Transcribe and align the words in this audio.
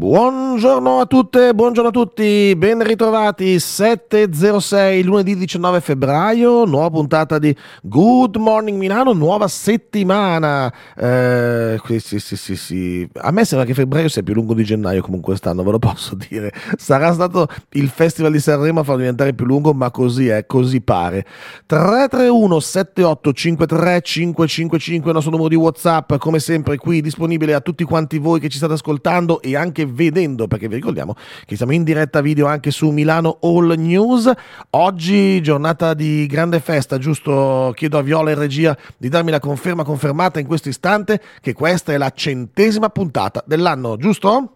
Buongiorno 0.00 1.00
a 1.00 1.04
tutte, 1.04 1.52
buongiorno 1.52 1.90
a 1.90 1.92
tutti, 1.92 2.56
ben 2.56 2.82
ritrovati 2.82 3.56
7.06 3.56 5.04
lunedì 5.04 5.36
19 5.36 5.82
febbraio, 5.82 6.64
nuova 6.64 6.88
puntata 6.88 7.38
di 7.38 7.54
Good 7.82 8.36
Morning 8.36 8.78
Milano, 8.78 9.12
nuova 9.12 9.46
settimana. 9.46 10.72
Eh, 10.96 11.78
sì, 11.98 12.18
sì, 12.18 12.34
sì, 12.38 12.56
sì. 12.56 13.06
A 13.16 13.30
me 13.30 13.44
sembra 13.44 13.66
che 13.66 13.74
febbraio 13.74 14.08
sia 14.08 14.22
più 14.22 14.32
lungo 14.32 14.54
di 14.54 14.64
gennaio 14.64 15.02
comunque 15.02 15.32
quest'anno, 15.32 15.62
ve 15.62 15.72
lo 15.72 15.78
posso 15.78 16.14
dire. 16.14 16.50
Sarà 16.78 17.12
stato 17.12 17.46
il 17.72 17.90
Festival 17.90 18.32
di 18.32 18.40
Sanremo 18.40 18.80
a 18.80 18.84
farlo 18.84 19.00
diventare 19.02 19.34
più 19.34 19.44
lungo, 19.44 19.74
ma 19.74 19.90
così 19.90 20.28
è, 20.28 20.46
così 20.46 20.80
pare. 20.80 21.26
331 21.66 22.58
7853 22.58 24.00
555 24.00 25.08
il 25.08 25.14
nostro 25.14 25.30
numero 25.30 25.50
di 25.50 25.56
WhatsApp, 25.56 26.14
come 26.14 26.38
sempre 26.38 26.78
qui 26.78 27.02
disponibile 27.02 27.52
a 27.52 27.60
tutti 27.60 27.84
quanti 27.84 28.16
voi 28.16 28.40
che 28.40 28.48
ci 28.48 28.56
state 28.56 28.72
ascoltando 28.72 29.42
e 29.42 29.56
anche 29.56 29.88
vedendo, 29.90 30.46
perché 30.46 30.68
vi 30.68 30.76
ricordiamo 30.76 31.14
che 31.44 31.56
siamo 31.56 31.72
in 31.72 31.84
diretta 31.84 32.20
video 32.20 32.46
anche 32.46 32.70
su 32.70 32.90
Milano 32.90 33.38
All 33.42 33.74
News. 33.76 34.30
Oggi 34.70 35.40
giornata 35.42 35.94
di 35.94 36.26
grande 36.26 36.60
festa, 36.60 36.98
giusto? 36.98 37.72
Chiedo 37.74 37.98
a 37.98 38.02
Viola 38.02 38.30
e 38.30 38.34
regia 38.34 38.76
di 38.96 39.08
darmi 39.08 39.30
la 39.30 39.40
conferma 39.40 39.84
confermata 39.84 40.40
in 40.40 40.46
questo 40.46 40.68
istante 40.68 41.20
che 41.40 41.52
questa 41.52 41.92
è 41.92 41.96
la 41.96 42.10
centesima 42.10 42.88
puntata 42.88 43.42
dell'anno, 43.46 43.96
giusto? 43.96 44.54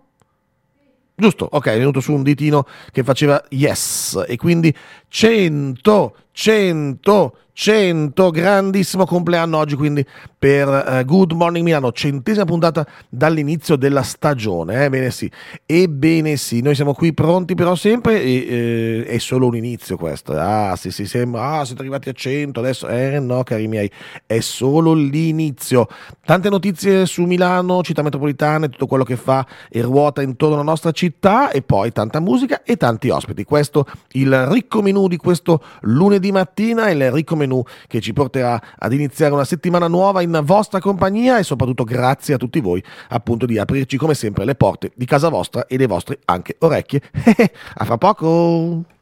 Giusto, 1.16 1.46
ok, 1.48 1.66
è 1.66 1.78
venuto 1.78 2.00
su 2.00 2.12
un 2.12 2.24
ditino 2.24 2.66
che 2.90 3.04
faceva 3.04 3.40
yes 3.50 4.24
e 4.26 4.36
quindi 4.36 4.74
100, 5.06 6.16
100, 6.32 7.36
100, 7.56 8.30
grandissimo 8.30 9.06
compleanno 9.06 9.58
oggi 9.58 9.76
quindi 9.76 10.04
per 10.36 10.68
uh, 10.68 11.04
Good 11.04 11.32
Morning 11.32 11.64
Milano, 11.64 11.92
centesima 11.92 12.44
puntata 12.44 12.84
dall'inizio 13.08 13.76
della 13.76 14.02
stagione, 14.02 14.84
ebbene 14.84 15.06
eh? 15.06 15.10
sì, 15.12 15.30
ebbene 15.64 16.36
sì, 16.36 16.60
noi 16.62 16.74
siamo 16.74 16.94
qui 16.94 17.14
pronti 17.14 17.54
però 17.54 17.76
sempre 17.76 18.20
e 18.20 18.34
eh, 18.34 19.04
è 19.06 19.18
solo 19.18 19.46
un 19.46 19.56
inizio 19.56 19.96
questo, 19.96 20.32
ah 20.32 20.74
sì 20.74 20.90
sì 20.90 21.06
sembra, 21.06 21.60
ah 21.60 21.64
siete 21.64 21.80
arrivati 21.82 22.08
a 22.08 22.12
100 22.12 22.58
adesso, 22.58 22.88
eh 22.88 23.20
no 23.20 23.44
cari 23.44 23.68
miei, 23.68 23.90
è 24.26 24.40
solo 24.40 24.92
l'inizio, 24.92 25.86
tante 26.24 26.50
notizie 26.50 27.06
su 27.06 27.22
Milano, 27.22 27.82
città 27.84 28.02
metropolitana 28.02 28.66
e 28.66 28.68
tutto 28.68 28.88
quello 28.88 29.04
che 29.04 29.16
fa 29.16 29.46
e 29.70 29.80
ruota 29.80 30.22
intorno 30.22 30.56
alla 30.56 30.64
nostra 30.64 30.90
città 30.90 31.52
e 31.52 31.62
poi 31.62 31.92
tanta 31.92 32.18
musica 32.18 32.64
e 32.64 32.76
tanti 32.76 33.10
ospiti, 33.10 33.44
questo 33.44 33.86
il 34.12 34.46
ricco 34.46 34.82
menù 34.82 35.06
di 35.06 35.16
questo 35.16 35.62
lunedì 35.82 36.32
mattina, 36.32 36.90
il 36.90 37.12
ricco 37.12 37.36
menù 37.36 37.43
menù 37.44 37.62
che 37.86 38.00
ci 38.00 38.12
porterà 38.12 38.60
ad 38.78 38.92
iniziare 38.92 39.32
una 39.32 39.44
settimana 39.44 39.88
nuova 39.88 40.22
in 40.22 40.40
vostra 40.44 40.80
compagnia 40.80 41.38
e 41.38 41.42
soprattutto 41.42 41.84
grazie 41.84 42.34
a 42.34 42.38
tutti 42.38 42.60
voi 42.60 42.82
appunto 43.08 43.46
di 43.46 43.58
aprirci 43.58 43.96
come 43.96 44.14
sempre 44.14 44.44
le 44.44 44.54
porte 44.54 44.92
di 44.94 45.04
casa 45.04 45.28
vostra 45.28 45.66
e 45.66 45.76
le 45.76 45.86
vostre 45.86 46.18
anche 46.24 46.56
orecchie. 46.58 47.00
a 47.74 47.84
fra 47.84 47.98
poco! 47.98 48.93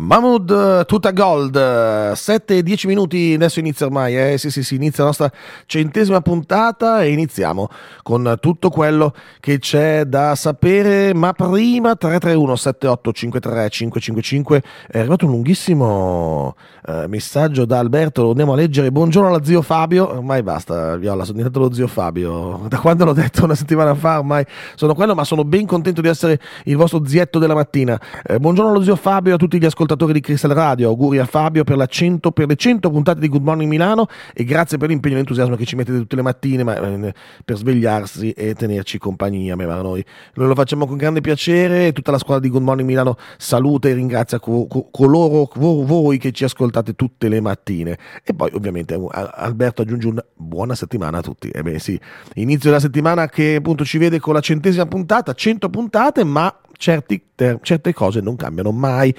Mahmood 0.00 0.86
tutta 0.86 1.12
gold. 1.12 2.12
7 2.12 2.56
e 2.56 2.62
10 2.62 2.86
minuti 2.86 3.34
adesso 3.34 3.60
inizia 3.60 3.84
ormai 3.84 4.16
eh? 4.16 4.38
sì 4.38 4.50
sì 4.50 4.62
sì 4.62 4.76
inizia 4.76 5.02
la 5.02 5.10
nostra 5.10 5.30
centesima 5.66 6.22
puntata 6.22 7.02
e 7.02 7.10
iniziamo 7.10 7.68
con 8.02 8.36
tutto 8.40 8.70
quello 8.70 9.12
che 9.40 9.58
c'è 9.58 10.04
da 10.04 10.34
sapere. 10.34 11.12
Ma 11.12 11.34
prima 11.34 11.94
331 11.94 12.56
7853 12.56 13.68
555 13.68 14.62
è 14.88 14.98
arrivato 14.98 15.26
un 15.26 15.32
lunghissimo 15.32 16.56
eh, 16.86 17.06
messaggio 17.06 17.66
da 17.66 17.78
Alberto 17.78 18.22
lo 18.22 18.30
andiamo 18.30 18.54
a 18.54 18.56
leggere. 18.56 18.90
Buongiorno 18.90 19.28
alla 19.28 19.44
zio 19.44 19.60
Fabio. 19.60 20.08
Ormai 20.16 20.42
basta 20.42 20.96
Viola 20.96 21.24
sono 21.24 21.36
diventato 21.36 21.62
lo 21.62 21.72
zio 21.74 21.86
Fabio. 21.86 22.62
Da 22.68 22.78
quando 22.78 23.04
l'ho 23.04 23.12
detto 23.12 23.44
una 23.44 23.54
settimana 23.54 23.94
fa 23.94 24.18
ormai 24.18 24.46
sono 24.76 24.94
quello 24.94 25.14
ma 25.14 25.24
sono 25.24 25.44
ben 25.44 25.66
contento 25.66 26.00
di 26.00 26.08
essere 26.08 26.40
il 26.64 26.76
vostro 26.76 27.04
zietto 27.04 27.38
della 27.38 27.54
mattina. 27.54 28.00
Eh, 28.24 28.38
buongiorno 28.38 28.70
allo 28.70 28.82
zio 28.82 28.96
Fabio 28.96 29.34
a 29.34 29.36
tutti 29.36 29.58
gli 29.58 29.64
ascoltatori 29.66 29.88
ascoltatori 29.90 30.12
di 30.12 30.20
Crystal 30.20 30.52
Radio, 30.52 30.88
auguri 30.88 31.18
a 31.18 31.26
Fabio 31.26 31.64
per, 31.64 31.84
100, 31.84 32.30
per, 32.30 32.46
le 32.46 32.54
100 32.54 32.90
puntate 32.90 33.18
di 33.18 33.28
Good 33.28 33.42
Morning 33.42 33.68
Milano 33.68 34.06
e 34.32 34.44
grazie 34.44 34.78
per 34.78 34.88
l'impegno 34.88 35.14
e 35.14 35.16
l'entusiasmo 35.18 35.56
che 35.56 35.64
ci 35.64 35.74
mettete 35.74 35.98
tutte 35.98 36.16
le 36.16 36.22
mattine 36.22 36.62
ma, 36.62 36.76
eh, 36.76 37.14
per 37.44 37.56
svegliarsi 37.56 38.30
e 38.30 38.54
tenerci 38.54 38.98
compagnia. 38.98 39.56
Ma 39.56 39.64
noi. 39.80 40.04
noi 40.34 40.46
lo 40.46 40.54
facciamo 40.54 40.86
con 40.86 40.96
grande 40.96 41.20
piacere 41.20 41.92
tutta 41.92 42.12
la 42.12 42.18
squadra 42.18 42.42
di 42.44 42.50
Good 42.50 42.62
Morning 42.62 42.88
Milano 42.88 43.16
saluta 43.36 43.88
e 43.88 43.94
ringrazia 43.94 44.38
co- 44.38 44.66
co- 44.66 44.88
coloro 44.90 45.50
voi 45.54 46.18
che 46.18 46.30
ci 46.30 46.44
ascoltate 46.44 46.94
tutte 46.94 47.28
le 47.28 47.40
mattine. 47.40 47.98
E 48.22 48.32
poi 48.32 48.50
ovviamente 48.54 48.98
Alberto 49.10 49.82
aggiunge 49.82 50.06
un 50.06 50.22
buona 50.36 50.74
settimana 50.74 51.18
a 51.18 51.22
tutti. 51.22 51.48
E 51.48 51.62
beh 51.62 51.78
sì, 51.80 51.98
inizio 52.34 52.68
della 52.68 52.80
settimana 52.80 53.28
che 53.28 53.56
appunto 53.56 53.84
ci 53.84 53.98
vede 53.98 54.20
con 54.20 54.34
la 54.34 54.40
centesima 54.40 54.86
puntata, 54.86 55.32
100 55.32 55.68
puntate, 55.68 56.22
ma 56.22 56.54
certi, 56.76 57.22
certe 57.34 57.92
cose 57.92 58.20
non 58.20 58.36
cambiano 58.36 58.70
mai 58.70 59.14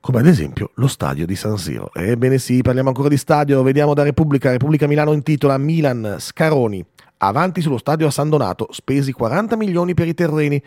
come 0.00 0.20
ad 0.20 0.26
esempio 0.26 0.70
lo 0.74 0.88
stadio 0.88 1.26
di 1.26 1.36
San 1.36 1.58
Siro. 1.58 1.92
Ebbene 1.92 2.38
sì, 2.38 2.62
parliamo 2.62 2.88
ancora 2.88 3.08
di 3.08 3.16
stadio, 3.16 3.62
vediamo 3.62 3.94
da 3.94 4.02
Repubblica, 4.02 4.50
Repubblica 4.50 4.86
Milano 4.86 5.12
intitola 5.12 5.58
Milan 5.58 6.16
Scaroni, 6.18 6.84
avanti 7.18 7.60
sullo 7.60 7.78
stadio 7.78 8.06
a 8.06 8.10
San 8.10 8.30
Donato, 8.30 8.68
spesi 8.70 9.12
40 9.12 9.56
milioni 9.56 9.94
per 9.94 10.08
i 10.08 10.14
terreni, 10.14 10.62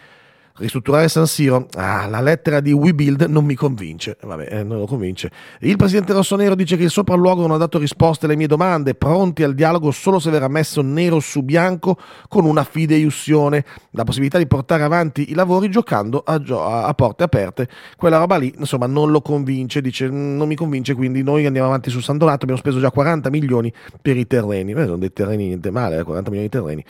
ristrutturare 0.57 1.07
San 1.07 1.25
Siro, 1.25 1.67
ah, 1.75 2.05
la 2.07 2.21
lettera 2.21 2.59
di 2.59 2.71
WeBuild 2.71 3.23
non 3.23 3.43
mi 3.43 3.55
convince, 3.55 4.17
vabbè, 4.21 4.47
eh, 4.51 4.63
non 4.63 4.77
lo 4.77 4.85
convince. 4.85 5.31
Il 5.61 5.77
presidente 5.77 6.13
rossonero 6.13 6.53
dice 6.53 6.77
che 6.77 6.83
il 6.83 6.91
sopralluogo 6.91 7.41
non 7.41 7.51
ha 7.51 7.57
dato 7.57 7.79
risposte 7.79 8.25
alle 8.25 8.35
mie 8.35 8.45
domande, 8.45 8.93
pronti 8.93 9.43
al 9.43 9.55
dialogo 9.55 9.89
solo 9.91 10.19
se 10.19 10.29
verrà 10.29 10.47
messo 10.47 10.81
nero 10.81 11.19
su 11.19 11.41
bianco 11.41 11.97
con 12.27 12.45
una 12.45 12.63
fideiussione, 12.63 13.65
la 13.91 14.03
possibilità 14.03 14.37
di 14.37 14.45
portare 14.45 14.83
avanti 14.83 15.31
i 15.31 15.33
lavori 15.33 15.69
giocando 15.69 16.21
a, 16.23 16.39
gio- 16.39 16.63
a 16.63 16.93
porte 16.93 17.23
aperte. 17.23 17.67
Quella 17.97 18.17
roba 18.17 18.37
lì, 18.37 18.53
insomma, 18.57 18.85
non 18.85 19.09
lo 19.09 19.21
convince, 19.21 19.81
dice 19.81 20.07
non 20.07 20.47
mi 20.47 20.55
convince, 20.55 20.93
quindi 20.93 21.23
noi 21.23 21.45
andiamo 21.47 21.67
avanti 21.67 21.89
su 21.89 21.99
San 21.99 22.17
Donato, 22.17 22.43
abbiamo 22.43 22.59
speso 22.59 22.79
già 22.79 22.91
40 22.91 23.29
milioni 23.31 23.73
per 24.01 24.17
i 24.17 24.27
terreni, 24.27 24.73
Beh, 24.73 24.85
sono 24.85 24.97
dei 24.97 25.11
terreni 25.11 25.47
niente 25.47 25.71
male, 25.71 26.03
40 26.03 26.27
eh, 26.27 26.31
milioni 26.31 26.49
di 26.49 26.57
terreni. 26.57 26.85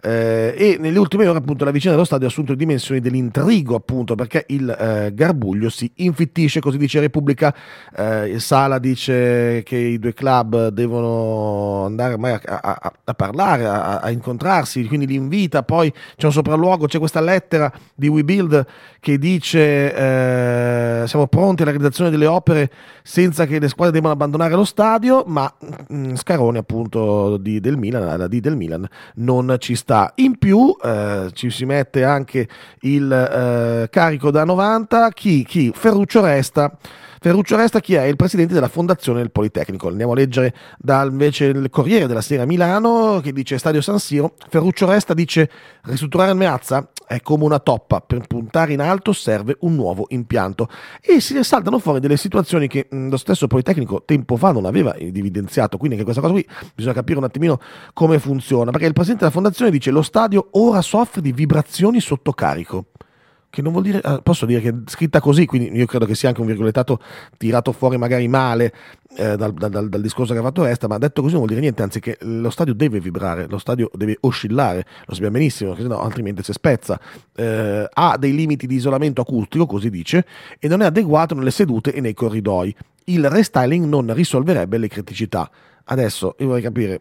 Eh, 0.00 0.54
e 0.56 0.76
nelle 0.78 0.98
ultime 0.98 1.26
ore 1.26 1.38
appunto 1.38 1.64
la 1.64 1.72
vicenda 1.72 1.96
dello 1.96 2.06
stadio 2.06 2.26
ha 2.26 2.30
assunto 2.30 2.54
dimensioni 2.54 3.00
dell'intrigo 3.00 3.74
appunto 3.74 4.14
perché 4.14 4.44
il 4.48 4.70
eh, 4.70 5.12
garbuglio 5.12 5.68
si 5.70 5.90
infittisce, 5.96 6.60
così 6.60 6.78
dice 6.78 7.00
Repubblica, 7.00 7.52
eh, 7.96 8.38
Sala 8.38 8.78
dice 8.78 9.62
che 9.64 9.76
i 9.76 9.98
due 9.98 10.14
club 10.14 10.68
devono 10.68 11.84
andare 11.84 12.14
a, 12.14 12.60
a, 12.60 12.92
a 13.04 13.14
parlare, 13.14 13.66
a, 13.66 13.98
a, 13.98 14.10
incontrarsi, 14.10 14.86
quindi 14.86 15.06
li 15.06 15.14
invita, 15.16 15.64
poi 15.64 15.92
c'è 16.16 16.26
un 16.26 16.32
sopralluogo, 16.32 16.86
c'è 16.86 16.98
questa 16.98 17.20
lettera 17.20 17.72
di 17.94 18.06
WeBuild 18.06 18.66
che 19.00 19.18
dice 19.18 19.94
eh, 19.94 21.06
siamo 21.08 21.26
pronti 21.26 21.62
alla 21.62 21.72
realizzazione 21.72 22.10
delle 22.10 22.26
opere 22.26 22.70
senza 23.02 23.46
che 23.46 23.58
le 23.58 23.68
squadre 23.68 23.94
debbano 23.94 24.12
abbandonare 24.12 24.54
lo 24.54 24.64
stadio, 24.64 25.24
ma 25.26 25.52
mh, 25.58 25.96
mm, 25.96 26.14
Scaroni 26.14 26.58
appunto 26.58 27.36
di, 27.36 27.58
del 27.58 27.76
Milan, 27.76 28.16
la 28.16 28.28
D 28.28 28.38
del 28.38 28.56
Milan, 28.56 28.86
non 29.16 29.56
ci 29.58 29.74
sta 29.74 29.87
sta. 29.88 30.12
In 30.16 30.36
più 30.36 30.76
eh, 30.82 31.30
ci 31.32 31.48
si 31.48 31.64
mette 31.64 32.04
anche 32.04 32.46
il 32.80 33.10
eh, 33.10 33.88
carico 33.88 34.30
da 34.30 34.44
90, 34.44 35.08
chi? 35.10 35.44
chi? 35.44 35.72
Ferruccio 35.74 36.20
Resta. 36.20 36.70
Ferruccio 37.20 37.56
Resta 37.56 37.80
chi 37.80 37.94
è? 37.94 38.04
Il 38.04 38.16
presidente 38.16 38.54
della 38.54 38.68
fondazione 38.68 39.18
del 39.18 39.32
Politecnico. 39.32 39.88
Andiamo 39.88 40.12
a 40.12 40.14
leggere 40.14 40.54
da 40.78 41.02
invece 41.02 41.46
il 41.46 41.68
Corriere 41.70 42.06
della 42.06 42.20
Sera 42.20 42.44
Milano 42.44 43.20
che 43.22 43.32
dice 43.32 43.58
Stadio 43.58 43.80
San 43.80 43.98
Siro. 43.98 44.34
Ferruccio 44.48 44.86
Resta 44.86 45.14
dice 45.14 45.50
ristrutturare 45.82 46.30
il 46.30 46.36
Meazza 46.36 46.90
è 47.06 47.20
come 47.20 47.44
una 47.44 47.58
toppa, 47.58 48.00
per 48.00 48.20
puntare 48.26 48.74
in 48.74 48.80
alto 48.80 49.12
serve 49.12 49.56
un 49.60 49.74
nuovo 49.74 50.04
impianto. 50.10 50.68
E 51.00 51.20
si 51.20 51.42
saltano 51.42 51.78
fuori 51.78 52.00
delle 52.00 52.16
situazioni 52.16 52.68
che 52.68 52.86
mh, 52.88 53.08
lo 53.08 53.16
stesso 53.16 53.46
Politecnico 53.46 54.02
tempo 54.04 54.36
fa 54.36 54.52
non 54.52 54.66
aveva 54.66 54.94
evidenziato, 54.94 55.76
quindi 55.76 55.96
anche 55.96 56.04
questa 56.04 56.22
cosa 56.22 56.34
qui 56.34 56.46
bisogna 56.74 56.94
capire 56.94 57.18
un 57.18 57.24
attimino 57.24 57.58
come 57.94 58.18
funziona, 58.18 58.70
perché 58.70 58.86
il 58.86 58.92
presidente 58.92 59.24
della 59.24 59.34
fondazione 59.34 59.70
dice 59.70 59.90
lo 59.90 60.02
stadio 60.02 60.48
ora 60.52 60.82
soffre 60.82 61.20
di 61.20 61.32
vibrazioni 61.32 62.00
sotto 62.00 62.32
carico 62.32 62.86
che 63.50 63.62
non 63.62 63.72
vuol 63.72 63.84
dire, 63.84 64.00
ah, 64.02 64.20
posso 64.20 64.44
dire 64.46 64.60
che 64.60 64.68
è 64.68 64.74
scritta 64.86 65.20
così, 65.20 65.46
quindi 65.46 65.76
io 65.76 65.86
credo 65.86 66.04
che 66.04 66.14
sia 66.14 66.28
anche 66.28 66.40
un 66.40 66.46
virgolettato 66.46 67.00
tirato 67.36 67.72
fuori 67.72 67.96
magari 67.96 68.28
male 68.28 68.74
eh, 69.16 69.36
dal, 69.36 69.52
dal, 69.54 69.88
dal, 69.88 70.00
discorso 70.00 70.32
che 70.32 70.38
ha 70.38 70.42
fatto 70.42 70.64
Resta, 70.64 70.86
ma 70.86 70.98
detto 70.98 71.22
così 71.22 71.34
non 71.34 71.42
vuol 71.42 71.48
dire 71.48 71.60
niente, 71.60 71.82
anzi 71.82 71.98
che 71.98 72.18
lo 72.20 72.50
stadio 72.50 72.74
deve 72.74 73.00
vibrare, 73.00 73.46
lo 73.48 73.58
stadio 73.58 73.90
deve 73.94 74.18
oscillare, 74.20 74.84
lo 75.06 75.14
sappiamo 75.14 75.32
benissimo, 75.32 75.74
sennò 75.74 76.00
altrimenti 76.00 76.42
si 76.42 76.52
spezza, 76.52 77.00
eh, 77.34 77.88
ha 77.90 78.16
dei 78.18 78.34
limiti 78.34 78.66
di 78.66 78.74
isolamento 78.74 79.22
acustico, 79.22 79.66
così 79.66 79.88
dice, 79.88 80.26
e 80.58 80.68
non 80.68 80.82
è 80.82 80.84
adeguato 80.84 81.34
nelle 81.34 81.50
sedute 81.50 81.92
e 81.92 82.00
nei 82.00 82.14
corridoi. 82.14 82.74
Il 83.04 83.28
restyling 83.30 83.86
non 83.86 84.12
risolverebbe 84.12 84.76
le 84.76 84.88
criticità. 84.88 85.50
Adesso 85.84 86.36
io 86.38 86.46
vorrei 86.46 86.62
capire 86.62 87.00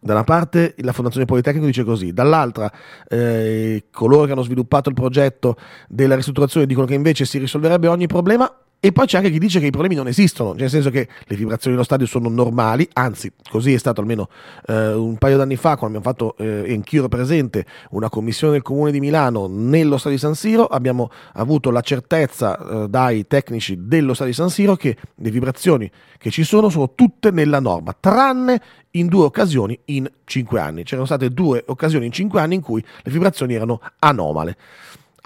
da 0.00 0.12
una 0.12 0.24
parte 0.24 0.74
la 0.78 0.92
Fondazione 0.92 1.26
Politecnico 1.26 1.66
dice 1.66 1.84
così, 1.84 2.12
dall'altra 2.12 2.70
eh, 3.08 3.84
coloro 3.90 4.26
che 4.26 4.32
hanno 4.32 4.42
sviluppato 4.42 4.88
il 4.88 4.94
progetto 4.94 5.56
della 5.88 6.14
ristrutturazione 6.14 6.66
dicono 6.66 6.86
che 6.86 6.94
invece 6.94 7.24
si 7.24 7.38
risolverebbe 7.38 7.88
ogni 7.88 8.06
problema 8.06 8.52
E 8.80 8.92
poi 8.92 9.06
c'è 9.06 9.16
anche 9.16 9.30
chi 9.30 9.40
dice 9.40 9.58
che 9.58 9.66
i 9.66 9.70
problemi 9.70 9.96
non 9.96 10.06
esistono, 10.06 10.52
nel 10.52 10.70
senso 10.70 10.90
che 10.90 11.08
le 11.24 11.36
vibrazioni 11.36 11.74
dello 11.74 11.84
stadio 11.84 12.06
sono 12.06 12.28
normali, 12.28 12.88
anzi 12.92 13.32
così 13.50 13.74
è 13.74 13.76
stato 13.76 14.00
almeno 14.00 14.28
eh, 14.68 14.92
un 14.92 15.16
paio 15.18 15.36
d'anni 15.36 15.56
fa 15.56 15.76
quando 15.76 15.98
abbiamo 15.98 16.16
fatto, 16.16 16.36
eh, 16.38 16.72
anch'io 16.72 17.00
ero 17.00 17.08
presente, 17.08 17.66
una 17.90 18.08
commissione 18.08 18.52
del 18.52 18.62
Comune 18.62 18.92
di 18.92 19.00
Milano 19.00 19.48
nello 19.48 19.96
stadio 19.96 20.16
di 20.16 20.22
San 20.22 20.36
Siro, 20.36 20.66
abbiamo 20.66 21.10
avuto 21.32 21.72
la 21.72 21.80
certezza 21.80 22.84
eh, 22.84 22.88
dai 22.88 23.26
tecnici 23.26 23.76
dello 23.88 24.14
stadio 24.14 24.32
di 24.32 24.38
San 24.38 24.50
Siro 24.50 24.76
che 24.76 24.96
le 25.12 25.30
vibrazioni 25.32 25.90
che 26.16 26.30
ci 26.30 26.44
sono 26.44 26.68
sono 26.68 26.92
tutte 26.94 27.32
nella 27.32 27.58
norma, 27.58 27.96
tranne 27.98 28.62
in 28.92 29.08
due 29.08 29.24
occasioni 29.24 29.76
in 29.86 30.08
cinque 30.24 30.60
anni. 30.60 30.84
C'erano 30.84 31.06
state 31.06 31.30
due 31.32 31.64
occasioni 31.66 32.06
in 32.06 32.12
cinque 32.12 32.40
anni 32.40 32.54
in 32.54 32.60
cui 32.60 32.84
le 33.02 33.10
vibrazioni 33.10 33.54
erano 33.54 33.80
anomale. 33.98 34.56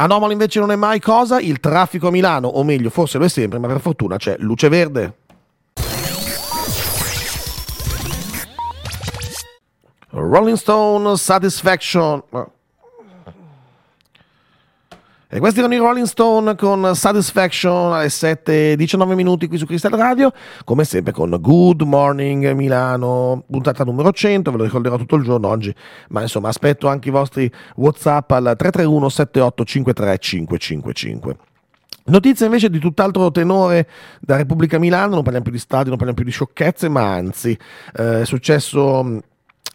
Anomalo 0.03 0.33
invece 0.33 0.59
non 0.59 0.73
è 0.73 0.77
mai 0.77 0.99
cosa, 0.99 1.39
il 1.39 1.61
traffico 1.61 2.09
a 2.09 2.11
Milano, 2.11 2.49
o 2.49 2.65
meglio, 2.65 2.91
forse 2.91 3.19
lo 3.19 3.25
è 3.25 3.29
sempre, 3.29 3.61
ma 3.61 3.69
per 3.69 3.81
fortuna 3.81 4.17
c'è 4.17 4.35
luce 4.39 4.69
verde. 4.69 5.15
Rolling 10.11 10.57
Stone 10.57 11.17
Satisfaction. 11.17 12.21
E 15.35 15.39
questi 15.39 15.61
erano 15.61 15.73
i 15.73 15.79
Rolling 15.79 16.05
Stone 16.05 16.57
con 16.57 16.95
Satisfaction 16.95 17.95
alle 17.95 18.09
7.19 18.09 19.15
minuti 19.15 19.49
qui 19.49 19.57
su 19.57 19.65
Crystal 19.65 19.93
Radio, 19.93 20.31
come 20.63 20.85
sempre 20.85 21.15
con 21.15 21.35
Good 21.41 21.81
Morning 21.81 22.53
Milano, 22.53 23.43
puntata 23.51 23.83
numero 23.83 24.13
100, 24.13 24.51
ve 24.51 24.57
lo 24.59 24.65
ricorderò 24.65 24.99
tutto 24.99 25.17
il 25.17 25.25
giorno 25.25 25.49
oggi, 25.49 25.75
ma 26.11 26.21
insomma 26.21 26.49
aspetto 26.49 26.87
anche 26.87 27.09
i 27.09 27.13
vostri 27.13 27.51
Whatsapp 27.77 28.31
al 28.31 28.43
331 28.59 29.09
7853 29.09 30.19
555. 30.19 31.37
Notizia 32.05 32.45
invece 32.45 32.69
di 32.69 32.79
tutt'altro 32.79 33.31
tenore 33.31 33.89
da 34.21 34.37
Repubblica 34.37 34.79
Milano, 34.79 35.15
non 35.15 35.23
parliamo 35.23 35.45
più 35.45 35.53
di 35.53 35.59
stadi, 35.59 35.89
non 35.89 35.97
parliamo 35.97 36.21
più 36.21 36.27
di 36.27 36.31
sciocchezze, 36.31 36.91
ma 36.91 37.11
anzi 37.11 37.59
eh, 37.97 38.21
è 38.21 38.25
successo... 38.27 39.23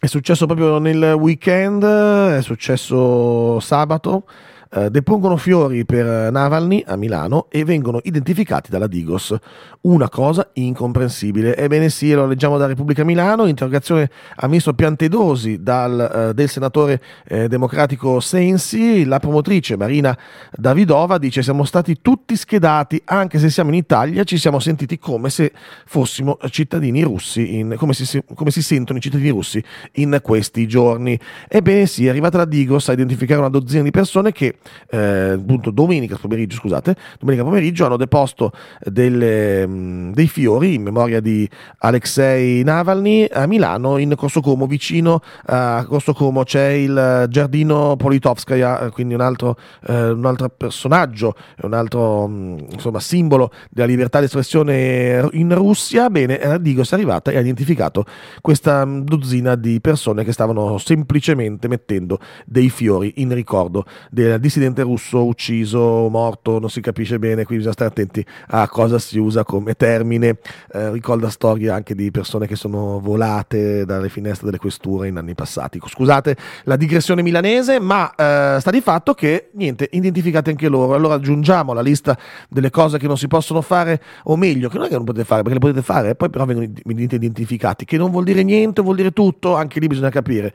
È 0.00 0.06
successo 0.06 0.46
proprio 0.46 0.78
nel 0.78 1.14
weekend, 1.18 1.84
è 1.84 2.40
successo 2.40 3.58
sabato, 3.58 4.26
eh, 4.70 4.90
depongono 4.90 5.36
fiori 5.36 5.84
per 5.84 6.30
Navalny 6.30 6.84
a 6.86 6.96
Milano 6.96 7.46
e 7.50 7.64
vengono 7.64 8.00
identificati 8.02 8.70
dalla 8.70 8.86
Digos. 8.86 9.34
Una 9.82 10.08
cosa 10.08 10.50
incomprensibile. 10.54 11.56
Ebbene 11.56 11.88
sì, 11.88 12.12
lo 12.12 12.26
leggiamo 12.26 12.58
da 12.58 12.66
Repubblica 12.66 13.04
Milano, 13.04 13.46
interrogazione 13.46 14.10
a 14.36 14.46
ministro 14.46 14.74
Piantedosi 14.74 15.62
dal, 15.62 16.28
eh, 16.30 16.34
del 16.34 16.48
senatore 16.48 17.00
eh, 17.26 17.48
democratico 17.48 18.20
Sensi, 18.20 19.04
la 19.04 19.18
promotrice 19.18 19.76
Marina 19.76 20.16
Davidova 20.52 21.18
dice 21.18 21.42
siamo 21.42 21.64
stati 21.64 21.98
tutti 22.00 22.36
schedati, 22.36 23.00
anche 23.04 23.38
se 23.38 23.50
siamo 23.50 23.70
in 23.70 23.76
Italia, 23.76 24.24
ci 24.24 24.38
siamo 24.38 24.58
sentiti 24.58 24.98
come 24.98 25.30
se 25.30 25.52
fossimo 25.86 26.38
cittadini 26.50 27.02
russi, 27.02 27.58
in, 27.58 27.74
come, 27.76 27.94
si, 27.94 28.22
come 28.34 28.50
si 28.50 28.62
sentono 28.62 28.98
i 28.98 29.02
cittadini 29.02 29.30
russi 29.30 29.62
in 29.94 30.18
questi 30.22 30.66
giorni. 30.66 31.18
Ebbene 31.48 31.86
sì, 31.86 32.06
è 32.06 32.08
arrivata 32.08 32.38
la 32.38 32.44
Digos 32.44 32.88
a 32.88 32.92
identificare 32.92 33.40
una 33.40 33.48
dozzina 33.48 33.82
di 33.82 33.90
persone 33.90 34.32
che 34.32 34.57
eh, 34.90 35.32
appunto 35.34 35.70
domenica 35.70 36.16
pomeriggio, 36.16 36.56
scusate, 36.56 36.96
domenica 37.18 37.44
pomeriggio 37.44 37.86
hanno 37.86 37.96
deposto 37.96 38.52
delle, 38.80 39.66
mh, 39.66 39.72
mm, 39.72 40.12
dei 40.12 40.28
fiori 40.28 40.74
in 40.74 40.82
memoria 40.82 41.20
di 41.20 41.48
Alexei 41.78 42.62
Navalny 42.62 43.26
a 43.30 43.46
Milano 43.46 43.98
in 43.98 44.14
Corso 44.16 44.40
Como, 44.40 44.66
vicino 44.66 45.20
a 45.46 45.84
Corso 45.86 46.12
Como 46.12 46.42
c'è 46.44 46.68
il 46.68 47.26
giardino 47.28 47.96
Politovskaya, 47.96 48.90
quindi 48.90 49.14
un 49.14 49.20
altro, 49.20 49.56
eh, 49.86 50.10
un 50.10 50.24
altro 50.24 50.48
personaggio, 50.48 51.34
un 51.62 51.72
altro 51.72 52.26
mh, 52.26 52.32
mm, 52.32 52.58
insomma, 52.72 53.00
simbolo 53.00 53.50
della 53.70 53.86
libertà 53.86 54.18
di 54.18 54.26
espressione 54.26 55.28
in 55.32 55.54
Russia. 55.54 56.08
Bene, 56.10 56.38
la 56.42 56.58
Digos 56.58 56.90
è 56.90 56.94
arrivata 56.94 57.30
e 57.30 57.36
ha 57.36 57.40
identificato 57.40 58.04
questa 58.40 58.84
mm, 58.84 59.00
dozzina 59.02 59.54
di 59.54 59.80
persone 59.80 60.24
che 60.24 60.32
stavano 60.32 60.78
semplicemente 60.78 61.68
mettendo 61.68 62.18
dei 62.44 62.70
fiori 62.70 63.14
in 63.16 63.32
ricordo 63.34 63.84
della 64.10 64.38
dissidente 64.48 64.82
russo 64.82 65.24
ucciso, 65.26 66.08
morto, 66.08 66.58
non 66.58 66.70
si 66.70 66.80
capisce 66.80 67.18
bene, 67.18 67.44
quindi 67.44 67.56
bisogna 67.56 67.74
stare 67.74 67.90
attenti 67.90 68.24
a 68.48 68.66
cosa 68.68 68.98
si 68.98 69.18
usa 69.18 69.44
come 69.44 69.74
termine. 69.74 70.38
Eh, 70.72 70.90
ricorda 70.90 71.28
storie 71.28 71.70
anche 71.70 71.94
di 71.94 72.10
persone 72.10 72.46
che 72.46 72.56
sono 72.56 72.98
volate 72.98 73.84
dalle 73.84 74.08
finestre 74.08 74.46
delle 74.46 74.58
questure 74.58 75.08
in 75.08 75.16
anni 75.16 75.34
passati. 75.34 75.80
Scusate 75.84 76.36
la 76.64 76.76
digressione 76.76 77.22
milanese, 77.22 77.78
ma 77.78 78.10
eh, 78.14 78.56
sta 78.60 78.70
di 78.70 78.80
fatto 78.80 79.14
che 79.14 79.50
niente, 79.52 79.88
identificate 79.92 80.50
anche 80.50 80.68
loro. 80.68 80.94
Allora 80.94 81.14
aggiungiamo 81.14 81.72
alla 81.72 81.82
lista 81.82 82.18
delle 82.48 82.70
cose 82.70 82.98
che 82.98 83.06
non 83.06 83.18
si 83.18 83.28
possono 83.28 83.60
fare, 83.60 84.02
o 84.24 84.36
meglio, 84.36 84.68
che 84.68 84.78
non 84.78 84.86
è 84.86 84.88
che 84.88 84.96
non 84.96 85.04
potete 85.04 85.24
fare, 85.24 85.42
perché 85.42 85.58
le 85.58 85.64
potete 85.64 85.82
fare, 85.82 86.14
poi 86.14 86.30
però 86.30 86.46
vengono 86.46 86.66
identificati, 86.84 87.84
che 87.84 87.98
non 87.98 88.10
vuol 88.10 88.24
dire 88.24 88.42
niente, 88.42 88.80
vuol 88.82 88.96
dire 88.96 89.12
tutto, 89.12 89.54
anche 89.54 89.78
lì 89.78 89.86
bisogna 89.86 90.10
capire 90.10 90.54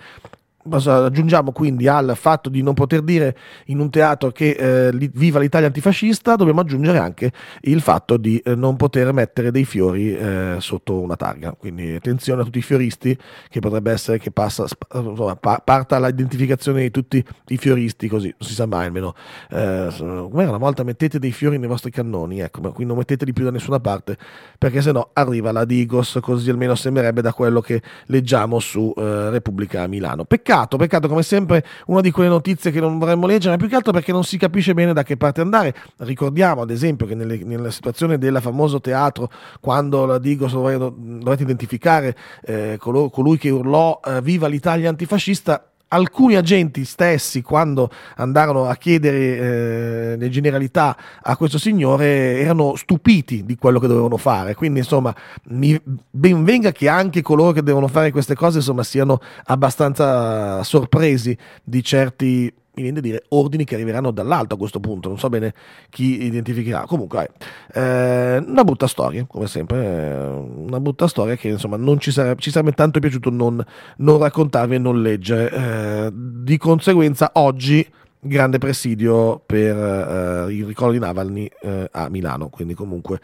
aggiungiamo 0.70 1.52
quindi 1.52 1.88
al 1.88 2.14
fatto 2.16 2.50
di 2.50 2.62
non 2.62 2.74
poter 2.74 3.02
dire 3.02 3.38
in 3.66 3.80
un 3.80 3.90
teatro 3.90 4.32
che 4.32 4.52
eh, 4.52 5.12
viva 5.14 5.40
l'Italia 5.40 5.68
antifascista, 5.68 6.36
dobbiamo 6.36 6.62
aggiungere 6.62 6.98
anche 6.98 7.32
il 7.62 7.82
fatto 7.82 8.18
di 8.18 8.38
eh, 8.40 8.56
non 8.56 8.76
poter 8.78 9.12
mettere 9.12 9.52
dei 9.52 9.66
fiori 9.66 10.16
eh, 10.16 10.56
sotto 10.60 11.00
una 11.02 11.16
targa. 11.16 11.56
Quindi 11.58 11.94
attenzione 11.94 12.42
a 12.42 12.46
tutti 12.46 12.60
i 12.60 12.62
fioristi, 12.62 13.18
che 13.50 13.60
potrebbe 13.60 13.92
essere 13.92 14.20
che 14.20 14.32
passa, 14.32 14.66
insomma, 14.94 15.36
pa- 15.36 15.62
parta 15.64 16.00
l'identificazione 16.00 16.82
di 16.82 16.92
tutti 16.92 17.24
i 17.48 17.58
fioristi, 17.58 18.08
così 18.08 18.34
non 18.38 18.48
si 18.48 18.54
sa 18.54 18.66
mai 18.66 18.86
almeno. 18.86 19.14
Eh, 19.50 19.88
come 19.98 20.46
una 20.46 20.58
volta 20.58 20.84
mettete 20.84 21.20
dei 21.20 21.32
fiori 21.32 21.58
nei 21.58 21.68
vostri 21.68 21.92
cannoni, 21.92 22.40
ecco, 22.40 22.62
ma 22.62 22.70
qui 22.70 22.86
non 22.86 22.98
metteteli 22.98 23.34
più 23.34 23.44
da 23.44 23.52
nessuna 23.52 23.80
parte, 23.80 24.18
perché 24.58 24.82
sennò 24.82 25.10
arriva 25.14 25.52
la 25.52 25.66
Digos, 25.66 26.20
così 26.22 26.50
almeno 26.50 26.76
sembrerebbe 26.76 27.22
da 27.22 27.34
quello 27.34 27.60
che 27.60 27.82
leggiamo 28.06 28.60
su 28.60 28.94
eh, 28.96 29.30
Repubblica 29.30 29.86
Milano. 29.88 30.24
Peccato 30.24 30.53
Peccato, 30.54 30.78
peccato 30.78 31.08
come 31.08 31.24
sempre 31.24 31.66
una 31.88 32.00
di 32.02 32.12
quelle 32.12 32.30
notizie 32.30 32.70
che 32.70 32.80
non 32.80 33.00
vorremmo 33.00 33.26
leggere, 33.26 33.58
più 33.58 33.68
che 33.68 33.74
altro 33.74 33.92
perché 33.92 34.12
non 34.12 34.24
si 34.24 34.38
capisce 34.38 34.76
bene 34.76 34.94
da 34.94 35.02
che 35.02 35.18
parte 35.18 35.42
andare. 35.42 35.74
Ricordiamo 35.98 36.62
ad 36.62 36.70
esempio 36.70 37.08
che 37.08 37.16
nelle, 37.16 37.44
nella 37.44 37.72
situazione 37.72 38.20
del 38.20 38.38
famoso 38.40 38.80
teatro, 38.80 39.32
quando 39.60 40.06
la 40.06 40.20
Digo 40.20 40.48
dovete 40.48 41.42
identificare 41.42 42.16
eh, 42.44 42.78
colui 42.78 43.40
che 43.40 43.50
urlò 43.50 44.00
eh, 44.06 44.22
viva 44.22 44.46
l'Italia 44.46 44.90
antifascista, 44.90 45.73
alcuni 45.94 46.36
agenti 46.36 46.84
stessi, 46.86 47.42
quando 47.42 47.90
andarono 48.16 48.66
a 48.66 48.76
chiedere 48.76 49.18
eh, 49.18 50.18
le 50.18 50.30
generalità 50.30 50.98
a 51.22 51.38
questo 51.38 51.58
signore, 51.58 52.40
erano 52.40 52.76
stupiti 52.76 53.46
di 53.46 53.56
quello 53.56 53.80
che 53.80 53.88
dovevano 53.88 54.18
fare. 54.18 54.56
Quindi, 54.56 54.80
insomma, 54.80 55.16
mi 55.50 55.80
ben 55.84 56.44
venga 56.44 56.72
che 56.72 56.90
anche 56.90 57.22
coloro 57.22 57.52
che 57.52 57.64
devono 57.64 57.88
fare 57.88 58.12
queste 58.12 58.36
cose, 58.36 58.58
insomma, 58.58 58.84
siano 58.84 59.20
abbastanza 59.46 60.64
sorpresi 60.64 61.38
di 61.64 61.84
certi 61.84 62.54
mi 62.76 62.82
viene 62.82 63.00
a 63.00 63.02
dire 63.02 63.24
ordini 63.30 63.66
che 63.66 63.76
arriveranno 63.76 64.12
dall'alto 64.12 64.56
a 64.56 64.58
questo 64.58 64.80
punto, 64.80 65.08
non 65.08 65.20
so 65.20 65.30
bene 65.30 65.54
chi 65.90 66.24
identificherà. 66.24 66.86
Comunque, 66.86 67.30
eh, 67.74 68.38
una 68.38 68.64
brutta 68.64 68.88
storia, 68.88 69.26
come 69.28 69.48
sempre, 69.48 69.84
eh, 69.86 70.26
una 70.26 70.80
brutta 70.80 71.08
storia 71.08 71.36
che 71.36 71.50
insomma 71.50 71.78
non 71.78 72.00
ci 72.00 72.12
sarebbe, 72.12 72.42
ci 72.42 72.50
sarebbe 72.50 72.72
tanto 72.72 73.00
piaciuto 73.00 73.30
non, 73.30 73.64
non 73.98 74.18
raccontarvi 74.18 74.76
e 74.76 74.80
non 74.80 75.02
leggere. 75.02 75.52
Eh, 75.52 76.12
di 76.14 76.58
conseguenza, 76.58 77.32
oggi 77.34 77.88
grande 78.26 78.58
presidio 78.58 79.42
per 79.46 79.76
eh, 79.76 80.54
il 80.54 80.66
ricordo 80.66 80.94
di 80.94 81.00
Navalny 81.00 81.50
eh, 81.62 81.90
a 81.92 82.10
Milano, 82.10 82.50
quindi 82.50 82.74
comunque 82.74 83.20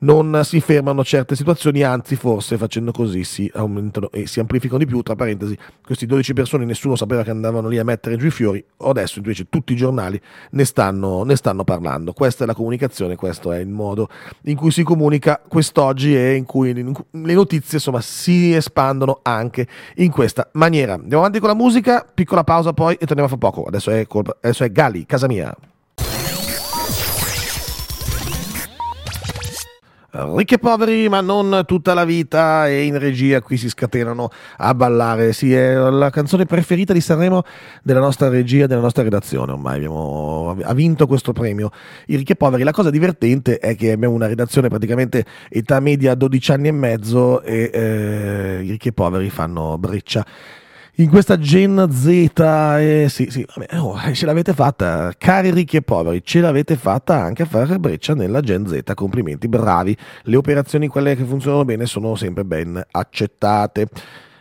non 0.00 0.40
si 0.44 0.60
fermano 0.60 1.04
certe 1.04 1.34
situazioni, 1.34 1.82
anzi 1.82 2.16
forse 2.16 2.56
facendo 2.56 2.92
così 2.92 3.24
si 3.24 3.50
aumentano 3.52 4.10
e 4.10 4.26
si 4.26 4.40
amplificano 4.40 4.78
di 4.78 4.86
più, 4.86 5.02
tra 5.02 5.16
parentesi, 5.16 5.56
questi 5.84 6.06
12 6.06 6.32
persone 6.32 6.64
nessuno 6.64 6.96
sapeva 6.96 7.22
che 7.22 7.30
andavano 7.30 7.68
lì 7.68 7.78
a 7.78 7.84
mettere 7.84 8.16
giù 8.16 8.26
i 8.26 8.30
fiori, 8.30 8.64
adesso 8.78 9.18
invece 9.18 9.48
tutti 9.48 9.72
i 9.72 9.76
giornali 9.76 10.20
ne 10.50 10.64
stanno, 10.64 11.24
ne 11.24 11.36
stanno 11.36 11.64
parlando, 11.64 12.12
questa 12.12 12.44
è 12.44 12.46
la 12.46 12.54
comunicazione, 12.54 13.16
questo 13.16 13.52
è 13.52 13.58
il 13.58 13.68
modo 13.68 14.08
in 14.44 14.56
cui 14.56 14.70
si 14.70 14.82
comunica 14.82 15.40
quest'oggi 15.46 16.16
e 16.16 16.34
in 16.34 16.44
cui 16.44 16.72
le 16.72 17.34
notizie 17.34 17.78
insomma 17.78 18.00
si 18.00 18.54
espandono 18.54 19.20
anche 19.22 19.66
in 19.96 20.10
questa 20.10 20.48
maniera. 20.52 20.94
Andiamo 20.94 21.18
avanti 21.18 21.38
con 21.40 21.48
la 21.48 21.54
musica, 21.54 22.06
piccola 22.12 22.44
pausa 22.44 22.72
poi 22.72 22.94
e 22.94 23.06
torniamo 23.06 23.28
fra 23.28 23.38
poco, 23.38 23.64
adesso 23.64 23.90
è, 23.90 24.06
colpa, 24.06 24.36
adesso 24.40 24.64
è 24.64 24.70
Gali, 24.70 25.06
casa 25.06 25.26
mia. 25.26 25.54
Ricchi 30.12 30.54
e 30.54 30.58
poveri, 30.58 31.08
ma 31.08 31.20
non 31.20 31.62
tutta 31.66 31.94
la 31.94 32.04
vita. 32.04 32.68
E 32.68 32.84
in 32.84 32.98
regia 32.98 33.40
qui 33.40 33.56
si 33.56 33.68
scatenano 33.68 34.30
a 34.58 34.74
ballare. 34.74 35.32
Sì, 35.32 35.54
è 35.54 35.74
la 35.74 36.10
canzone 36.10 36.46
preferita 36.46 36.92
di 36.92 37.00
Sanremo 37.00 37.42
della 37.82 38.00
nostra 38.00 38.28
regia, 38.28 38.66
della 38.66 38.80
nostra 38.80 39.02
redazione. 39.02 39.52
Ormai 39.52 39.76
abbiamo, 39.76 40.56
ha 40.62 40.74
vinto 40.74 41.06
questo 41.06 41.32
premio. 41.32 41.70
I 42.06 42.16
ricchi 42.16 42.32
e 42.32 42.36
poveri. 42.36 42.62
La 42.62 42.72
cosa 42.72 42.90
divertente 42.90 43.58
è 43.58 43.76
che 43.76 43.92
abbiamo 43.92 44.14
una 44.14 44.26
redazione 44.26 44.68
praticamente 44.68 45.24
età 45.48 45.80
media 45.80 46.14
12 46.14 46.52
anni 46.52 46.68
e 46.68 46.72
mezzo 46.72 47.42
e 47.42 47.70
eh, 47.72 48.60
i 48.62 48.70
ricchi 48.70 48.88
e 48.88 48.92
poveri 48.92 49.30
fanno 49.30 49.78
breccia 49.78 50.24
in 51.02 51.08
questa 51.08 51.38
Gen 51.38 51.88
Z, 51.90 52.06
eh, 52.06 53.06
sì, 53.08 53.28
sì, 53.30 53.46
oh, 53.76 53.98
ce 54.12 54.26
l'avete 54.26 54.52
fatta, 54.52 55.12
cari 55.16 55.50
ricchi 55.50 55.78
e 55.78 55.82
poveri, 55.82 56.22
ce 56.22 56.40
l'avete 56.40 56.76
fatta 56.76 57.22
anche 57.22 57.44
a 57.44 57.46
fare 57.46 57.78
breccia 57.78 58.14
nella 58.14 58.40
Gen 58.42 58.66
Z, 58.66 58.92
complimenti, 58.94 59.48
bravi, 59.48 59.96
le 60.24 60.36
operazioni, 60.36 60.88
quelle 60.88 61.16
che 61.16 61.24
funzionano 61.24 61.64
bene, 61.64 61.86
sono 61.86 62.16
sempre 62.16 62.44
ben 62.44 62.82
accettate. 62.90 63.88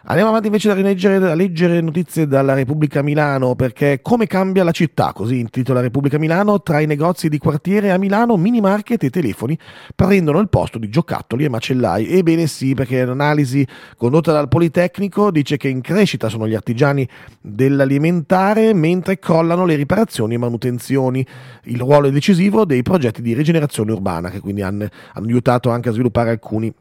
Andiamo 0.09 0.31
avanti 0.31 0.47
invece 0.47 0.71
a 0.71 0.73
leggere, 0.73 1.35
leggere 1.35 1.81
notizie 1.81 2.25
dalla 2.25 2.55
Repubblica 2.55 3.03
Milano 3.03 3.53
perché 3.53 3.99
come 4.01 4.25
cambia 4.25 4.63
la 4.63 4.71
città, 4.71 5.13
così 5.13 5.37
intitola 5.37 5.81
Repubblica 5.81 6.17
Milano, 6.17 6.63
tra 6.63 6.79
i 6.79 6.87
negozi 6.87 7.29
di 7.29 7.37
quartiere 7.37 7.91
a 7.91 7.97
Milano, 7.99 8.35
mini 8.35 8.59
market 8.59 9.03
e 9.03 9.11
telefoni 9.11 9.55
prendono 9.93 10.39
il 10.39 10.49
posto 10.49 10.79
di 10.79 10.89
giocattoli 10.89 11.43
e 11.43 11.49
macellai. 11.49 12.07
Ebbene 12.07 12.47
sì, 12.47 12.73
perché 12.73 13.05
l'analisi 13.05 13.63
condotta 13.97 14.31
dal 14.31 14.47
Politecnico 14.47 15.29
dice 15.29 15.57
che 15.57 15.67
in 15.67 15.81
crescita 15.81 16.27
sono 16.27 16.47
gli 16.47 16.55
artigiani 16.55 17.07
dell'alimentare 17.39 18.73
mentre 18.73 19.19
crollano 19.19 19.65
le 19.65 19.75
riparazioni 19.75 20.33
e 20.33 20.37
manutenzioni. 20.39 21.23
Il 21.65 21.77
ruolo 21.77 22.07
è 22.07 22.11
decisivo 22.11 22.65
dei 22.65 22.81
progetti 22.81 23.21
di 23.21 23.35
rigenerazione 23.35 23.91
urbana 23.91 24.31
che 24.31 24.39
quindi 24.39 24.63
hanno, 24.63 24.87
hanno 25.13 25.27
aiutato 25.27 25.69
anche 25.69 25.89
a 25.89 25.91
sviluppare 25.91 26.31
alcuni 26.31 26.73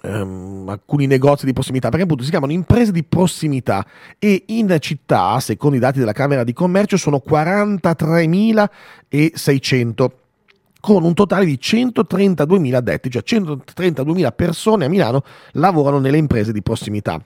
Um, 0.00 0.64
alcuni 0.70 1.06
negozi 1.06 1.44
di 1.44 1.52
prossimità, 1.52 1.90
perché 1.90 2.04
appunto 2.04 2.24
si 2.24 2.30
chiamano 2.30 2.52
imprese 2.52 2.92
di 2.92 3.04
prossimità 3.04 3.86
e 4.18 4.44
in 4.46 4.74
città, 4.80 5.38
secondo 5.38 5.76
i 5.76 5.80
dati 5.80 5.98
della 5.98 6.14
Camera 6.14 6.44
di 6.44 6.54
Commercio, 6.54 6.96
sono 6.96 7.22
43.600 7.24 10.10
con 10.80 11.04
un 11.04 11.12
totale 11.12 11.44
di 11.44 11.58
132.000 11.60 12.74
addetti, 12.74 13.10
cioè 13.10 13.22
132.000 13.24 14.32
persone 14.34 14.86
a 14.86 14.88
Milano 14.88 15.22
lavorano 15.52 16.00
nelle 16.00 16.16
imprese 16.16 16.52
di 16.52 16.62
prossimità. 16.62 17.22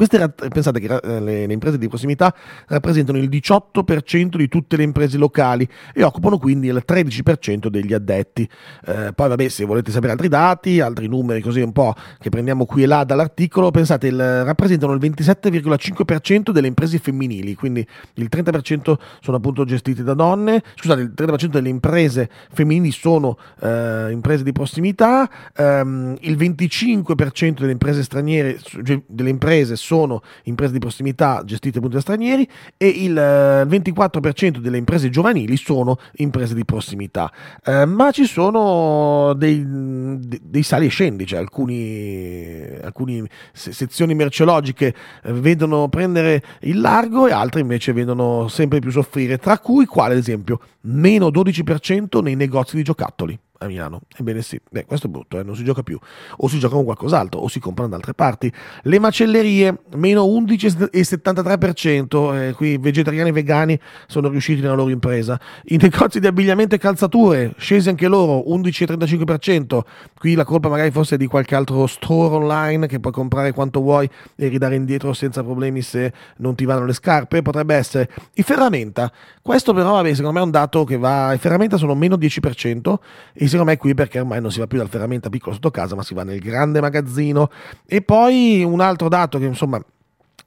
Queste, 0.00 0.30
pensate 0.30 0.80
che 0.80 0.86
eh, 0.94 1.20
le, 1.20 1.46
le, 1.46 1.52
imprese 1.52 1.76
di 1.76 1.86
prossimità 1.86 2.34
rappresentano 2.68 3.18
il 3.18 3.28
18% 3.28 4.36
di 4.36 4.48
tutte 4.48 4.78
le 4.78 4.82
imprese 4.82 5.18
locali 5.18 5.68
e 5.92 6.02
occupano 6.02 6.38
quindi 6.38 6.68
il 6.68 6.82
13% 6.88 7.66
degli 7.66 7.92
addetti. 7.92 8.48
Eh, 8.86 9.12
poi 9.14 9.28
vabbè, 9.28 9.48
se 9.48 9.66
volete 9.66 9.90
sapere 9.90 10.12
altri 10.12 10.28
dati, 10.28 10.80
altri 10.80 11.06
numeri 11.06 11.42
così 11.42 11.60
un 11.60 11.72
po' 11.72 11.94
che 12.18 12.30
prendiamo 12.30 12.64
qui 12.64 12.84
e 12.84 12.86
là 12.86 13.04
dall'articolo, 13.04 13.70
pensate, 13.70 14.06
il, 14.06 14.16
rappresentano 14.16 14.94
il 14.94 15.00
27,5% 15.00 16.50
delle 16.50 16.68
imprese 16.68 16.96
femminili, 16.96 17.54
quindi 17.54 17.86
il 18.14 18.28
30% 18.32 18.94
sono 19.20 19.36
appunto 19.36 19.66
gestite 19.66 20.02
da 20.02 20.14
donne, 20.14 20.62
scusate, 20.76 21.02
il 21.02 21.12
30% 21.14 21.48
delle 21.48 21.68
imprese 21.68 22.30
femminili 22.50 22.90
sono 22.90 23.36
eh, 23.60 24.08
imprese 24.12 24.44
di 24.44 24.52
prossimità, 24.52 25.28
ehm, 25.54 26.16
il 26.20 26.38
25% 26.38 27.58
delle 27.58 27.72
imprese 27.72 28.02
straniere, 28.02 28.58
delle 29.06 29.28
imprese 29.28 29.76
sono 29.90 30.22
imprese 30.44 30.74
di 30.74 30.78
prossimità 30.78 31.42
gestite 31.44 31.78
appunto 31.78 31.96
da 31.96 32.02
stranieri 32.02 32.48
e 32.76 32.86
il 32.86 33.12
24% 33.12 34.44
eh, 34.44 34.50
delle 34.60 34.76
imprese 34.76 35.10
giovanili 35.10 35.56
sono 35.56 35.98
imprese 36.18 36.54
di 36.54 36.64
prossimità. 36.64 37.32
Eh, 37.64 37.86
ma 37.86 38.12
ci 38.12 38.24
sono 38.24 39.34
dei, 39.34 39.66
dei 39.66 40.62
sali 40.62 40.86
e 40.86 40.90
scendi, 40.90 41.26
cioè 41.26 41.40
alcune 41.40 43.28
sezioni 43.52 44.14
merceologiche 44.14 44.94
eh, 45.24 45.32
vedono 45.32 45.88
prendere 45.88 46.40
il 46.60 46.80
largo 46.80 47.26
e 47.26 47.32
altre 47.32 47.60
invece 47.60 47.92
vedono 47.92 48.46
sempre 48.46 48.78
più 48.78 48.92
soffrire, 48.92 49.38
tra 49.38 49.58
cui 49.58 49.86
quale 49.86 50.12
ad 50.12 50.20
esempio 50.20 50.60
meno 50.82 51.30
12% 51.30 52.22
nei 52.22 52.36
negozi 52.36 52.76
di 52.76 52.84
giocattoli 52.84 53.36
a 53.62 53.66
Milano. 53.66 54.00
Ebbene 54.16 54.40
sì, 54.42 54.58
Beh, 54.70 54.86
questo 54.86 55.06
è 55.06 55.10
brutto, 55.10 55.38
eh? 55.38 55.42
non 55.42 55.54
si 55.54 55.64
gioca 55.64 55.82
più. 55.82 55.98
O 56.38 56.48
si 56.48 56.58
gioca 56.58 56.74
con 56.74 56.84
qualcos'altro, 56.84 57.40
o 57.40 57.48
si 57.48 57.60
comprano 57.60 57.90
da 57.90 57.96
altre 57.96 58.14
parti. 58.14 58.50
Le 58.82 58.98
macellerie, 58.98 59.82
meno 59.96 60.24
11,73%. 60.24 62.48
Eh, 62.48 62.52
qui 62.54 62.78
vegetariani 62.78 63.28
e 63.28 63.32
vegani 63.32 63.78
sono 64.06 64.28
riusciti 64.28 64.62
nella 64.62 64.74
loro 64.74 64.90
impresa. 64.90 65.38
I 65.64 65.76
negozi 65.76 66.20
di 66.20 66.26
abbigliamento 66.26 66.74
e 66.74 66.78
calzature, 66.78 67.52
scesi 67.58 67.90
anche 67.90 68.08
loro, 68.08 68.44
11,35%. 68.48 69.80
Qui 70.18 70.34
la 70.34 70.44
colpa 70.44 70.68
magari 70.68 70.90
forse 70.90 71.16
è 71.16 71.18
di 71.18 71.26
qualche 71.26 71.54
altro 71.54 71.86
store 71.86 72.36
online 72.36 72.86
che 72.86 72.98
puoi 72.98 73.12
comprare 73.12 73.52
quanto 73.52 73.80
vuoi 73.80 74.08
e 74.36 74.48
ridare 74.48 74.74
indietro 74.74 75.12
senza 75.12 75.42
problemi 75.42 75.82
se 75.82 76.12
non 76.38 76.54
ti 76.54 76.64
vanno 76.64 76.86
le 76.86 76.94
scarpe. 76.94 77.42
Potrebbe 77.42 77.74
essere. 77.74 78.08
I 78.34 78.42
ferramenta, 78.42 79.12
questo 79.42 79.74
però 79.74 79.92
vabbè, 79.92 80.14
secondo 80.14 80.32
me 80.32 80.40
è 80.40 80.44
un 80.44 80.50
dato 80.50 80.84
che 80.84 80.96
va... 80.96 81.34
I 81.34 81.38
ferramenta 81.38 81.76
sono 81.76 81.94
meno 81.94 82.16
10% 82.16 82.94
e 83.34 83.48
secondo 83.50 83.70
me 83.70 83.76
qui 83.76 83.94
perché 83.94 84.20
ormai 84.20 84.40
non 84.40 84.50
si 84.50 84.58
va 84.58 84.66
più 84.66 84.78
dal 84.78 84.88
ferramenta 84.88 85.28
piccolo 85.28 85.54
sotto 85.54 85.70
casa, 85.70 85.94
ma 85.94 86.02
si 86.02 86.14
va 86.14 86.24
nel 86.24 86.40
grande 86.40 86.80
magazzino. 86.80 87.50
E 87.86 88.02
poi 88.02 88.62
un 88.64 88.80
altro 88.80 89.08
dato 89.08 89.38
che 89.38 89.44
insomma 89.44 89.82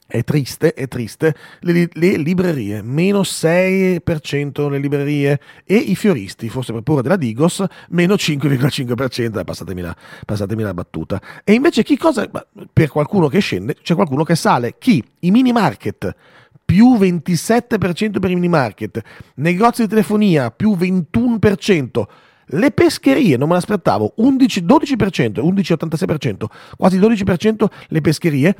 è 0.05 0.24
triste, 0.24 0.74
è 0.74 0.88
triste, 0.88 1.33
le, 1.62 1.89
le, 1.93 2.17
librerie, 2.17 2.81
meno 2.83 3.22
6% 3.22 4.69
le 4.69 4.77
librerie 4.77 5.39
e 5.65 5.75
i 5.75 5.95
fioristi, 5.95 6.50
forse 6.50 6.72
per 6.72 6.81
pure 6.81 7.01
della 7.01 7.15
Digos, 7.15 7.63
meno 7.89 8.13
5,5%, 8.13 9.43
passatemi 9.43 9.81
la, 9.81 9.95
passatemi 10.25 10.62
la 10.62 10.74
battuta. 10.74 11.22
E 11.43 11.53
invece 11.53 11.83
chi 11.83 11.98
cosa, 11.98 12.29
per 12.72 12.89
qualcuno 12.89 13.27
che 13.27 13.39
scende, 13.39 13.75
c'è 13.81 13.95
qualcuno 13.95 14.24
che 14.24 14.36
sale, 14.36 14.75
chi? 14.77 15.03
I 15.22 15.31
mini 15.31 15.51
market, 15.51 16.13
più 16.63 16.95
27% 16.95 18.19
per 18.19 18.29
i 18.29 18.36
mini 18.36 18.50
market, 18.50 19.01
negozi 19.36 19.83
di 19.83 19.88
telefonia, 19.88 20.51
più 20.51 20.75
21%, 20.75 22.03
le 22.53 22.72
pescherie, 22.72 23.38
non 23.38 23.48
me 23.48 23.55
l'aspettavo, 23.55 24.13
11, 24.17 24.65
12%, 24.65 25.39
11,86%, 25.39 26.45
quasi 26.77 27.00
12% 27.00 27.65
le 27.88 28.01
pescherie. 28.01 28.55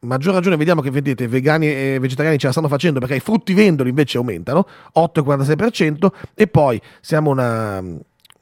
Maggior 0.00 0.34
ragione 0.34 0.56
vediamo 0.56 0.80
che 0.80 0.92
vedete 0.92 1.26
vegani 1.26 1.66
e 1.66 1.98
vegetariani 2.00 2.38
ce 2.38 2.46
la 2.46 2.52
stanno 2.52 2.68
facendo 2.68 3.00
perché 3.00 3.16
i 3.16 3.20
frutti 3.20 3.52
vendoli 3.52 3.88
invece 3.88 4.16
aumentano, 4.16 4.64
8,46% 4.94 6.06
e 6.34 6.46
poi 6.46 6.80
siamo 7.00 7.30
una 7.30 7.82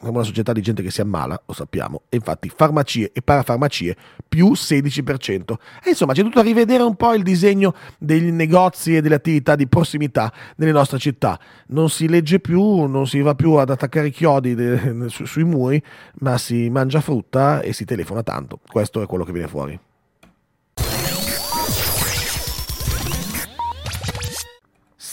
siamo 0.07 0.19
una 0.19 0.27
società 0.27 0.53
di 0.53 0.63
gente 0.63 0.83
che 0.83 0.91
si 0.91 1.01
ammala, 1.01 1.41
lo 1.45 1.53
sappiamo, 1.53 2.03
e 2.09 2.17
infatti 2.17 2.49
farmacie 2.49 3.13
e 3.13 3.23
parafarmacie 3.23 3.97
più 4.29 4.53
16%. 4.53 5.55
E 5.85 5.91
insomma 5.91 6.13
c'è 6.13 6.23
tutto 6.23 6.41
da 6.41 6.43
rivedere 6.43 6.83
un 6.83 6.95
po' 6.95 7.13
il 7.15 7.23
disegno 7.23 7.75
dei 7.99 8.31
negozi 8.33 8.97
e 8.97 9.01
delle 9.01 9.17
attività 9.17 9.57
di 9.57 9.67
prossimità 9.67 10.33
nelle 10.57 10.73
nostre 10.73 10.99
città. 10.99 11.39
Non 11.69 11.91
si 11.91 12.09
legge 12.09 12.41
più, 12.41 12.85
non 12.87 13.07
si 13.07 13.21
va 13.21 13.35
più 13.35 13.53
ad 13.55 13.71
attaccare 13.71 14.09
i 14.09 14.13
chiodi 14.13 14.55
de- 14.55 15.09
su- 15.09 15.25
sui 15.25 15.45
muri, 15.45 15.83
ma 16.21 16.39
si 16.39 16.71
mangia 16.71 17.01
frutta 17.01 17.61
e 17.61 17.73
si 17.73 17.85
telefona 17.85 18.23
tanto. 18.23 18.61
Questo 18.67 19.03
è 19.03 19.07
quello 19.07 19.25
che 19.25 19.33
viene 19.33 19.49
fuori. 19.49 19.79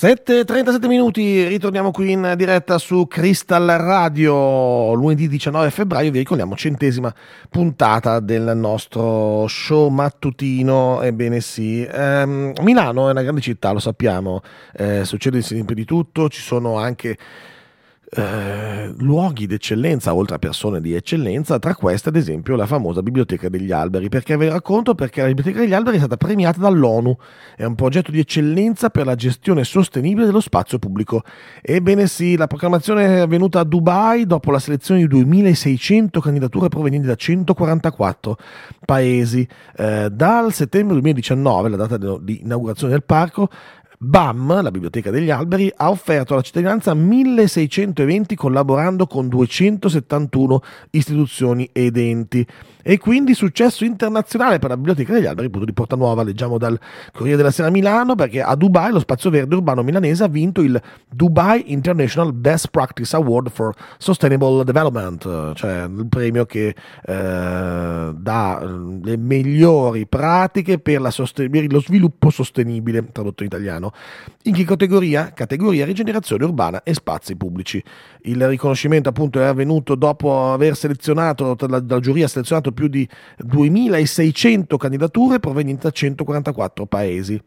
7.37 0.03 0.85
minuti, 0.87 1.47
ritorniamo 1.47 1.91
qui 1.91 2.11
in 2.11 2.33
diretta 2.35 2.77
su 2.77 3.07
Crystal 3.07 3.65
Radio, 3.65 4.93
lunedì 4.95 5.29
19 5.29 5.69
febbraio, 5.69 6.11
vi 6.11 6.17
ricordiamo 6.17 6.57
centesima 6.57 7.15
puntata 7.49 8.19
del 8.19 8.51
nostro 8.53 9.47
show 9.47 9.87
mattutino, 9.87 11.01
ebbene 11.01 11.39
sì, 11.39 11.87
ehm, 11.89 12.51
Milano 12.63 13.07
è 13.07 13.11
una 13.11 13.21
grande 13.21 13.39
città, 13.39 13.71
lo 13.71 13.79
sappiamo, 13.79 14.41
eh, 14.73 15.05
succede 15.05 15.41
sempre 15.41 15.73
di 15.73 15.85
tutto, 15.85 16.27
ci 16.27 16.41
sono 16.41 16.77
anche 16.77 17.17
eh, 18.15 18.93
luoghi 18.97 19.47
d'eccellenza, 19.47 20.13
oltre 20.13 20.35
a 20.35 20.39
persone 20.39 20.81
di 20.81 20.93
eccellenza, 20.93 21.57
tra 21.59 21.75
queste 21.75 22.09
ad 22.09 22.15
esempio 22.15 22.55
la 22.55 22.65
famosa 22.65 23.01
Biblioteca 23.01 23.49
degli 23.49 23.71
Alberi, 23.71 24.09
perché 24.09 24.37
vi 24.37 24.47
racconto 24.47 24.93
perché 24.93 25.21
la 25.21 25.27
Biblioteca 25.27 25.59
degli 25.59 25.73
Alberi 25.73 25.95
è 25.95 25.99
stata 25.99 26.17
premiata 26.17 26.59
dall'ONU, 26.59 27.15
è 27.55 27.63
un 27.63 27.75
progetto 27.75 28.11
di 28.11 28.19
eccellenza 28.19 28.89
per 28.89 29.05
la 29.05 29.15
gestione 29.15 29.63
sostenibile 29.63 30.25
dello 30.25 30.41
spazio 30.41 30.77
pubblico. 30.79 31.23
Ebbene 31.61 32.07
sì, 32.07 32.37
la 32.37 32.47
proclamazione 32.47 33.05
è 33.05 33.19
avvenuta 33.19 33.59
a 33.59 33.63
Dubai 33.63 34.25
dopo 34.25 34.51
la 34.51 34.59
selezione 34.59 35.01
di 35.01 35.07
2600 35.07 36.19
candidature 36.19 36.69
provenienti 36.69 37.07
da 37.07 37.15
144 37.15 38.37
paesi. 38.85 39.47
Eh, 39.75 40.09
dal 40.11 40.53
settembre 40.53 40.93
2019, 40.93 41.69
la 41.69 41.75
data 41.77 41.97
di 41.97 42.41
inaugurazione 42.43 42.93
del 42.93 43.03
parco, 43.03 43.49
BAM, 44.05 44.61
la 44.61 44.69
Biblioteca 44.69 45.11
degli 45.11 45.29
Alberi, 45.29 45.71
ha 45.73 45.89
offerto 45.89 46.33
alla 46.33 46.41
cittadinanza 46.41 46.93
1600 46.93 48.01
eventi 48.01 48.35
collaborando 48.35 49.07
con 49.07 49.29
271 49.29 50.61
istituzioni 50.89 51.69
ed 51.71 51.95
enti 51.95 52.45
e 52.83 52.99
quindi 52.99 53.33
successo 53.33 53.85
internazionale 53.85 54.59
per 54.59 54.69
la 54.69 54.75
Biblioteca 54.75 55.13
degli 55.13 55.25
Alberi 55.25 55.47
appunto 55.47 55.65
di 55.65 55.73
Porta 55.73 55.95
Nuova, 55.95 56.21
leggiamo 56.21 56.57
dal 56.57 56.77
Corriere 57.13 57.37
della 57.37 57.51
Sera 57.51 57.69
Milano, 57.69 58.13
perché 58.15 58.41
a 58.41 58.55
Dubai 58.55 58.91
lo 58.91 58.99
spazio 58.99 59.29
verde 59.29 59.55
urbano 59.55 59.81
milanese 59.83 60.25
ha 60.25 60.27
vinto 60.27 60.61
il 60.61 60.79
Dubai 61.09 61.71
International 61.71 62.33
Best 62.33 62.67
Practice 62.69 63.15
Award 63.15 63.49
for 63.49 63.73
Sustainable 63.97 64.65
Development, 64.65 65.53
cioè 65.53 65.83
il 65.83 66.07
premio 66.09 66.45
che 66.45 66.75
eh, 67.05 68.13
dà 68.13 68.59
eh, 68.61 68.67
le 69.01 69.17
migliori 69.17 70.05
pratiche 70.05 70.77
per, 70.77 71.09
sosten- 71.09 71.49
per 71.49 71.71
lo 71.71 71.79
sviluppo 71.79 72.29
sostenibile, 72.29 73.11
tradotto 73.13 73.43
in 73.43 73.47
italiano. 73.47 73.93
In 74.43 74.53
che 74.53 74.65
categoria? 74.65 75.31
Categoria 75.33 75.85
rigenerazione 75.85 76.43
urbana 76.43 76.83
e 76.83 76.93
spazi 76.93 77.37
pubblici. 77.37 77.81
Il 78.23 78.45
riconoscimento 78.45 79.07
appunto 79.07 79.39
è 79.39 79.45
avvenuto 79.45 79.95
dopo 79.95 80.51
aver 80.51 80.75
selezionato, 80.75 81.55
dalla 81.55 81.99
giuria 81.99 82.27
selezionato 82.27 82.71
più 82.73 82.87
di 82.87 83.07
2600 83.37 84.77
candidature 84.77 85.39
provenienti 85.39 85.83
da 85.83 85.91
144 85.91 86.85
paesi. 86.85 87.41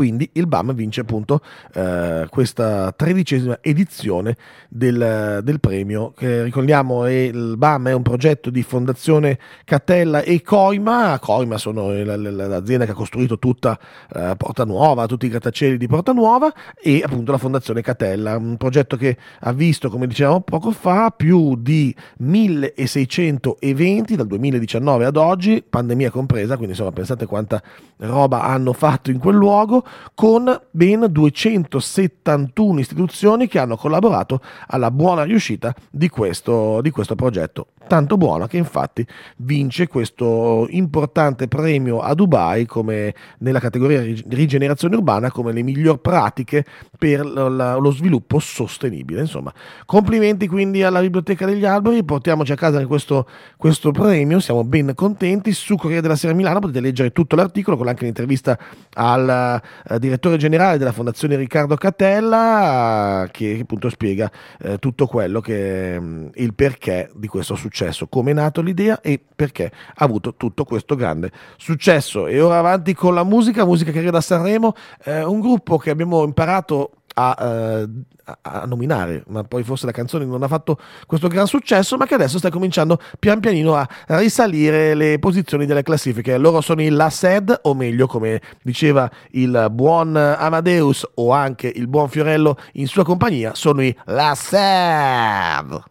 Quindi 0.00 0.30
il 0.32 0.46
BAM 0.46 0.72
vince 0.72 1.02
appunto 1.02 1.42
eh, 1.74 2.24
questa 2.30 2.90
tredicesima 2.90 3.58
edizione 3.60 4.34
del, 4.66 5.40
del, 5.42 5.60
premio 5.60 6.14
che 6.16 6.42
ricordiamo 6.42 7.04
è, 7.04 7.10
il 7.10 7.58
BAM 7.58 7.88
è 7.88 7.92
un 7.92 8.00
progetto 8.00 8.48
di 8.48 8.62
Fondazione 8.62 9.38
Catella 9.66 10.22
e 10.22 10.40
Coima. 10.40 11.18
Coima 11.18 11.58
sono 11.58 11.92
l'azienda 11.92 12.86
che 12.86 12.92
ha 12.92 12.94
costruito 12.94 13.38
tutta 13.38 13.78
eh, 14.14 14.32
Porta 14.38 14.64
Nuova 14.64 15.04
tutti 15.04 15.26
i 15.26 15.28
grattacieli 15.28 15.76
di 15.76 15.86
Porta 15.86 16.12
Nuova 16.12 16.50
e 16.82 17.02
appunto 17.04 17.32
la 17.32 17.38
Fondazione 17.38 17.82
Catella. 17.82 18.38
Un 18.38 18.56
progetto 18.56 18.96
che 18.96 19.18
ha 19.40 19.52
visto 19.52 19.90
come 19.90 20.06
dicevamo 20.06 20.40
poco 20.40 20.70
fa 20.70 21.10
più 21.10 21.56
di 21.56 21.94
1600 22.20 23.58
eventi 23.60 24.16
dal 24.16 24.26
2019 24.26 25.04
ad 25.04 25.18
oggi 25.18 25.62
pandemia 25.68 26.10
compresa 26.10 26.54
quindi 26.54 26.72
insomma 26.72 26.92
pensate 26.92 27.26
quanta 27.26 27.62
roba 27.98 28.44
hanno 28.44 28.72
fatto 28.72 29.10
in 29.10 29.18
quel 29.18 29.34
luogo 29.34 29.84
con 30.14 30.60
ben 30.70 31.06
271 31.08 32.80
istituzioni 32.80 33.48
che 33.48 33.58
hanno 33.58 33.76
collaborato 33.76 34.40
alla 34.68 34.90
buona 34.90 35.22
riuscita 35.22 35.74
di 35.90 36.08
questo, 36.08 36.80
di 36.80 36.90
questo 36.90 37.14
progetto. 37.14 37.68
Tanto 37.90 38.16
buona 38.16 38.46
che 38.46 38.56
infatti 38.56 39.04
vince 39.38 39.88
questo 39.88 40.68
importante 40.70 41.48
premio 41.48 41.98
a 41.98 42.14
Dubai 42.14 42.64
come 42.64 43.12
nella 43.38 43.58
categoria 43.58 44.00
rigenerazione 44.28 44.94
urbana 44.94 45.32
come 45.32 45.50
le 45.50 45.64
migliori 45.64 45.98
pratiche 45.98 46.64
per 46.96 47.26
lo 47.26 47.90
sviluppo 47.90 48.38
sostenibile. 48.38 49.22
Insomma, 49.22 49.52
complimenti 49.86 50.46
quindi 50.46 50.84
alla 50.84 51.00
Biblioteca 51.00 51.46
degli 51.46 51.64
Alberi, 51.64 52.04
portiamoci 52.04 52.52
a 52.52 52.54
casa 52.54 52.86
questo, 52.86 53.26
questo 53.56 53.90
premio, 53.90 54.38
siamo 54.38 54.62
ben 54.62 54.92
contenti. 54.94 55.50
Su 55.50 55.74
Corriere 55.74 56.02
della 56.02 56.14
Sera 56.14 56.32
Milano 56.32 56.60
potete 56.60 56.78
leggere 56.80 57.10
tutto 57.10 57.34
l'articolo 57.34 57.76
con 57.76 57.88
anche 57.88 58.04
l'intervista 58.04 58.56
al 58.94 59.60
uh, 59.88 59.98
direttore 59.98 60.36
generale 60.36 60.78
della 60.78 60.92
Fondazione 60.92 61.34
Riccardo 61.34 61.74
Catella 61.74 63.26
che 63.32 63.58
appunto 63.62 63.88
spiega 63.88 64.30
uh, 64.60 64.76
tutto 64.76 65.08
quello 65.08 65.40
che 65.40 65.96
um, 65.98 66.30
il 66.34 66.54
perché 66.54 67.10
di 67.16 67.26
questo 67.26 67.56
successo, 67.56 67.78
come 68.08 68.30
è 68.32 68.34
nato 68.34 68.60
l'idea 68.60 69.00
e 69.00 69.20
perché 69.34 69.70
ha 69.94 70.04
avuto 70.04 70.34
tutto 70.36 70.64
questo 70.64 70.94
grande 70.94 71.30
successo. 71.56 72.26
E 72.26 72.40
ora 72.40 72.58
avanti 72.58 72.94
con 72.94 73.14
la 73.14 73.24
musica, 73.24 73.64
musica 73.64 73.90
che 73.90 73.98
arriva 73.98 74.12
da 74.12 74.20
Sanremo, 74.20 74.74
eh, 75.04 75.24
un 75.24 75.40
gruppo 75.40 75.78
che 75.78 75.90
abbiamo 75.90 76.24
imparato 76.24 76.92
a, 77.14 77.82
uh, 77.84 78.02
a, 78.42 78.64
nominare, 78.66 79.24
ma 79.28 79.42
poi 79.42 79.62
forse 79.62 79.86
la 79.86 79.92
canzone 79.92 80.24
non 80.24 80.42
ha 80.42 80.48
fatto 80.48 80.78
questo 81.06 81.28
gran 81.28 81.46
successo, 81.46 81.96
ma 81.96 82.06
che 82.06 82.14
adesso 82.14 82.38
sta 82.38 82.50
cominciando 82.50 82.98
pian 83.18 83.40
pianino 83.40 83.74
a 83.74 83.88
risalire 84.06 84.94
le 84.94 85.18
posizioni 85.18 85.66
delle 85.66 85.82
classifiche. 85.82 86.38
Loro 86.38 86.60
sono 86.60 86.82
il 86.82 86.94
La 86.94 87.10
Sed, 87.10 87.60
o 87.62 87.74
meglio, 87.74 88.06
come 88.06 88.40
diceva 88.62 89.10
il 89.32 89.68
buon 89.70 90.16
Amadeus 90.16 91.06
o 91.14 91.32
anche 91.32 91.70
il 91.74 91.88
buon 91.88 92.08
Fiorello 92.08 92.56
in 92.74 92.86
sua 92.86 93.04
compagnia, 93.04 93.54
sono 93.54 93.82
i 93.82 93.94
La 94.04 94.34
Sed. 94.34 95.89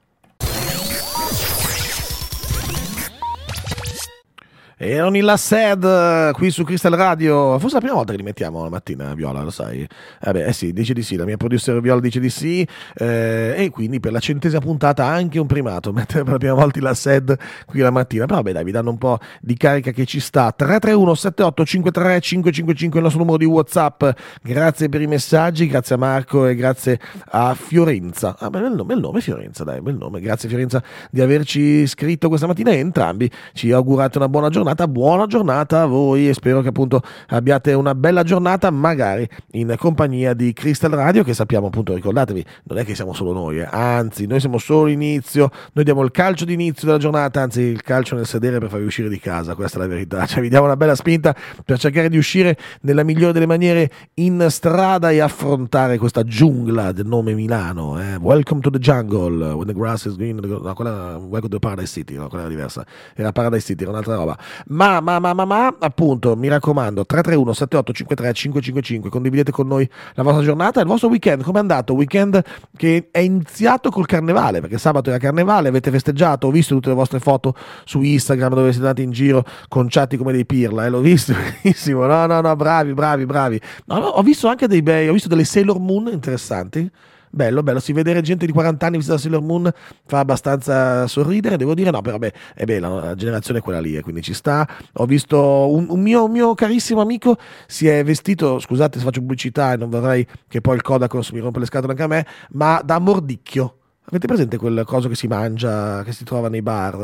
Erano 4.81 5.17
in 5.17 5.25
la 5.25 5.36
SED 5.36 6.31
qui 6.31 6.51
su 6.51 6.63
Crystal 6.63 6.93
Radio. 6.93 7.59
Forse 7.59 7.71
è 7.71 7.74
la 7.74 7.79
prima 7.79 7.95
volta 7.95 8.12
che 8.13 8.17
li 8.17 8.24
mettiamo 8.24 8.63
la 8.63 8.69
mattina, 8.69 9.13
Viola, 9.13 9.43
lo 9.43 9.50
sai? 9.50 9.86
Vabbè, 10.21 10.48
eh 10.48 10.53
sì, 10.53 10.71
dice 10.71 10.93
di 10.93 11.03
sì, 11.03 11.17
la 11.17 11.25
mia 11.25 11.36
producer 11.36 11.81
Viola 11.81 12.00
dice 12.00 12.21
di 12.21 12.29
sì. 12.29 12.65
Eh, 12.95 13.55
e 13.57 13.69
quindi 13.71 14.00
per 14.00 14.13
la 14.13 14.21
centesima 14.21 14.62
puntata 14.62 15.03
anche 15.03 15.38
un 15.38 15.48
primato, 15.48 15.91
mettere 15.91 16.24
per 16.24 16.31
la 16.31 16.38
prima 16.38 16.53
volta 16.53 16.79
in 16.79 16.86
la 16.86 16.93
SED 16.93 17.38
qui 17.65 17.81
la 17.81 17.91
mattina. 17.91 18.25
Però 18.25 18.38
vabbè, 18.38 18.53
dai, 18.53 18.63
vi 18.63 18.71
danno 18.71 18.91
un 18.91 18.98
po' 18.98 19.19
di 19.41 19.57
carica 19.57 19.91
che 19.91 20.05
ci 20.05 20.21
sta. 20.21 20.53
331 20.53 21.13
7853 21.13 22.21
555 22.21 22.93
è 22.93 22.98
il 23.00 23.03
nostro 23.03 23.19
numero 23.19 23.38
di 23.38 23.45
WhatsApp. 23.51 24.05
Grazie 24.41 24.88
per 24.88 25.01
i 25.01 25.07
messaggi, 25.07 25.67
grazie 25.67 25.95
a 25.95 25.98
Marco 25.98 26.48
e 26.48 26.55
grazie 26.55 27.01
a 27.31 27.53
Fiorenza. 27.53 28.38
Ah, 28.39 28.50
bel 28.50 28.71
nome, 28.71 28.86
bel 28.86 29.00
nome 29.01 29.19
Fiorenza, 29.19 29.65
dai, 29.65 29.81
bel 29.81 29.98
nome. 29.98 30.21
Grazie 30.21 30.48
Fiorenza 30.48 30.81
di 31.12 31.19
averci 31.19 31.86
scritto 31.86 32.29
questa 32.29 32.48
mattina 32.48 32.71
e 32.71 32.77
entrambi 32.77 33.29
ci 33.51 33.74
augurate 33.74 34.17
una 34.19 34.29
buona 34.29 34.48
giornata 34.48 34.67
giornata, 34.69 34.88
buona 34.88 35.25
giornata 35.25 35.81
a 35.81 35.85
voi 35.85 36.29
e 36.29 36.33
spero 36.33 36.61
che 36.61 36.67
appunto 36.67 37.01
abbiate 37.29 37.73
una 37.73 37.95
bella 37.95 38.23
giornata, 38.23 38.69
magari 38.69 39.27
in 39.51 39.73
compagnia 39.77 40.33
di 40.33 40.53
Crystal 40.53 40.91
Radio, 40.91 41.23
che 41.23 41.33
sappiamo 41.33 41.67
appunto, 41.67 41.93
ricordatevi, 41.95 42.45
non 42.63 42.77
è 42.77 42.85
che 42.85 42.93
siamo 42.93 43.13
solo 43.13 43.34
noi, 43.34 43.60
eh. 43.60 43.67
anzi, 43.69 44.27
noi 44.27 44.39
siamo 44.39 44.58
solo 44.58 44.89
inizio, 44.89 45.49
noi 45.73 45.84
diamo 45.84 46.03
il 46.03 46.12
calcio 46.12 46.45
d'inizio 46.45 46.86
della 46.86 46.99
giornata, 46.99 47.41
anzi 47.41 47.62
il 47.62 47.82
calcio 47.82 48.15
nel 48.15 48.27
sedere 48.27 48.60
per 48.60 48.69
farvi 48.69 48.86
uscire 48.86 49.10
di 49.10 49.19
casa, 49.19 49.55
questa 49.55 49.77
è 49.77 49.82
la 49.82 49.88
verità, 49.88 50.25
cioè 50.27 50.41
vi 50.41 50.49
diamo 50.49 50.65
una 50.65 50.77
bella 50.77 50.95
spinta 50.95 51.36
per 51.65 51.79
cercare 51.79 52.10
di 52.10 52.17
uscire 52.17 52.58
nella 52.82 53.03
migliore 53.03 53.34
delle 53.34 53.47
maniere 53.47 53.89
in 54.15 54.45
strada 54.49 55.10
e 55.10 55.19
affrontare 55.19 55.97
questa 55.97 56.23
giungla 56.23 56.91
del 56.91 57.08
nome 57.08 57.34
Milano. 57.34 57.99
Eh. 57.99 58.15
Welcome 58.17 58.62
to 58.62 58.69
the 58.69 58.79
jungle, 58.79 59.53
when 59.53 59.65
the 59.65 59.73
grass 59.73 60.05
is 60.05 60.15
green, 60.15 60.38
no, 60.38 60.73
quella, 60.73 61.17
welcome 61.17 61.49
to 61.49 61.60
Paradise 61.60 61.91
City, 61.91 62.15
no, 62.15 62.27
quella 62.27 62.43
era 62.43 62.53
diversa, 62.53 62.86
era 63.15 63.32
Paradise 63.32 63.65
City, 63.65 63.82
era 63.82 63.91
un'altra 63.91 64.15
roba. 64.15 64.38
Ma, 64.67 65.00
ma, 65.00 65.19
ma, 65.19 65.34
ma, 65.34 65.45
ma, 65.45 65.76
appunto, 65.80 66.36
mi 66.36 66.48
raccomando, 66.48 67.06
331 67.06 67.54
7853 67.54 68.34
555, 68.34 69.10
condividete 69.10 69.52
con 69.52 69.67
noi 69.67 69.89
la 70.13 70.24
vostra 70.24 70.43
giornata, 70.43 70.80
il 70.80 70.88
vostro 70.88 71.10
weekend, 71.10 71.43
come 71.43 71.58
è 71.58 71.62
andato? 71.62 71.93
Weekend 71.93 72.41
che 72.76 73.10
è 73.12 73.19
iniziato 73.19 73.89
col 73.89 74.06
carnevale, 74.06 74.62
perché 74.62 74.78
sabato 74.78 75.10
era 75.10 75.19
carnevale, 75.19 75.69
avete 75.69 75.91
festeggiato, 75.91 76.48
ho 76.48 76.52
visto 76.52 76.76
tutte 76.76 76.89
le 76.89 76.95
vostre 76.95 77.19
foto 77.19 77.56
su 77.86 78.02
Instagram 78.02 78.54
dove 78.54 78.72
siete 78.72 78.88
andati 78.88 79.04
in 79.04 79.12
giro 79.12 79.43
conciati 79.67 80.17
come 80.17 80.32
dei 80.32 80.45
pirla, 80.45 80.86
eh, 80.86 80.89
l'ho 80.89 81.02
visto 81.02 81.34
benissimo, 81.62 82.06
no, 82.06 82.26
no, 82.26 82.41
no, 82.41 82.56
bravi, 82.56 82.93
bravi, 82.93 83.26
bravi. 83.26 83.62
No, 83.86 84.00
no, 84.00 84.06
ho 84.06 84.22
visto 84.22 84.48
anche 84.48 84.67
dei 84.67 84.82
bei, 84.82 85.08
ho 85.08 85.13
visto 85.13 85.28
delle 85.28 85.43
Sailor 85.43 85.80
Moon 85.80 86.10
interessanti, 86.12 86.89
bello, 87.30 87.63
bello. 87.63 87.80
Si 87.80 87.94
vedere 87.94 88.22
gente 88.22 88.46
di 88.46 88.52
40 88.52 88.86
anni 88.86 88.98
vista 88.98 89.13
da 89.13 89.20
Sailor 89.20 89.42
Moon 89.42 89.72
fa 90.06 90.20
abbastanza 90.20 91.08
sorridere, 91.08 91.58
devo 91.58 91.74
dire, 91.74 91.92
no, 91.92 92.02
però 92.02 92.18
beh, 92.18 92.34
è 92.56 92.65
bella, 92.65 92.89
la 92.89 93.15
generazione 93.15 93.60
è 93.60 93.62
quella 93.62 93.80
lì, 93.80 93.96
e 93.96 94.02
quindi 94.02 94.22
ci 94.22 94.34
sta. 94.34 94.68
Ho 94.94 95.06
visto 95.06 95.72
un, 95.72 95.88
un, 95.89 96.02
mio, 96.02 96.26
un, 96.26 96.32
mio, 96.32 96.54
carissimo 96.56 97.02
amico 97.02 97.38
si 97.68 97.88
è 97.88 98.04
vestito, 98.04 98.60
scusate 98.60 99.00
se 99.00 99.06
faccio 99.06 99.20
pubblicità 99.20 99.74
e 99.74 99.78
non 99.78 99.89
vorrei 99.89 100.26
che 100.48 100.62
poi 100.62 100.76
il 100.76 100.82
Kodakos 100.82 101.32
mi 101.32 101.39
rompa 101.39 101.60
le 101.60 101.65
scatole 101.65 101.92
anche 101.92 102.04
a 102.04 102.08
me, 102.08 102.26
ma 102.52 102.82
da 102.84 103.00
mordicchio. 103.00 103.76
Avete 104.12 104.26
presente 104.26 104.58
quel 104.58 104.82
coso 104.88 105.08
che 105.08 105.13
si 105.13 105.28
mangia, 105.28 106.02
che 106.02 106.13
si 106.13 106.24
trova 106.24 106.50
nei 106.50 106.63
bar? 106.63 106.96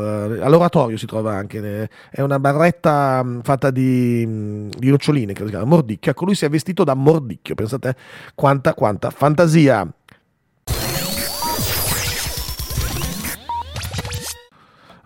All'oratorio 0.42 0.96
si 0.96 1.06
trova 1.06 1.36
anche. 1.36 1.88
È 2.10 2.20
una 2.20 2.40
barretta 2.40 3.24
fatta 3.44 3.70
di, 3.70 4.68
di 4.68 4.90
noccioline, 4.90 5.32
credo 5.32 5.48
si 5.48 5.54
chiama, 5.54 5.70
mordicchio. 5.70 6.10
Ecco, 6.10 6.24
lui 6.24 6.34
si 6.34 6.44
è 6.44 6.48
vestito 6.48 6.82
da 6.82 6.94
mordicchio. 6.94 7.54
Pensate 7.54 7.94
quanta, 8.34 8.74
quanta 8.74 9.10
fantasia. 9.10 9.88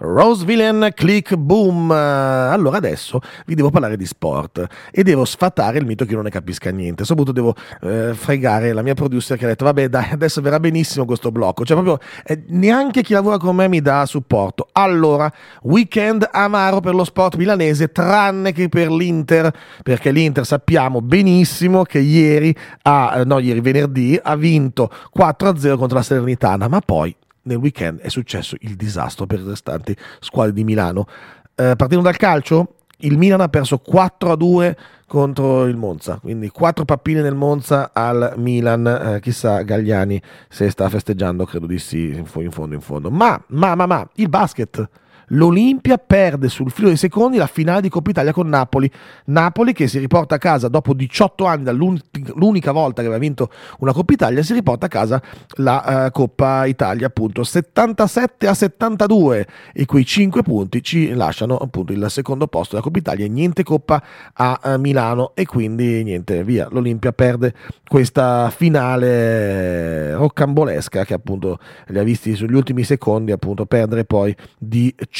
Rose 0.00 0.44
Villain 0.44 0.90
Click 0.94 1.36
Boom. 1.36 1.90
Allora 1.90 2.78
adesso 2.78 3.20
vi 3.46 3.54
devo 3.54 3.70
parlare 3.70 3.96
di 3.96 4.06
sport 4.06 4.66
e 4.90 5.02
devo 5.02 5.24
sfatare 5.24 5.78
il 5.78 5.84
mito 5.86 6.04
che 6.04 6.14
non 6.14 6.24
ne 6.24 6.30
capisca 6.30 6.70
niente. 6.70 7.04
Soprattutto 7.04 7.32
devo 7.32 7.54
eh, 7.82 8.14
fregare 8.14 8.72
la 8.72 8.82
mia 8.82 8.94
producer 8.94 9.36
che 9.36 9.44
ha 9.44 9.48
detto 9.48 9.64
vabbè 9.64 9.88
dai 9.88 10.10
adesso 10.10 10.40
verrà 10.40 10.58
benissimo 10.58 11.04
questo 11.04 11.30
blocco. 11.30 11.64
Cioè 11.64 11.82
proprio 11.82 12.06
eh, 12.24 12.44
neanche 12.48 13.02
chi 13.02 13.12
lavora 13.12 13.36
con 13.36 13.56
me 13.56 13.68
mi 13.68 13.80
dà 13.80 14.06
supporto. 14.06 14.68
Allora, 14.72 15.30
weekend 15.62 16.28
amaro 16.30 16.80
per 16.80 16.94
lo 16.94 17.04
sport 17.04 17.36
milanese 17.36 17.92
tranne 17.92 18.52
che 18.52 18.68
per 18.68 18.90
l'Inter 18.90 19.52
perché 19.82 20.10
l'Inter 20.10 20.46
sappiamo 20.46 21.02
benissimo 21.02 21.82
che 21.82 21.98
ieri, 21.98 22.54
ha, 22.82 23.18
eh, 23.18 23.24
no 23.24 23.38
ieri 23.38 23.60
venerdì, 23.60 24.18
ha 24.22 24.34
vinto 24.36 24.90
4-0 25.16 25.76
contro 25.76 25.98
la 25.98 26.02
Salernitana 26.02 26.68
ma 26.68 26.80
poi 26.80 27.14
nel 27.50 27.58
weekend 27.58 28.00
è 28.00 28.08
successo 28.08 28.56
il 28.60 28.76
disastro 28.76 29.26
per 29.26 29.40
le 29.40 29.50
restanti 29.50 29.96
squadre 30.20 30.52
di 30.52 30.64
Milano. 30.64 31.06
Eh, 31.54 31.74
partendo 31.76 32.04
dal 32.04 32.16
calcio, 32.16 32.76
il 32.98 33.18
Milan 33.18 33.40
ha 33.40 33.48
perso 33.48 33.78
4 33.78 34.32
a 34.32 34.36
2 34.36 34.76
contro 35.06 35.66
il 35.66 35.76
Monza, 35.76 36.18
quindi 36.20 36.50
4 36.50 36.84
pappine 36.84 37.20
nel 37.20 37.34
Monza 37.34 37.90
al 37.92 38.34
Milan, 38.36 38.86
eh, 38.86 39.20
chissà 39.20 39.62
Gagliani 39.62 40.20
se 40.48 40.70
sta 40.70 40.88
festeggiando, 40.88 41.44
credo 41.44 41.66
di 41.66 41.78
sì, 41.78 42.10
in 42.14 42.26
fondo 42.26 42.74
in 42.74 42.80
fondo. 42.80 43.10
Ma, 43.10 43.42
ma, 43.48 43.74
ma, 43.74 43.86
ma, 43.86 44.08
il 44.14 44.28
basket 44.28 44.88
l'Olimpia 45.30 45.98
perde 45.98 46.48
sul 46.48 46.70
filo 46.70 46.88
dei 46.88 46.96
secondi 46.96 47.36
la 47.36 47.46
finale 47.46 47.80
di 47.80 47.88
Coppa 47.88 48.10
Italia 48.10 48.32
con 48.32 48.48
Napoli. 48.48 48.90
Napoli 49.26 49.72
che 49.72 49.88
si 49.88 49.98
riporta 49.98 50.36
a 50.36 50.38
casa 50.38 50.68
dopo 50.68 50.94
18 50.94 51.44
anni 51.44 51.64
dall'unica 51.64 52.72
volta 52.72 53.00
che 53.00 53.08
aveva 53.08 53.20
vinto 53.20 53.50
una 53.78 53.92
Coppa 53.92 54.12
Italia, 54.12 54.42
si 54.42 54.52
riporta 54.52 54.86
a 54.86 54.88
casa 54.88 55.22
la 55.56 56.06
uh, 56.06 56.10
Coppa 56.10 56.66
Italia 56.66 57.06
appunto. 57.06 57.44
77 57.44 58.46
a 58.46 58.54
72 58.54 59.46
e 59.72 59.84
quei 59.86 60.04
5 60.04 60.42
punti 60.42 60.82
ci 60.82 61.12
lasciano 61.12 61.56
appunto 61.56 61.92
il 61.92 62.06
secondo 62.08 62.46
posto 62.46 62.70
della 62.70 62.82
Coppa 62.82 62.98
Italia, 62.98 63.26
niente 63.28 63.62
Coppa 63.62 64.02
a 64.32 64.60
uh, 64.62 64.78
Milano 64.78 65.32
e 65.34 65.46
quindi 65.46 66.02
niente, 66.02 66.44
via, 66.44 66.68
l'Olimpia 66.70 67.12
perde 67.12 67.54
questa 67.86 68.50
finale 68.50 70.14
roccambolesca 70.14 71.04
che 71.04 71.14
appunto 71.14 71.58
li 71.86 71.98
ha 71.98 72.02
visti 72.02 72.34
sugli 72.34 72.54
ultimi 72.54 72.84
secondi 72.84 73.32
appunto 73.32 73.66
perdere 73.66 74.04
poi 74.04 74.34
di 74.58 74.94
5 74.96 75.19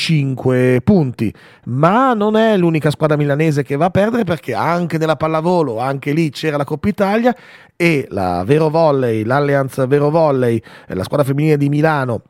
punti. 0.82 1.32
Ma 1.64 2.14
non 2.14 2.36
è 2.36 2.56
l'unica 2.56 2.90
squadra 2.90 3.16
milanese 3.16 3.62
che 3.62 3.76
va 3.76 3.86
a 3.86 3.90
perdere 3.90 4.24
perché 4.24 4.54
anche 4.54 4.98
nella 4.98 5.16
pallavolo, 5.16 5.78
anche 5.78 6.12
lì 6.12 6.30
c'era 6.30 6.56
la 6.56 6.64
Coppa 6.64 6.88
Italia 6.88 7.34
e 7.76 8.06
la 8.10 8.42
Vero 8.44 8.68
Volley, 8.68 9.24
l'Allianz 9.24 9.86
Vero 9.86 10.10
Volley, 10.10 10.60
la 10.88 11.04
squadra 11.04 11.26
femminile 11.26 11.56
di 11.56 11.68
Milano 11.68 12.22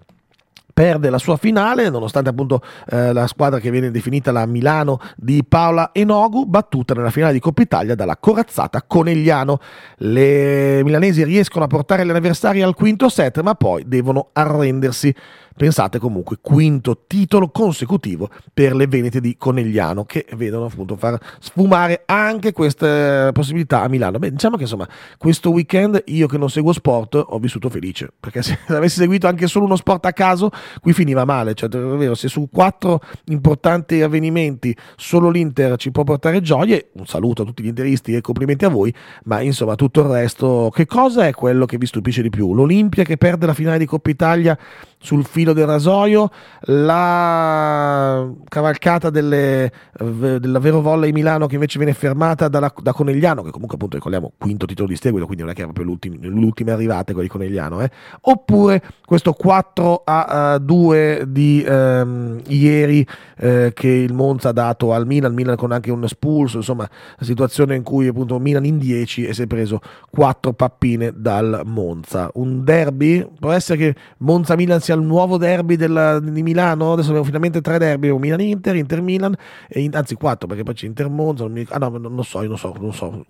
perde 0.80 1.10
la 1.10 1.18
sua 1.18 1.36
finale, 1.36 1.90
nonostante 1.90 2.30
appunto 2.30 2.62
eh, 2.88 3.12
la 3.12 3.26
squadra 3.26 3.60
che 3.60 3.70
viene 3.70 3.90
definita 3.90 4.32
la 4.32 4.46
Milano 4.46 4.98
di 5.14 5.44
Paola 5.46 5.90
Enogu, 5.92 6.46
battuta 6.46 6.94
nella 6.94 7.10
finale 7.10 7.34
di 7.34 7.38
Coppa 7.38 7.60
Italia 7.60 7.94
dalla 7.94 8.16
corazzata 8.16 8.82
Conegliano. 8.86 9.58
Le 9.96 10.82
milanesi 10.82 11.22
riescono 11.22 11.66
a 11.66 11.68
portare 11.68 12.06
gli 12.06 12.10
avversari 12.10 12.62
al 12.62 12.74
quinto 12.74 13.10
set, 13.10 13.42
ma 13.42 13.54
poi 13.54 13.84
devono 13.86 14.30
arrendersi. 14.32 15.14
Pensate 15.56 15.98
comunque, 15.98 16.38
quinto 16.40 17.04
titolo 17.06 17.50
consecutivo 17.50 18.30
per 18.52 18.74
le 18.74 18.86
Venete 18.86 19.20
di 19.20 19.36
Conegliano, 19.36 20.04
che 20.04 20.26
vedono 20.36 20.66
appunto 20.66 20.96
far 20.96 21.18
sfumare 21.38 22.02
anche 22.06 22.52
queste 22.52 23.30
possibilità 23.32 23.82
a 23.82 23.88
Milano. 23.88 24.18
Beh, 24.18 24.30
diciamo 24.30 24.56
che 24.56 24.62
insomma, 24.62 24.88
questo 25.18 25.50
weekend 25.50 26.02
io 26.06 26.26
che 26.26 26.38
non 26.38 26.48
seguo 26.50 26.72
sport 26.72 27.22
ho 27.22 27.38
vissuto 27.38 27.68
felice, 27.68 28.10
perché 28.18 28.42
se 28.42 28.58
avessi 28.68 28.98
seguito 28.98 29.26
anche 29.26 29.46
solo 29.46 29.64
uno 29.64 29.76
sport 29.76 30.06
a 30.06 30.12
caso, 30.12 30.50
qui 30.80 30.92
finiva 30.92 31.24
male. 31.24 31.54
Cioè, 31.54 31.68
davvero, 31.68 32.14
se 32.14 32.28
su 32.28 32.48
quattro 32.50 33.00
importanti 33.26 34.02
avvenimenti 34.02 34.74
solo 34.96 35.30
l'Inter 35.30 35.76
ci 35.76 35.90
può 35.90 36.04
portare 36.04 36.40
gioie, 36.40 36.90
un 36.94 37.06
saluto 37.06 37.42
a 37.42 37.44
tutti 37.44 37.62
gli 37.62 37.68
interisti 37.68 38.14
e 38.14 38.20
complimenti 38.20 38.64
a 38.64 38.68
voi, 38.68 38.94
ma 39.24 39.40
insomma 39.40 39.74
tutto 39.74 40.00
il 40.00 40.06
resto, 40.06 40.70
che 40.72 40.86
cosa 40.86 41.26
è 41.26 41.32
quello 41.32 41.66
che 41.66 41.76
vi 41.76 41.86
stupisce 41.86 42.22
di 42.22 42.30
più? 42.30 42.54
L'Olimpia 42.54 43.04
che 43.04 43.16
perde 43.16 43.46
la 43.46 43.54
finale 43.54 43.78
di 43.78 43.86
Coppa 43.86 44.10
Italia 44.10 44.58
sul 45.02 45.24
filo 45.24 45.54
del 45.54 45.66
rasoio, 45.66 46.30
la 46.62 48.28
cavalcata 48.48 49.08
delle, 49.08 49.72
della 49.98 50.58
Vero 50.58 50.82
Volley 50.82 51.10
Milano 51.10 51.46
che 51.46 51.54
invece 51.54 51.78
viene 51.78 51.94
fermata 51.94 52.48
dalla, 52.48 52.72
da 52.82 52.92
Conegliano, 52.92 53.42
che 53.42 53.50
comunque 53.50 53.76
appunto 53.76 53.96
ricordiamo 53.96 54.32
quinto 54.36 54.66
titolo 54.66 54.88
di 54.88 54.96
seguito, 54.96 55.24
quindi 55.24 55.42
non 55.42 55.52
è 55.52 55.54
che 55.54 55.62
era 55.62 55.72
proprio 55.72 55.96
le 56.20 56.44
ultime 56.44 56.72
arrivate 56.72 57.12
quelli 57.12 57.28
di 57.28 57.32
Conegliano, 57.32 57.80
eh? 57.80 57.90
oppure 58.22 58.82
questo 59.04 59.32
4 59.32 60.02
a 60.04 60.58
2 60.58 61.24
di 61.28 61.64
ehm, 61.66 62.42
ieri 62.48 63.06
eh, 63.38 63.72
che 63.74 63.88
il 63.88 64.12
Monza 64.12 64.50
ha 64.50 64.52
dato 64.52 64.92
al 64.92 65.06
Milan, 65.06 65.32
Milan 65.32 65.56
con 65.56 65.72
anche 65.72 65.90
un 65.90 66.06
spulso, 66.06 66.58
insomma 66.58 66.88
situazione 67.20 67.74
in 67.74 67.82
cui 67.82 68.06
appunto 68.06 68.38
Milan 68.38 68.66
in 68.66 68.78
10 68.78 69.24
e 69.24 69.34
si 69.34 69.42
è 69.42 69.46
preso 69.46 69.80
4 70.10 70.52
pappine 70.52 71.12
dal 71.14 71.62
Monza. 71.64 72.30
Un 72.34 72.64
derby, 72.64 73.26
può 73.38 73.52
essere 73.52 73.78
che 73.78 73.94
Monza-Milan 74.18 74.80
sia 74.80 74.89
sia 74.90 74.94
il 74.94 75.02
nuovo 75.02 75.36
derby 75.36 75.76
della, 75.76 76.18
di 76.18 76.42
Milano. 76.42 76.92
Adesso 76.92 77.08
abbiamo 77.08 77.24
finalmente 77.24 77.60
tre 77.60 77.78
derby: 77.78 78.10
Milan-Inter, 78.10 78.74
Inter-Milan, 78.76 79.34
in, 79.74 79.94
anzi 79.94 80.14
quattro 80.14 80.48
perché 80.48 80.64
poi 80.64 80.74
c'è 80.74 80.86
Inter-Monza. 80.86 81.48
Ah 81.68 81.78
no, 81.78 81.88
non, 81.88 82.14
non 82.14 82.24
so, 82.24 82.42
non 82.42 82.58
so, 82.58 82.74
non 82.78 82.92
so. 82.92 83.24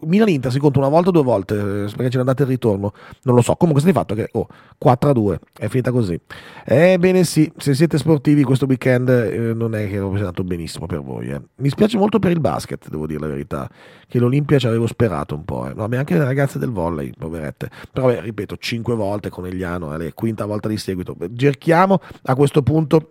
Milan-Inter 0.00 0.50
si 0.50 0.58
conta 0.58 0.78
una 0.78 0.88
volta 0.88 1.10
o 1.10 1.12
due 1.12 1.22
volte 1.22 1.54
eh, 1.54 1.90
perché 1.94 2.08
c'è 2.08 2.16
l'andata 2.16 2.42
e 2.42 2.44
il 2.44 2.50
ritorno. 2.50 2.92
Non 3.22 3.34
lo 3.34 3.42
so. 3.42 3.54
Comunque, 3.56 3.82
sta 3.82 3.90
di 3.90 3.96
fatto 3.96 4.14
che 4.14 4.28
oh, 4.32 4.46
4 4.78 5.10
a 5.10 5.12
2 5.12 5.38
è 5.58 5.68
finita 5.68 5.90
così. 5.90 6.18
Ebbene, 6.64 7.24
sì, 7.24 7.50
se 7.56 7.74
siete 7.74 7.98
sportivi, 7.98 8.42
questo 8.42 8.66
weekend 8.66 9.08
eh, 9.08 9.52
non 9.54 9.74
è 9.74 9.88
che 9.88 9.96
sia 9.96 10.02
andato 10.02 10.44
benissimo 10.44 10.86
per 10.86 11.00
voi. 11.00 11.28
Eh. 11.28 11.40
Mi 11.56 11.68
spiace 11.68 11.98
molto 11.98 12.18
per 12.18 12.30
il 12.30 12.40
basket, 12.40 12.88
devo 12.88 13.06
dire 13.06 13.20
la 13.20 13.28
verità. 13.28 13.68
Che 14.06 14.18
l'Olimpia 14.18 14.58
ci 14.58 14.66
avevo 14.66 14.86
sperato 14.86 15.34
un 15.34 15.44
po'. 15.44 15.68
Eh. 15.68 15.74
No, 15.74 15.88
anche 15.90 16.16
le 16.16 16.24
ragazze 16.24 16.58
del 16.58 16.70
volley, 16.70 17.12
poverette. 17.16 17.70
Però, 17.92 18.06
beh, 18.06 18.20
ripeto, 18.20 18.56
5 18.56 18.94
volte 18.94 19.30
con 19.30 19.46
Eliano, 19.46 19.92
è 19.92 19.96
la 19.96 20.10
quinta 20.14 20.44
volta 20.44 20.68
di 20.68 20.76
seguito 20.76 21.01
seguito. 21.02 21.16
Cerchiamo 21.36 22.00
a 22.22 22.34
questo 22.34 22.62
punto 22.62 23.08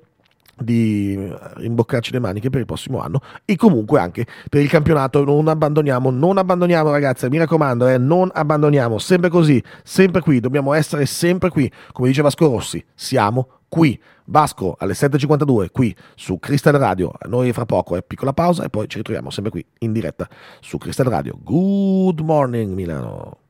di 0.58 1.18
rimboccarci 1.56 2.12
le 2.12 2.20
maniche 2.20 2.52
per 2.52 2.60
il 2.60 2.68
prossimo 2.68 3.00
anno 3.00 3.22
e 3.46 3.56
comunque 3.56 4.00
anche 4.00 4.26
per 4.50 4.62
il 4.62 4.70
campionato. 4.70 5.24
Non 5.24 5.48
abbandoniamo 5.48 6.12
non 6.12 6.38
abbandoniamo 6.38 6.92
ragazzi 6.92 7.28
mi 7.30 7.38
raccomando 7.38 7.88
eh, 7.88 7.98
non 7.98 8.30
abbandoniamo. 8.34 8.98
Sempre 8.98 9.30
così 9.30 9.62
sempre 9.84 10.22
qui 10.22 10.40
dobbiamo 10.40 10.74
essere 10.74 11.06
sempre 11.06 11.50
qui. 11.50 11.72
Come 11.92 12.08
dice 12.08 12.22
Vasco 12.22 12.48
Rossi 12.48 12.84
siamo 12.94 13.48
qui. 13.68 14.00
Vasco 14.26 14.76
alle 14.78 14.94
7.52 14.94 15.72
qui 15.72 15.94
su 16.16 16.40
Crystal 16.40 16.74
Radio. 16.76 17.12
Noi 17.28 17.52
fra 17.52 17.66
poco 17.66 17.98
eh, 17.98 18.04
piccola 18.04 18.32
pausa 18.32 18.64
e 18.64 18.70
poi 18.70 18.88
ci 18.88 18.98
ritroviamo 18.98 19.30
sempre 19.30 19.52
qui 19.52 19.66
in 19.80 19.92
diretta 19.92 20.28
su 20.62 20.78
Crystal 20.78 21.08
Radio. 21.08 21.38
Good 21.42 22.20
morning 22.22 22.74
Milano 22.74 23.41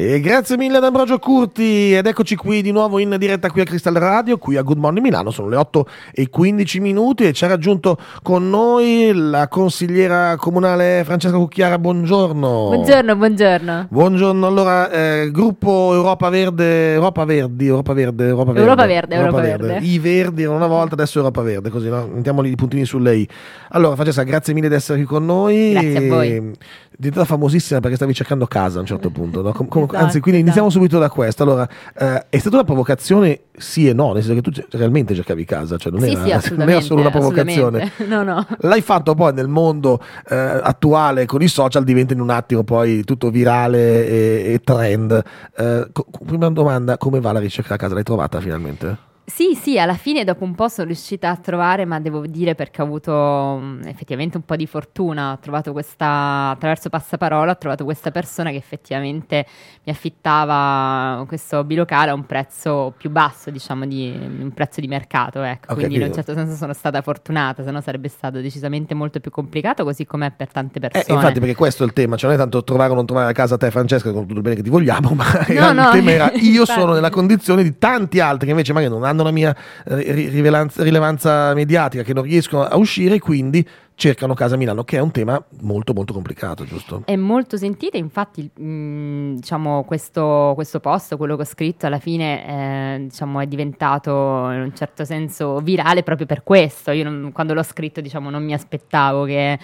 E 0.00 0.20
grazie 0.20 0.56
mille 0.56 0.76
ad 0.76 0.84
Ambrogio 0.84 1.18
Curti 1.18 1.92
ed 1.92 2.06
eccoci 2.06 2.36
qui 2.36 2.62
di 2.62 2.70
nuovo 2.70 3.00
in 3.00 3.16
diretta 3.18 3.50
qui 3.50 3.62
a 3.62 3.64
Crystal 3.64 3.94
Radio, 3.94 4.38
qui 4.38 4.56
a 4.56 4.62
Good 4.62 4.78
Morning 4.78 5.04
Milano, 5.04 5.32
sono 5.32 5.48
le 5.48 5.56
8 5.56 5.86
e 6.12 6.28
15 6.28 6.78
minuti 6.78 7.24
e 7.24 7.32
ci 7.32 7.44
ha 7.44 7.48
raggiunto 7.48 7.98
con 8.22 8.48
noi 8.48 9.10
la 9.12 9.48
consigliera 9.48 10.36
comunale 10.36 11.02
Francesca 11.04 11.36
Cucchiara, 11.36 11.80
buongiorno. 11.80 12.68
Buongiorno, 12.68 13.16
buongiorno. 13.16 13.86
Buongiorno, 13.90 14.46
allora 14.46 14.88
eh, 14.88 15.32
gruppo 15.32 15.92
Europa 15.92 16.28
Verde, 16.28 16.92
Europa 16.92 17.24
Verdi, 17.24 17.66
Europa 17.66 17.92
Verde, 17.92 18.26
Europa 18.28 18.52
Verde. 18.52 18.60
Europa 18.60 18.86
Verde, 18.86 19.14
Europa 19.16 19.40
Verde. 19.40 19.66
Verde. 19.66 19.84
I 19.84 19.98
Verdi 19.98 20.44
una 20.44 20.68
volta, 20.68 20.94
adesso 20.94 21.18
Europa 21.18 21.42
Verde, 21.42 21.70
così 21.70 21.88
no? 21.88 22.06
mettiamo 22.06 22.44
i 22.44 22.54
puntini 22.54 22.84
su 22.84 22.98
lei. 22.98 23.28
Allora 23.70 23.96
Francesca, 23.96 24.22
grazie 24.22 24.54
mille 24.54 24.68
di 24.68 24.76
essere 24.76 24.98
qui 24.98 25.08
con 25.08 25.24
noi. 25.24 25.72
Grazie 25.72 25.96
a 25.96 26.08
voi 26.08 26.52
diventata 27.00 27.26
famosissima 27.26 27.78
perché 27.78 27.94
stavi 27.94 28.12
cercando 28.12 28.46
casa 28.46 28.78
a 28.78 28.80
un 28.80 28.86
certo 28.86 29.10
punto. 29.10 29.40
No? 29.40 29.52
Com- 29.52 29.68
com- 29.68 29.86
esatto, 29.88 30.04
anzi, 30.04 30.20
quindi 30.20 30.40
esatto. 30.40 30.58
iniziamo 30.60 30.70
subito 30.70 30.98
da 30.98 31.10
questo. 31.10 31.42
Allora, 31.42 31.68
eh, 31.98 32.26
è 32.28 32.38
stata 32.38 32.56
una 32.56 32.64
provocazione 32.64 33.40
sì 33.56 33.88
e 33.88 33.92
no, 33.92 34.12
nel 34.12 34.22
senso 34.22 34.40
che 34.40 34.50
tu 34.50 34.76
realmente 34.76 35.14
cercavi 35.14 35.44
casa, 35.44 35.76
cioè 35.76 35.92
non, 35.92 36.00
sì, 36.00 36.12
era, 36.12 36.40
sì, 36.40 36.54
non 36.56 36.68
era 36.68 36.80
solo 36.80 37.00
una 37.00 37.10
provocazione. 37.10 37.92
No, 38.08 38.22
no. 38.22 38.46
L'hai 38.60 38.80
fatto 38.80 39.14
poi 39.14 39.34
nel 39.34 39.48
mondo 39.48 40.00
eh, 40.28 40.34
attuale 40.36 41.26
con 41.26 41.42
i 41.42 41.48
social, 41.48 41.84
diventa 41.84 42.14
in 42.14 42.20
un 42.20 42.30
attimo 42.30 42.62
poi 42.64 43.04
tutto 43.04 43.30
virale 43.30 44.06
e, 44.06 44.52
e 44.54 44.60
trend. 44.64 45.22
Eh, 45.56 45.88
co- 45.92 46.06
prima 46.24 46.48
domanda, 46.48 46.96
come 46.96 47.20
va 47.20 47.32
la 47.32 47.40
ricerca 47.40 47.74
a 47.74 47.76
casa? 47.76 47.94
L'hai 47.94 48.02
trovata 48.02 48.40
finalmente? 48.40 49.07
Sì, 49.28 49.54
sì, 49.54 49.78
alla 49.78 49.94
fine 49.94 50.24
dopo 50.24 50.44
un 50.44 50.54
po' 50.54 50.68
sono 50.68 50.86
riuscita 50.86 51.28
a 51.28 51.36
trovare, 51.36 51.84
ma 51.84 52.00
devo 52.00 52.26
dire 52.26 52.54
perché 52.54 52.80
ho 52.80 52.86
avuto 52.86 53.12
um, 53.12 53.78
effettivamente 53.84 54.38
un 54.38 54.42
po' 54.42 54.56
di 54.56 54.66
fortuna, 54.66 55.32
ho 55.32 55.38
trovato 55.38 55.72
questa, 55.72 56.48
attraverso 56.54 56.88
passaparola, 56.88 57.52
ho 57.52 57.58
trovato 57.58 57.84
questa 57.84 58.10
persona 58.10 58.48
che 58.48 58.56
effettivamente 58.56 59.44
mi 59.84 59.92
affittava 59.92 61.26
questo 61.26 61.62
bilocale 61.62 62.10
a 62.10 62.14
un 62.14 62.24
prezzo 62.24 62.94
più 62.96 63.10
basso, 63.10 63.50
diciamo, 63.50 63.84
di 63.86 64.10
un 64.10 64.50
prezzo 64.54 64.80
di 64.80 64.88
mercato, 64.88 65.42
ecco. 65.42 65.74
Quindi 65.74 65.96
in 65.96 66.04
un 66.04 66.14
certo 66.14 66.32
senso 66.32 66.56
sono 66.56 66.72
stata 66.72 67.02
fortunata, 67.02 67.62
se 67.62 67.70
no 67.70 67.82
sarebbe 67.82 68.08
stato 68.08 68.40
decisamente 68.40 68.94
molto 68.94 69.20
più 69.20 69.30
complicato, 69.30 69.84
così 69.84 70.06
come 70.06 70.30
per 70.34 70.50
tante 70.50 70.80
persone. 70.80 71.04
Eh, 71.06 71.12
infatti, 71.12 71.38
perché 71.38 71.54
questo 71.54 71.82
è 71.82 71.86
il 71.86 71.92
tema, 71.92 72.16
cioè 72.16 72.30
non 72.30 72.38
è 72.38 72.42
tanto 72.42 72.64
trovare 72.64 72.92
o 72.92 72.94
non 72.94 73.04
trovare 73.04 73.28
a 73.28 73.34
casa 73.34 73.56
a 73.56 73.58
te 73.58 73.70
Francesca, 73.70 74.10
con 74.10 74.22
tutto 74.22 74.36
il 74.36 74.42
bene 74.42 74.56
che 74.56 74.62
ti 74.62 74.70
vogliamo, 74.70 75.10
ma 75.12 75.26
no, 75.48 75.72
no, 75.72 75.82
il 75.82 75.90
tema 75.90 76.10
era 76.12 76.32
io 76.40 76.64
sono 76.64 76.94
nella 76.94 77.10
condizione 77.10 77.62
di 77.62 77.76
tanti 77.76 78.20
altri 78.20 78.46
che 78.46 78.52
invece 78.52 78.72
magari 78.72 78.90
non 78.90 79.04
hanno 79.04 79.16
hanno 79.18 79.22
una 79.22 79.30
mia 79.30 79.56
eh, 79.86 80.70
rilevanza 80.76 81.54
mediatica, 81.54 82.02
che 82.02 82.14
non 82.14 82.24
riescono 82.24 82.62
a 82.62 82.76
uscire, 82.76 83.18
quindi 83.18 83.66
cercano 83.94 84.32
casa 84.32 84.56
Milano, 84.56 84.84
che 84.84 84.96
è 84.96 85.00
un 85.00 85.10
tema 85.10 85.42
molto 85.62 85.92
molto 85.92 86.12
complicato, 86.12 86.64
giusto? 86.64 87.02
È 87.04 87.16
molto 87.16 87.56
sentita, 87.56 87.96
infatti 87.96 88.48
mh, 88.54 88.64
mm, 88.64 89.34
diciamo 89.34 89.82
questo, 89.84 90.52
questo, 90.54 90.78
post, 90.78 91.16
quello 91.16 91.34
che 91.34 91.42
ho 91.42 91.46
scritto 91.46 91.86
alla 91.86 91.98
fine 91.98 92.46
eh, 92.46 92.98
diciamo, 93.06 93.40
è 93.40 93.46
diventato 93.46 94.10
in 94.52 94.60
un 94.60 94.72
certo 94.74 95.04
senso 95.04 95.58
virale 95.58 96.04
proprio 96.04 96.26
per 96.26 96.44
questo, 96.44 96.92
io 96.92 97.04
non, 97.04 97.32
quando 97.32 97.54
l'ho 97.54 97.62
scritto 97.64 98.00
diciamo, 98.00 98.30
non 98.30 98.44
mi 98.44 98.52
aspettavo 98.52 99.24
che 99.24 99.58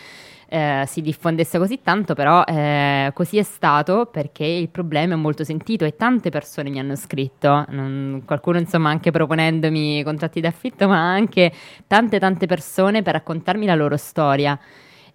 eh, 0.54 0.84
si 0.86 1.00
diffondesse 1.00 1.58
così 1.58 1.80
tanto, 1.82 2.14
però 2.14 2.44
eh, 2.44 3.10
così 3.12 3.38
è 3.38 3.42
stato 3.42 4.06
perché 4.06 4.44
il 4.44 4.68
problema 4.68 5.14
è 5.14 5.16
molto 5.16 5.42
sentito 5.42 5.84
e 5.84 5.96
tante 5.96 6.30
persone 6.30 6.70
mi 6.70 6.78
hanno 6.78 6.94
scritto, 6.94 7.64
non, 7.70 8.22
qualcuno 8.24 8.58
insomma 8.58 8.88
anche 8.88 9.10
proponendomi 9.10 10.04
contratti 10.04 10.40
d'affitto, 10.40 10.86
ma 10.86 11.10
anche 11.12 11.52
tante 11.88 12.20
tante 12.20 12.46
persone 12.46 13.02
per 13.02 13.14
raccontarmi 13.14 13.66
la 13.66 13.74
loro 13.74 13.96
storia 13.96 14.56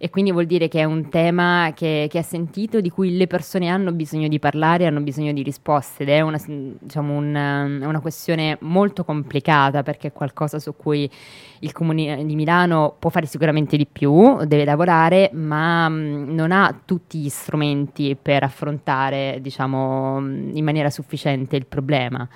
e 0.02 0.08
quindi 0.08 0.32
vuol 0.32 0.46
dire 0.46 0.68
che 0.68 0.80
è 0.80 0.84
un 0.84 1.10
tema 1.10 1.72
che, 1.74 2.06
che 2.08 2.16
ha 2.16 2.22
sentito, 2.22 2.80
di 2.80 2.88
cui 2.88 3.18
le 3.18 3.26
persone 3.26 3.68
hanno 3.68 3.92
bisogno 3.92 4.28
di 4.28 4.38
parlare, 4.38 4.86
hanno 4.86 5.02
bisogno 5.02 5.30
di 5.34 5.42
risposte 5.42 6.04
ed 6.04 6.08
è 6.08 6.22
una, 6.22 6.40
diciamo, 6.46 7.14
una, 7.18 7.64
una 7.64 8.00
questione 8.00 8.56
molto 8.62 9.04
complicata 9.04 9.82
perché 9.82 10.08
è 10.08 10.12
qualcosa 10.12 10.58
su 10.58 10.74
cui 10.74 11.08
il 11.58 11.72
Comune 11.72 12.24
di 12.24 12.34
Milano 12.34 12.96
può 12.98 13.10
fare 13.10 13.26
sicuramente 13.26 13.76
di 13.76 13.84
più, 13.84 14.42
deve 14.46 14.64
lavorare, 14.64 15.28
ma 15.34 15.86
mh, 15.90 16.34
non 16.34 16.50
ha 16.50 16.74
tutti 16.82 17.18
gli 17.18 17.28
strumenti 17.28 18.16
per 18.16 18.42
affrontare 18.42 19.36
diciamo, 19.42 20.18
in 20.18 20.64
maniera 20.64 20.88
sufficiente 20.88 21.56
il 21.56 21.66
problema. 21.66 22.26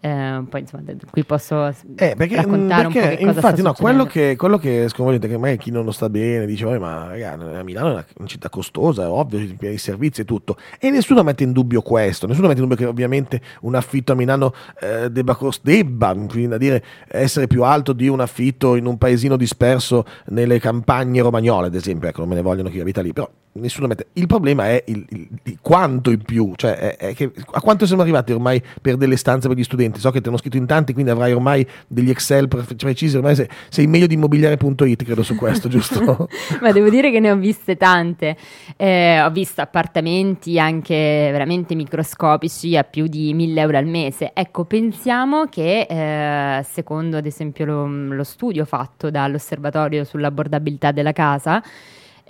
Eh, 0.00 0.44
poi 0.48 0.60
insomma, 0.60 0.84
qui 1.10 1.24
posso 1.24 1.66
eh, 1.66 2.14
perché, 2.16 2.36
raccontare 2.36 2.88
perché, 2.88 2.98
un 3.00 3.10
po' 3.10 3.16
che 3.16 3.22
infatti, 3.24 3.62
no, 3.62 3.72
quello 3.72 4.04
che, 4.04 4.36
quello 4.36 4.56
che 4.56 4.84
è 4.84 4.88
sconvolgente 4.88 5.26
che 5.26 5.36
magari 5.36 5.58
chi 5.58 5.72
non 5.72 5.84
lo 5.84 5.90
sta 5.90 6.08
bene 6.08 6.46
dice 6.46 6.78
ma 6.78 7.08
raga, 7.08 7.62
Milano 7.64 7.88
è 7.88 7.92
una, 7.94 8.06
una 8.18 8.28
città 8.28 8.48
costosa, 8.48 9.02
è 9.02 9.08
ovvio, 9.08 9.40
piena 9.56 9.74
di 9.74 9.78
servizi 9.78 10.20
e 10.20 10.24
tutto 10.24 10.56
e 10.78 10.90
nessuno 10.90 11.24
mette 11.24 11.42
in 11.42 11.50
dubbio 11.50 11.82
questo, 11.82 12.28
nessuno 12.28 12.46
mette 12.46 12.60
in 12.60 12.68
dubbio 12.68 12.84
che 12.84 12.88
ovviamente 12.88 13.40
un 13.62 13.74
affitto 13.74 14.12
a 14.12 14.14
Milano 14.14 14.54
eh, 14.80 15.10
debba, 15.10 15.36
debba 15.62 16.14
dire, 16.58 16.84
essere 17.08 17.48
più 17.48 17.64
alto 17.64 17.92
di 17.92 18.06
un 18.06 18.20
affitto 18.20 18.76
in 18.76 18.86
un 18.86 18.98
paesino 18.98 19.36
disperso 19.36 20.04
nelle 20.26 20.60
campagne 20.60 21.22
romagnole 21.22 21.66
ad 21.66 21.74
esempio, 21.74 22.08
ecco 22.08 22.20
non 22.20 22.28
me 22.28 22.34
ne 22.36 22.42
vogliono 22.42 22.68
chi 22.68 22.78
abita 22.78 23.00
lì, 23.00 23.12
però 23.12 23.28
nessuno 23.58 23.86
mette. 23.86 24.08
Il 24.14 24.26
problema 24.26 24.68
è 24.68 24.82
il, 24.86 25.04
il, 25.08 25.28
il 25.42 25.58
quanto 25.60 26.10
in 26.10 26.22
più, 26.22 26.52
cioè 26.56 26.76
è, 26.76 26.96
è 26.96 27.14
che, 27.14 27.32
a 27.52 27.60
quanto 27.60 27.86
siamo 27.86 28.02
arrivati 28.02 28.32
ormai 28.32 28.62
per 28.80 28.96
delle 28.96 29.16
stanze 29.16 29.48
per 29.48 29.56
gli 29.56 29.64
studenti. 29.64 29.87
So 29.96 30.10
che 30.10 30.20
te 30.20 30.28
ne 30.28 30.34
ho 30.34 30.38
scritto 30.38 30.56
in 30.56 30.66
tanti, 30.66 30.92
quindi 30.92 31.10
avrai 31.10 31.32
ormai 31.32 31.66
degli 31.86 32.10
Excel 32.10 32.48
precisi. 32.48 33.16
Ormai 33.16 33.34
sei, 33.34 33.48
sei 33.68 33.86
meglio 33.86 34.06
di 34.06 34.14
immobiliare.it, 34.14 35.04
credo 35.04 35.22
su 35.22 35.34
questo, 35.34 35.68
giusto? 35.70 36.28
Ma 36.60 36.72
devo 36.72 36.88
dire 36.88 37.10
che 37.10 37.20
ne 37.20 37.30
ho 37.30 37.36
viste 37.36 37.76
tante. 37.76 38.36
Eh, 38.76 39.20
ho 39.20 39.30
visto 39.30 39.60
appartamenti 39.60 40.58
anche 40.58 40.94
veramente 40.94 41.74
microscopici 41.74 42.76
a 42.76 42.84
più 42.84 43.06
di 43.06 43.32
1000 43.34 43.60
euro 43.60 43.78
al 43.78 43.86
mese. 43.86 44.32
Ecco, 44.34 44.64
pensiamo 44.64 45.46
che 45.46 45.86
eh, 45.88 46.62
secondo 46.64 47.16
ad 47.16 47.26
esempio 47.26 47.64
lo, 47.64 47.86
lo 47.86 48.24
studio 48.24 48.64
fatto 48.64 49.10
dall'osservatorio 49.10 50.04
sull'abbordabilità 50.04 50.92
della 50.92 51.12
casa, 51.12 51.62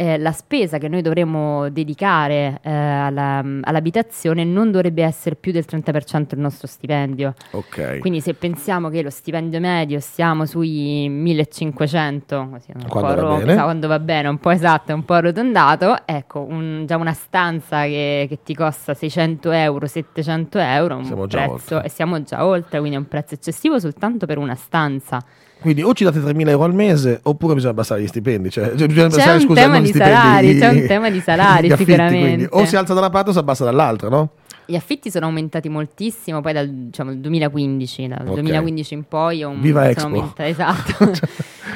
eh, 0.01 0.17
la 0.17 0.31
spesa 0.31 0.79
che 0.79 0.87
noi 0.87 1.03
dovremmo 1.03 1.69
dedicare 1.71 2.61
eh, 2.63 2.71
alla, 2.71 3.39
all'abitazione 3.39 4.45
non 4.45 4.71
dovrebbe 4.71 5.03
essere 5.03 5.35
più 5.35 5.51
del 5.51 5.65
30% 5.69 6.27
del 6.29 6.39
nostro 6.39 6.69
stipendio. 6.69 7.35
Okay. 7.51 7.99
Quindi 7.99 8.21
se 8.21 8.35
pensiamo 8.35 8.91
che 8.91 9.03
lo 9.03 9.11
stipendio 9.11 9.59
medio 9.59 9.99
stiamo 9.99 10.47
sui 10.47 11.09
1500, 11.09 12.49
così, 12.49 12.71
un 12.77 12.87
quando, 12.87 13.15
po 13.15 13.41
ro- 13.41 13.55
quando 13.55 13.89
va 13.89 13.99
bene, 13.99 14.29
un 14.29 14.39
po' 14.39 14.51
esatto, 14.51 14.95
un 14.95 15.05
po' 15.05 15.15
arrotondato, 15.15 16.07
ecco, 16.07 16.47
un, 16.49 16.85
già 16.87 16.97
una 16.97 17.13
stanza 17.13 17.83
che, 17.83 18.27
che, 18.29 18.39
ti 18.45 18.55
costa 18.55 18.95
600 18.95 19.51
euro, 19.51 19.87
700 19.89 20.59
euro, 20.61 20.97
un 20.99 21.05
siamo 21.07 21.27
prezzo, 21.27 21.83
e 21.83 21.89
siamo 21.89 22.23
già 22.23 22.47
oltre, 22.47 22.79
quindi 22.79 22.95
è 22.95 23.01
un 23.01 23.09
prezzo 23.09 23.35
eccessivo 23.35 23.81
soltanto 23.81 24.27
per 24.27 24.39
una 24.39 24.55
stanza. 24.55 25.21
Quindi 25.61 25.83
o 25.83 25.93
ci 25.93 26.05
date 26.05 26.21
3.000 26.21 26.49
euro 26.49 26.65
al 26.65 26.75
mese 26.75 27.21
oppure 27.23 27.55
bisogna 27.55 27.73
abbassare 27.73 28.01
gli 28.03 28.07
stipendi. 28.07 28.51
Cioè, 28.51 28.75
cioè 28.77 28.87
bisogna 28.87 29.09
c'è, 29.09 29.35
un 29.35 29.41
scusa, 29.41 29.61
tema 29.63 29.81
di 29.81 29.93
salari, 29.93 30.59
c'è 30.59 30.69
un 30.69 30.87
tema 30.87 31.11
di 31.11 31.21
salari 31.21 31.71
affitti, 31.71 31.91
sicuramente. 31.91 32.27
Quindi, 32.27 32.49
o 32.51 32.65
si 32.65 32.77
alza 32.77 32.95
da 32.95 33.01
una 33.01 33.11
parte 33.11 33.31
o 33.31 33.33
si 33.33 33.39
abbassa 33.39 33.65
dall'altra, 33.65 34.09
no? 34.09 34.31
Gli 34.67 34.77
affitti 34.77 35.11
sono 35.11 35.27
aumentati 35.27 35.69
moltissimo 35.69 36.41
poi 36.41 36.53
dal 36.53 36.69
diciamo, 36.69 37.15
2015, 37.15 38.07
dal 38.07 38.21
okay. 38.21 38.35
2015 38.35 38.95
in 38.95 39.05
poi 39.09 39.43
un, 39.43 39.61
Viva 39.61 39.89
Expo. 39.89 40.07
aumentati, 40.07 40.51
esatto. 40.51 41.11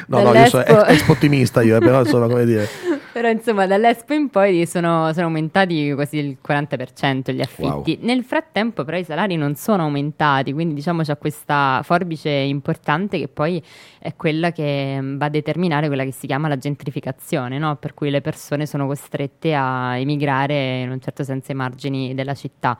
no, 0.07 0.21
no, 0.21 0.33
io 0.33 0.47
sono 0.47 0.63
ex 0.63 1.07
ottimista 1.09 1.61
io, 1.61 1.75
eh, 1.75 1.79
però 1.79 1.99
insomma 2.01 2.27
come 2.27 2.45
dire... 2.45 2.69
Però 3.13 3.29
insomma 3.29 3.67
dall'Expo 3.67 4.13
in 4.13 4.29
poi 4.29 4.65
sono, 4.65 5.13
sono 5.13 5.27
aumentati 5.27 5.91
quasi 5.93 6.17
il 6.17 6.39
40% 6.43 7.31
gli 7.31 7.41
affitti. 7.41 7.97
Wow. 7.99 8.07
Nel 8.07 8.23
frattempo 8.23 8.83
però 8.83 8.97
i 8.97 9.03
salari 9.03 9.35
non 9.35 9.53
sono 9.53 9.83
aumentati, 9.83 10.51
quindi 10.51 10.73
diciamo 10.73 11.03
c'è 11.03 11.15
questa 11.19 11.81
forbice 11.83 12.31
importante 12.31 13.19
che 13.19 13.27
poi 13.27 13.61
è 13.99 14.15
quella 14.15 14.51
che 14.51 14.99
va 14.99 15.25
a 15.25 15.29
determinare 15.29 15.85
quella 15.85 16.03
che 16.03 16.11
si 16.11 16.25
chiama 16.25 16.47
la 16.47 16.57
gentrificazione, 16.57 17.59
no? 17.59 17.75
per 17.75 17.93
cui 17.93 18.09
le 18.09 18.21
persone 18.21 18.65
sono 18.65 18.87
costrette 18.87 19.53
a 19.53 19.95
emigrare 19.95 20.81
in 20.81 20.89
un 20.89 20.99
certo 20.99 21.23
senso 21.23 21.51
ai 21.51 21.57
margini 21.57 22.15
della 22.15 22.33
città. 22.33 22.75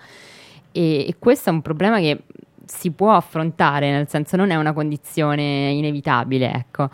E, 0.72 1.08
e 1.08 1.16
questo 1.20 1.52
è 1.52 1.54
un 1.54 1.62
problema 1.62 2.00
che 2.00 2.24
si 2.66 2.90
può 2.90 3.12
affrontare, 3.12 3.92
nel 3.92 4.08
senso 4.08 4.36
non 4.36 4.50
è 4.50 4.56
una 4.56 4.74
condizione 4.74 5.70
inevitabile, 5.70 6.52
ecco. 6.52 6.90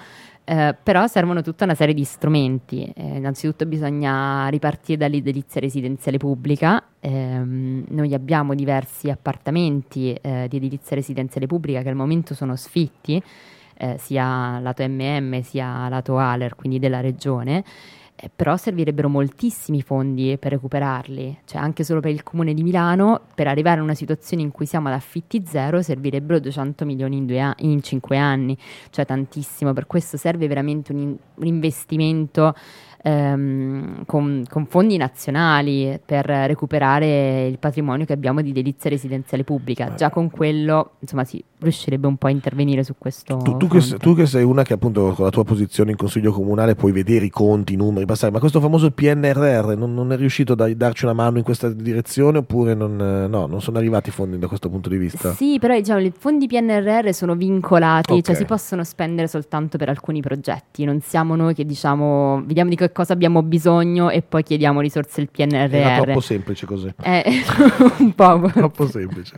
Eh, 0.50 0.76
però 0.82 1.06
servono 1.06 1.44
tutta 1.44 1.66
una 1.66 1.76
serie 1.76 1.94
di 1.94 2.04
strumenti. 2.04 2.92
Eh, 2.96 3.18
innanzitutto 3.18 3.68
bisogna 3.68 4.48
ripartire 4.48 4.98
dall'edilizia 4.98 5.62
residenziale 5.62 6.18
pubblica. 6.18 6.84
Eh, 7.00 7.40
noi 7.40 8.14
abbiamo 8.16 8.56
diversi 8.56 9.12
appartamenti 9.12 10.12
eh, 10.14 10.48
di 10.50 10.58
edilizia 10.58 10.96
residenziale 10.96 11.46
pubblica 11.46 11.84
che 11.84 11.90
al 11.90 11.96
momento 11.96 12.34
sono 12.34 12.56
sfitti, 12.56 13.22
eh, 13.78 13.98
sia 14.00 14.60
lato 14.60 14.84
MM 14.88 15.40
sia 15.42 15.88
lato 15.88 16.18
ALER, 16.18 16.56
quindi 16.56 16.80
della 16.80 17.00
regione 17.00 17.64
eh, 18.22 18.30
però 18.36 18.58
servirebbero 18.58 19.08
moltissimi 19.08 19.82
fondi 19.82 20.38
per 20.38 20.52
recuperarli, 20.52 21.40
cioè 21.46 21.62
anche 21.62 21.86
solo 21.86 22.02
per 22.02 22.12
il 22.12 22.24
comune 22.24 22.54
di 22.54 22.64
Milano, 22.64 23.22
per 23.34 23.48
arrivare 23.48 23.80
a 23.80 23.84
una 23.84 23.94
situazione 23.94 24.44
in 24.44 24.52
cui 24.52 24.66
siamo 24.66 24.90
ad 24.90 24.96
affitti 24.96 25.44
zero, 25.48 25.82
servirebbero 25.82 26.40
200 26.40 26.84
milioni 26.86 27.18
in, 27.18 27.40
a- 27.40 27.56
in 27.60 27.82
5 27.82 28.18
anni, 28.18 28.58
cioè 28.90 29.06
tantissimo, 29.06 29.72
per 29.72 29.88
questo 29.88 30.18
serve 30.18 30.48
veramente 30.48 30.92
un, 30.92 31.00
in- 31.00 31.18
un 31.36 31.46
investimento 31.46 32.54
ehm, 33.02 34.06
con, 34.06 34.44
con, 34.48 34.66
fondi 34.66 34.98
nazionali 34.98 36.00
per 36.04 36.26
recuperare 36.26 37.48
il 37.48 37.58
patrimonio 37.60 38.06
che 38.06 38.14
abbiamo 38.14 38.42
di 38.42 38.52
delizia 38.52 38.90
residenziale 38.90 39.44
pubblica. 39.44 39.94
Già 39.96 40.10
con 40.10 40.30
quello, 40.30 40.92
insomma, 41.00 41.24
si 41.24 41.44
riuscirebbe 41.60 42.08
un 42.08 42.18
po' 42.18 42.28
a 42.28 42.30
intervenire 42.30 42.84
su 42.84 42.96
questo. 42.98 43.38
Tu, 43.38 43.58
tu, 43.58 43.68
che, 43.68 43.80
tu, 43.98 44.16
che, 44.16 44.26
sei 44.26 44.44
una 44.44 44.64
che 44.64 44.74
appunto 44.74 45.14
con 45.14 45.26
la 45.26 45.32
tua 45.32 45.44
posizione 45.44 45.92
in 45.92 45.98
consiglio 45.98 46.32
comunale 46.32 46.76
puoi 46.76 46.92
vedere 46.92 47.26
i 47.26 47.30
conti, 47.30 47.74
i 47.74 47.76
numeri, 47.76 48.06
passare, 48.06 48.32
ma 48.32 48.40
questo 48.40 48.60
famoso 48.60 48.92
PNRR 48.92 49.76
non, 49.76 49.94
non 49.94 50.12
è 50.12 50.18
riuscito 50.18 50.54
a 50.54 50.74
darci 50.74 51.06
una 51.06 51.14
mano 51.14 51.38
in 51.38 51.44
questa 51.44 51.70
direzione 51.70 52.40
oppure 52.40 52.74
non, 52.74 52.96
no, 52.96 53.46
non 53.46 53.62
sono 53.62 53.78
arrivati 53.78 54.10
i 54.10 54.12
fondi 54.12 54.38
da 54.38 54.48
questo 54.48 54.70
punto 54.70 54.90
di 54.90 54.98
vista? 54.98 55.34
Sì, 55.34 55.58
però 55.60 55.76
diciamo, 55.76 56.00
i 56.00 56.14
fondi 56.18 56.48
PNRR 56.48 57.12
sono 57.12 57.36
vincolati, 57.36 58.08
cioè 58.08 58.20
okay. 58.20 58.22
cioè 58.22 58.36
si 58.36 58.46
possono 58.46 58.84
spendere 58.84 59.28
soltanto 59.28 59.78
per 59.78 59.90
alcuni 59.90 60.22
progetti, 60.22 60.86
non 60.86 61.02
siamo 61.02 61.36
noi 61.36 61.54
che 61.54 61.66
diciamo, 61.66 62.42
vediamo 62.46 62.70
di 62.70 62.76
che 62.76 62.89
cosa 62.92 63.14
abbiamo 63.14 63.42
bisogno 63.44 64.10
e 64.10 64.22
poi 64.22 64.44
chiediamo 64.44 64.80
risorse 64.82 65.26
del 65.26 65.30
PNRR. 65.32 65.72
È 65.72 66.02
troppo 66.02 66.20
semplice 66.20 66.66
così. 66.66 66.94
È 67.02 67.24
un 68.00 68.14
po'. 68.14 68.50
troppo 68.54 68.88
semplice. 68.88 69.38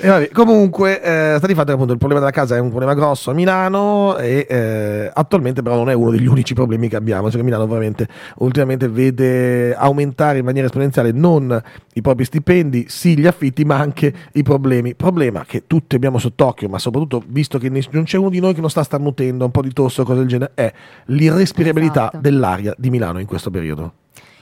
E 0.00 0.06
vabbè, 0.06 0.28
comunque, 0.28 1.02
eh, 1.02 1.34
sta 1.38 1.46
di 1.48 1.54
fatto 1.54 1.66
che 1.66 1.72
appunto 1.72 1.92
il 1.92 1.98
problema 1.98 2.20
della 2.20 2.32
casa 2.32 2.54
è 2.54 2.60
un 2.60 2.68
problema 2.68 2.94
grosso 2.94 3.32
a 3.32 3.34
Milano 3.34 4.16
e 4.16 4.46
eh, 4.48 5.10
attualmente 5.12 5.60
però 5.60 5.74
non 5.74 5.90
è 5.90 5.92
uno 5.92 6.12
degli 6.12 6.26
unici 6.26 6.54
problemi 6.54 6.88
che 6.88 6.94
abbiamo, 6.94 7.28
cioè 7.28 7.40
che 7.40 7.44
Milano 7.44 7.66
veramente 7.66 8.06
ultimamente 8.36 8.88
vede 8.88 9.74
aumentare 9.74 10.38
in 10.38 10.44
maniera 10.44 10.68
esponenziale 10.68 11.10
non 11.10 11.60
i 11.94 12.00
propri 12.00 12.24
stipendi, 12.24 12.86
sì 12.88 13.18
gli 13.18 13.26
affitti, 13.26 13.64
ma 13.64 13.78
anche 13.78 14.14
i 14.34 14.44
problemi. 14.44 14.94
Problema 14.94 15.44
che 15.44 15.64
tutti 15.66 15.96
abbiamo 15.96 16.18
sott'occhio, 16.18 16.68
ma 16.68 16.78
soprattutto 16.78 17.20
visto 17.26 17.58
che 17.58 17.68
non 17.68 18.04
c'è 18.04 18.18
uno 18.18 18.30
di 18.30 18.38
noi 18.38 18.54
che 18.54 18.60
non 18.60 18.70
sta 18.70 18.84
starnutendo, 18.84 19.46
un 19.46 19.50
po' 19.50 19.62
di 19.62 19.72
tosse 19.72 20.02
o 20.02 20.04
cose 20.04 20.20
del 20.20 20.28
genere, 20.28 20.52
è 20.54 20.72
l'irrespirabilità 21.06 22.02
esatto. 22.02 22.18
dell'aria 22.20 22.72
di 22.78 22.90
Milano 22.90 23.18
in 23.18 23.26
questo 23.26 23.50
periodo. 23.50 23.92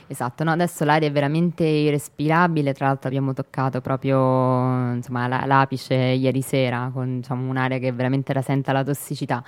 Esatto, 0.09 0.45
no? 0.45 0.53
adesso 0.53 0.85
l'aria 0.85 1.09
è 1.09 1.11
veramente 1.11 1.65
irrespirabile, 1.65 2.73
tra 2.73 2.87
l'altro 2.87 3.09
abbiamo 3.09 3.33
toccato 3.33 3.81
proprio 3.81 4.93
insomma, 4.93 5.27
l'apice 5.47 5.95
ieri 5.97 6.43
sera 6.43 6.91
con 6.95 7.17
diciamo, 7.17 7.49
un'area 7.51 7.79
che 7.79 7.91
veramente 7.91 8.33
rasenta 8.33 8.71
la 8.71 8.85
tossicità. 8.85 9.43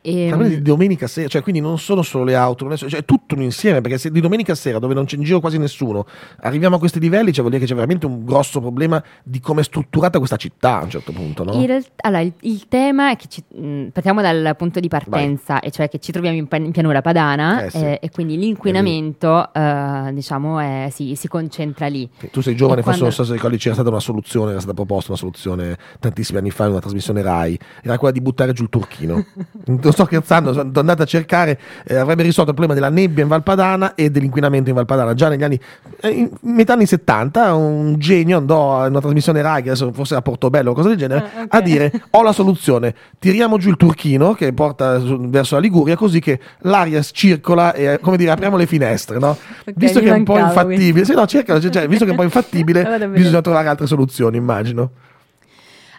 E, 0.00 0.12
di 0.12 0.54
ehm, 0.54 0.56
domenica 0.58 1.06
sera, 1.06 1.28
cioè 1.28 1.42
quindi 1.42 1.60
non 1.60 1.78
sono 1.78 2.02
solo 2.02 2.24
le 2.24 2.34
auto, 2.36 2.76
cioè 2.76 3.00
è 3.00 3.04
tutto 3.04 3.34
un 3.34 3.42
insieme, 3.42 3.80
perché 3.80 3.98
se 3.98 4.10
di 4.10 4.20
domenica 4.20 4.54
sera, 4.54 4.78
dove 4.78 4.94
non 4.94 5.04
c'è 5.04 5.16
in 5.16 5.22
giro 5.22 5.40
quasi 5.40 5.58
nessuno, 5.58 6.06
arriviamo 6.40 6.76
a 6.76 6.78
questi 6.78 7.00
livelli, 7.00 7.32
cioè 7.32 7.40
vuol 7.40 7.50
dire 7.50 7.60
che 7.60 7.66
c'è 7.66 7.74
veramente 7.74 8.06
un 8.06 8.24
grosso 8.24 8.60
problema 8.60 9.02
di 9.24 9.40
come 9.40 9.60
è 9.60 9.64
strutturata 9.64 10.18
questa 10.18 10.36
città 10.36 10.78
a 10.78 10.82
un 10.84 10.90
certo 10.90 11.12
punto, 11.12 11.44
no? 11.44 11.64
Realtà, 11.66 11.90
allora, 12.02 12.22
il, 12.22 12.32
il, 12.40 12.68
tema 12.68 13.10
è 13.10 13.16
che 13.16 13.26
ci, 13.28 13.42
mh, 13.48 13.88
partiamo 13.88 14.22
dal 14.22 14.54
punto 14.56 14.80
di 14.80 14.88
partenza, 14.88 15.54
Vai. 15.54 15.62
e 15.64 15.70
cioè 15.70 15.88
che 15.88 15.98
ci 15.98 16.12
troviamo 16.12 16.36
in, 16.36 16.46
in 16.50 16.70
pianura 16.70 17.02
padana, 17.02 17.64
eh, 17.64 17.70
sì. 17.70 17.78
eh, 17.78 17.98
e 18.00 18.10
quindi 18.10 18.38
l'inquinamento, 18.38 19.52
eh, 19.52 20.10
diciamo, 20.12 20.58
è, 20.60 20.88
si, 20.92 21.14
si, 21.16 21.26
concentra 21.28 21.86
lì. 21.88 22.08
Tu 22.30 22.40
sei 22.40 22.54
giovane, 22.54 22.82
forse 22.82 23.02
non 23.02 23.12
so 23.12 23.24
se 23.24 23.32
ricordi, 23.32 23.56
c'era 23.58 23.74
stata 23.74 23.88
una 23.90 24.00
soluzione, 24.00 24.52
era 24.52 24.60
stata 24.60 24.74
proposta 24.74 25.10
una 25.10 25.18
soluzione 25.18 25.76
tantissimi 25.98 26.38
anni 26.38 26.50
fa 26.50 26.64
in 26.64 26.70
una 26.70 26.80
trasmissione 26.80 27.20
RAI, 27.20 27.58
era 27.82 27.98
quella 27.98 28.12
di 28.12 28.20
buttare 28.20 28.52
giù 28.52 28.62
il 28.62 28.68
turchino. 28.68 29.24
non 29.88 29.92
sto 29.92 30.04
scherzando, 30.04 30.52
sono 30.52 30.70
andato 30.74 31.02
a 31.02 31.06
cercare, 31.06 31.58
eh, 31.84 31.96
avrebbe 31.96 32.22
risolto 32.22 32.50
il 32.50 32.56
problema 32.56 32.78
della 32.78 32.92
nebbia 32.94 33.22
in 33.22 33.28
Valpadana 33.28 33.94
e 33.94 34.10
dell'inquinamento 34.10 34.68
in 34.68 34.74
Valpadana. 34.74 35.14
Già 35.14 35.28
negli 35.28 35.42
anni, 35.42 35.58
eh, 36.00 36.08
in 36.08 36.30
metà 36.42 36.74
anni 36.74 36.86
70, 36.86 37.54
un 37.54 37.98
genio 37.98 38.38
andò 38.38 38.84
in 38.84 38.90
una 38.90 39.00
trasmissione 39.00 39.40
Rai, 39.40 39.60
adesso 39.62 39.90
forse 39.92 40.14
a 40.14 40.22
Portobello 40.22 40.70
o 40.70 40.74
cosa 40.74 40.88
del 40.88 40.98
genere, 40.98 41.20
ah, 41.20 41.42
okay. 41.44 41.60
a 41.60 41.60
dire: 41.62 41.92
Ho 42.10 42.22
la 42.22 42.32
soluzione, 42.32 42.94
tiriamo 43.18 43.56
giù 43.56 43.70
il 43.70 43.76
turchino 43.76 44.34
che 44.34 44.52
porta 44.52 45.00
su, 45.00 45.18
verso 45.28 45.54
la 45.54 45.60
Liguria, 45.60 45.96
così 45.96 46.20
che 46.20 46.38
l'aria 46.60 47.02
circola 47.02 47.72
e 47.72 47.98
come 48.00 48.16
dire, 48.16 48.30
apriamo 48.30 48.56
le 48.56 48.66
finestre. 48.66 49.18
No? 49.18 49.36
Okay, 49.60 49.74
visto 49.76 50.00
che 50.00 50.08
è 50.08 50.12
un 50.12 50.24
po' 50.24 50.38
infattibile, 50.38 51.04
sì, 51.04 51.14
no, 51.14 51.26
cercalo, 51.26 51.60
cioè, 51.60 51.88
visto 51.88 52.04
che 52.04 52.10
è 52.10 52.12
un 52.12 52.18
po' 52.18 52.24
infattibile, 52.28 53.08
bisogna 53.08 53.40
trovare 53.40 53.68
altre 53.68 53.86
soluzioni, 53.86 54.36
immagino. 54.36 54.90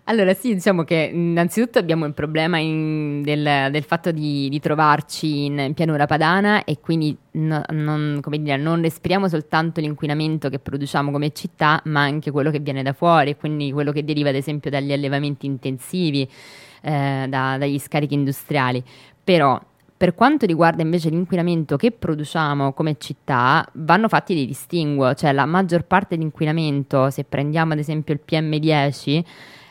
Allora 0.10 0.34
sì, 0.34 0.56
diciamo 0.56 0.84
che 0.84 1.12
innanzitutto 1.14 1.78
abbiamo 1.78 2.04
il 2.08 2.16
problema 2.16 2.58
in, 2.58 3.22
del, 3.22 3.70
del, 3.70 3.84
fatto 3.84 4.10
di, 4.10 4.50
di 4.50 4.60
trovarci 4.60 5.46
in, 5.46 5.74
pianura 5.76 6.08
padana 6.08 6.64
e 6.64 6.80
quindi 6.80 7.16
no, 7.34 7.62
non, 7.70 8.20
dire, 8.28 8.58
non, 8.58 8.82
respiriamo 8.82 9.28
soltanto 9.28 9.80
l'inquinamento 9.82 10.50
che 10.50 10.58
produciamo 10.58 11.12
come 11.12 11.32
città, 11.32 11.80
ma 11.86 12.02
anche 12.02 12.32
quello 12.32 12.50
che 12.50 12.58
viene 12.60 12.82
da 12.82 12.94
fuori, 12.94 13.36
quindi 13.36 13.72
quello 13.72 13.92
che 13.92 14.04
deriva 14.04 14.30
ad 14.30 14.36
esempio 14.36 14.72
dagli 14.72 14.92
allevamenti 14.92 15.46
intensivi, 15.46 16.28
eh, 16.82 17.26
da, 17.30 17.58
dagli 17.60 17.78
scarichi 17.78 18.16
industriali. 18.16 18.84
Però 19.24 19.62
per 19.96 20.16
quanto 20.16 20.48
riguarda 20.48 20.82
invece 20.82 21.10
l'inquinamento 21.10 21.76
che 21.76 21.92
produciamo 21.92 22.74
come 22.74 22.96
città, 22.98 23.64
vanno 23.74 24.08
fatti 24.08 24.34
dei 24.34 24.48
distinguo, 24.48 25.14
cioè 25.14 25.34
la 25.34 25.46
maggior 25.46 25.84
parte 25.84 26.18
di 26.18 26.24
inquinamento, 26.24 27.12
se 27.12 27.26
prendiamo 27.26 27.74
ad 27.74 27.80
esempio 27.80 28.16
il 28.16 28.22
PM10, 28.28 29.24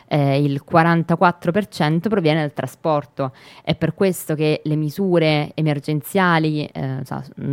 eh, 0.09 0.42
il 0.42 0.62
44% 0.68 2.09
proviene 2.09 2.40
dal 2.40 2.53
trasporto. 2.53 3.33
È 3.62 3.75
per 3.75 3.94
questo 3.94 4.35
che 4.35 4.62
le 4.64 4.77
misure 4.77 5.53
emergenziali, 5.55 6.64
eh, 6.64 7.03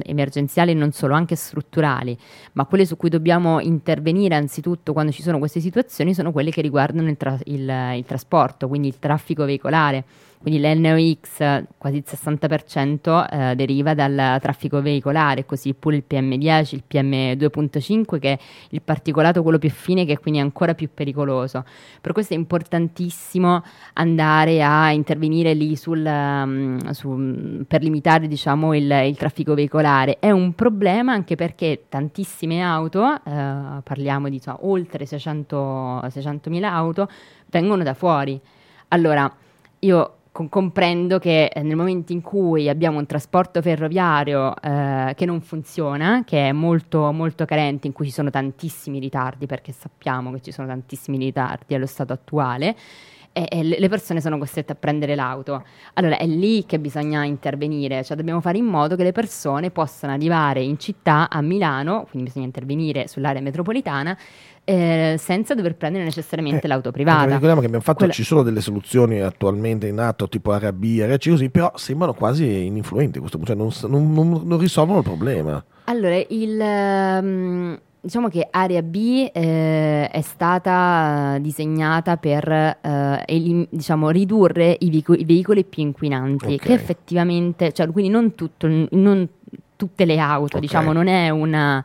emergenziali 0.03 0.73
non 0.73 0.91
solo, 0.91 1.13
anche 1.13 1.35
strutturali, 1.35 2.17
ma 2.53 2.65
quelle 2.65 2.85
su 2.85 2.97
cui 2.97 3.09
dobbiamo 3.09 3.59
intervenire 3.59 4.35
anzitutto 4.35 4.93
quando 4.93 5.11
ci 5.11 5.21
sono 5.21 5.37
queste 5.37 5.59
situazioni 5.59 6.13
sono 6.13 6.31
quelle 6.31 6.51
che 6.51 6.61
riguardano 6.61 7.09
il, 7.09 7.17
tra- 7.17 7.37
il, 7.45 7.93
il 7.95 8.05
trasporto, 8.05 8.67
quindi 8.67 8.87
il 8.87 8.99
traffico 8.99 9.45
veicolare 9.45 10.03
quindi 10.45 10.61
l'NOx 10.61 11.63
quasi 11.75 11.97
il 11.97 12.03
60% 12.05 13.27
eh, 13.31 13.55
deriva 13.55 13.95
dal 13.95 14.37
traffico 14.39 14.79
veicolare, 14.79 15.43
così 15.43 15.73
pure 15.73 15.95
il 15.95 16.03
PM10, 16.07 16.75
il 16.75 16.83
PM2.5 16.87 18.19
che 18.19 18.33
è 18.33 18.39
il 18.69 18.83
particolato 18.83 19.41
quello 19.41 19.57
più 19.57 19.71
fine 19.71 20.05
che 20.05 20.13
è 20.13 20.19
quindi 20.19 20.39
ancora 20.39 20.75
più 20.75 20.89
pericoloso. 20.93 21.65
Per 21.99 22.11
questo 22.11 22.35
è 22.35 22.37
importantissimo 22.37 23.63
andare 23.93 24.61
a 24.61 24.91
intervenire 24.91 25.55
lì 25.55 25.75
sul, 25.75 26.05
um, 26.05 26.91
su, 26.91 27.65
per 27.67 27.81
limitare 27.81 28.27
diciamo, 28.27 28.75
il, 28.75 28.91
il, 29.07 29.17
traffico 29.17 29.55
veicolare. 29.55 30.19
È 30.19 30.29
un 30.29 30.53
problema 30.53 31.11
anche 31.11 31.33
perché 31.33 31.85
tantissime 31.89 32.61
auto, 32.61 33.15
eh, 33.15 33.81
parliamo 33.83 34.29
di 34.29 34.35
insomma, 34.35 34.59
oltre 34.61 35.07
600, 35.07 36.01
600.000 36.03 36.63
auto, 36.65 37.09
vengono 37.47 37.81
da 37.81 37.95
fuori. 37.95 38.39
Allora, 38.89 39.35
io 39.79 40.17
comprendo 40.49 41.17
che 41.17 41.45
eh, 41.45 41.61
nel 41.61 41.77
momento 41.77 42.11
in 42.11 42.21
cui 42.21 42.67
abbiamo 42.67 42.97
un 42.99 43.05
trasporto 43.05 43.61
ferroviario 43.61 44.53
eh, 44.61 45.13
che 45.15 45.25
non 45.25 45.39
funziona, 45.39 46.23
che 46.25 46.49
è 46.49 46.51
molto, 46.51 47.11
molto 47.13 47.45
carente, 47.45 47.87
in 47.87 47.93
cui 47.93 48.05
ci 48.05 48.11
sono 48.11 48.29
tantissimi 48.29 48.99
ritardi, 48.99 49.45
perché 49.45 49.71
sappiamo 49.71 50.31
che 50.33 50.41
ci 50.41 50.51
sono 50.51 50.67
tantissimi 50.67 51.17
ritardi 51.17 51.73
allo 51.73 51.85
stato 51.85 52.11
attuale, 52.11 52.75
e, 53.31 53.47
e 53.49 53.63
le 53.63 53.89
persone 53.89 54.21
sono 54.21 54.37
costrette 54.37 54.73
a 54.73 54.75
prendere 54.75 55.15
l'auto. 55.15 55.63
Allora 55.93 56.17
è 56.17 56.25
lì 56.25 56.65
che 56.65 56.79
bisogna 56.79 57.23
intervenire, 57.23 58.03
cioè 58.03 58.15
dobbiamo 58.15 58.41
fare 58.41 58.57
in 58.57 58.65
modo 58.65 58.95
che 58.95 59.03
le 59.03 59.11
persone 59.11 59.71
possano 59.71 60.13
arrivare 60.13 60.61
in 60.61 60.77
città, 60.77 61.29
a 61.29 61.41
Milano, 61.41 62.07
quindi 62.09 62.27
bisogna 62.27 62.45
intervenire 62.45 63.07
sull'area 63.07 63.41
metropolitana, 63.41 64.17
eh, 64.65 65.15
senza 65.19 65.53
dover 65.53 65.75
prendere 65.75 66.03
necessariamente 66.03 66.65
eh, 66.65 66.67
l'auto 66.67 66.91
privata. 66.91 67.25
Ricordiamo 67.25 67.59
che 67.59 67.67
abbiamo 67.67 67.83
fatto, 67.83 67.99
Quella... 67.99 68.13
ci 68.13 68.23
sono 68.23 68.41
delle 68.41 68.61
soluzioni 68.61 69.21
attualmente 69.21 69.87
in 69.87 69.99
atto, 69.99 70.27
tipo 70.27 70.51
Area 70.51 70.73
B, 70.73 70.99
Area 71.01 71.17
C, 71.17 71.29
così, 71.29 71.49
però 71.49 71.71
sembrano 71.75 72.13
quasi 72.13 72.65
ininfluenti, 72.65 73.19
questo, 73.19 73.39
cioè 73.43 73.55
non, 73.55 73.69
non, 73.83 74.11
non, 74.11 74.41
non, 74.43 74.59
risolvono 74.59 74.99
il 74.99 75.05
problema. 75.05 75.63
Allora, 75.85 76.15
il... 76.27 76.59
Um, 76.59 77.79
diciamo 78.01 78.27
che 78.27 78.47
Area 78.51 78.83
B 78.83 79.29
eh, 79.33 80.09
è 80.09 80.21
stata 80.21 81.37
disegnata 81.39 82.17
per 82.17 82.47
eh, 82.47 83.23
elim- 83.25 83.67
diciamo, 83.69 84.11
ridurre 84.11 84.77
i, 84.79 84.89
vico- 84.89 85.15
i, 85.15 85.25
veicoli 85.25 85.63
più 85.63 85.83
inquinanti, 85.83 86.53
okay. 86.53 86.57
che 86.57 86.73
effettivamente, 86.73 87.71
cioè, 87.71 87.89
quindi 87.89 88.11
non, 88.11 88.35
tutto, 88.35 88.67
non 88.67 89.27
tutte 89.75 90.05
le 90.05 90.19
auto, 90.19 90.57
okay. 90.57 90.61
diciamo, 90.61 90.91
non 90.91 91.07
è 91.07 91.29
una 91.29 91.83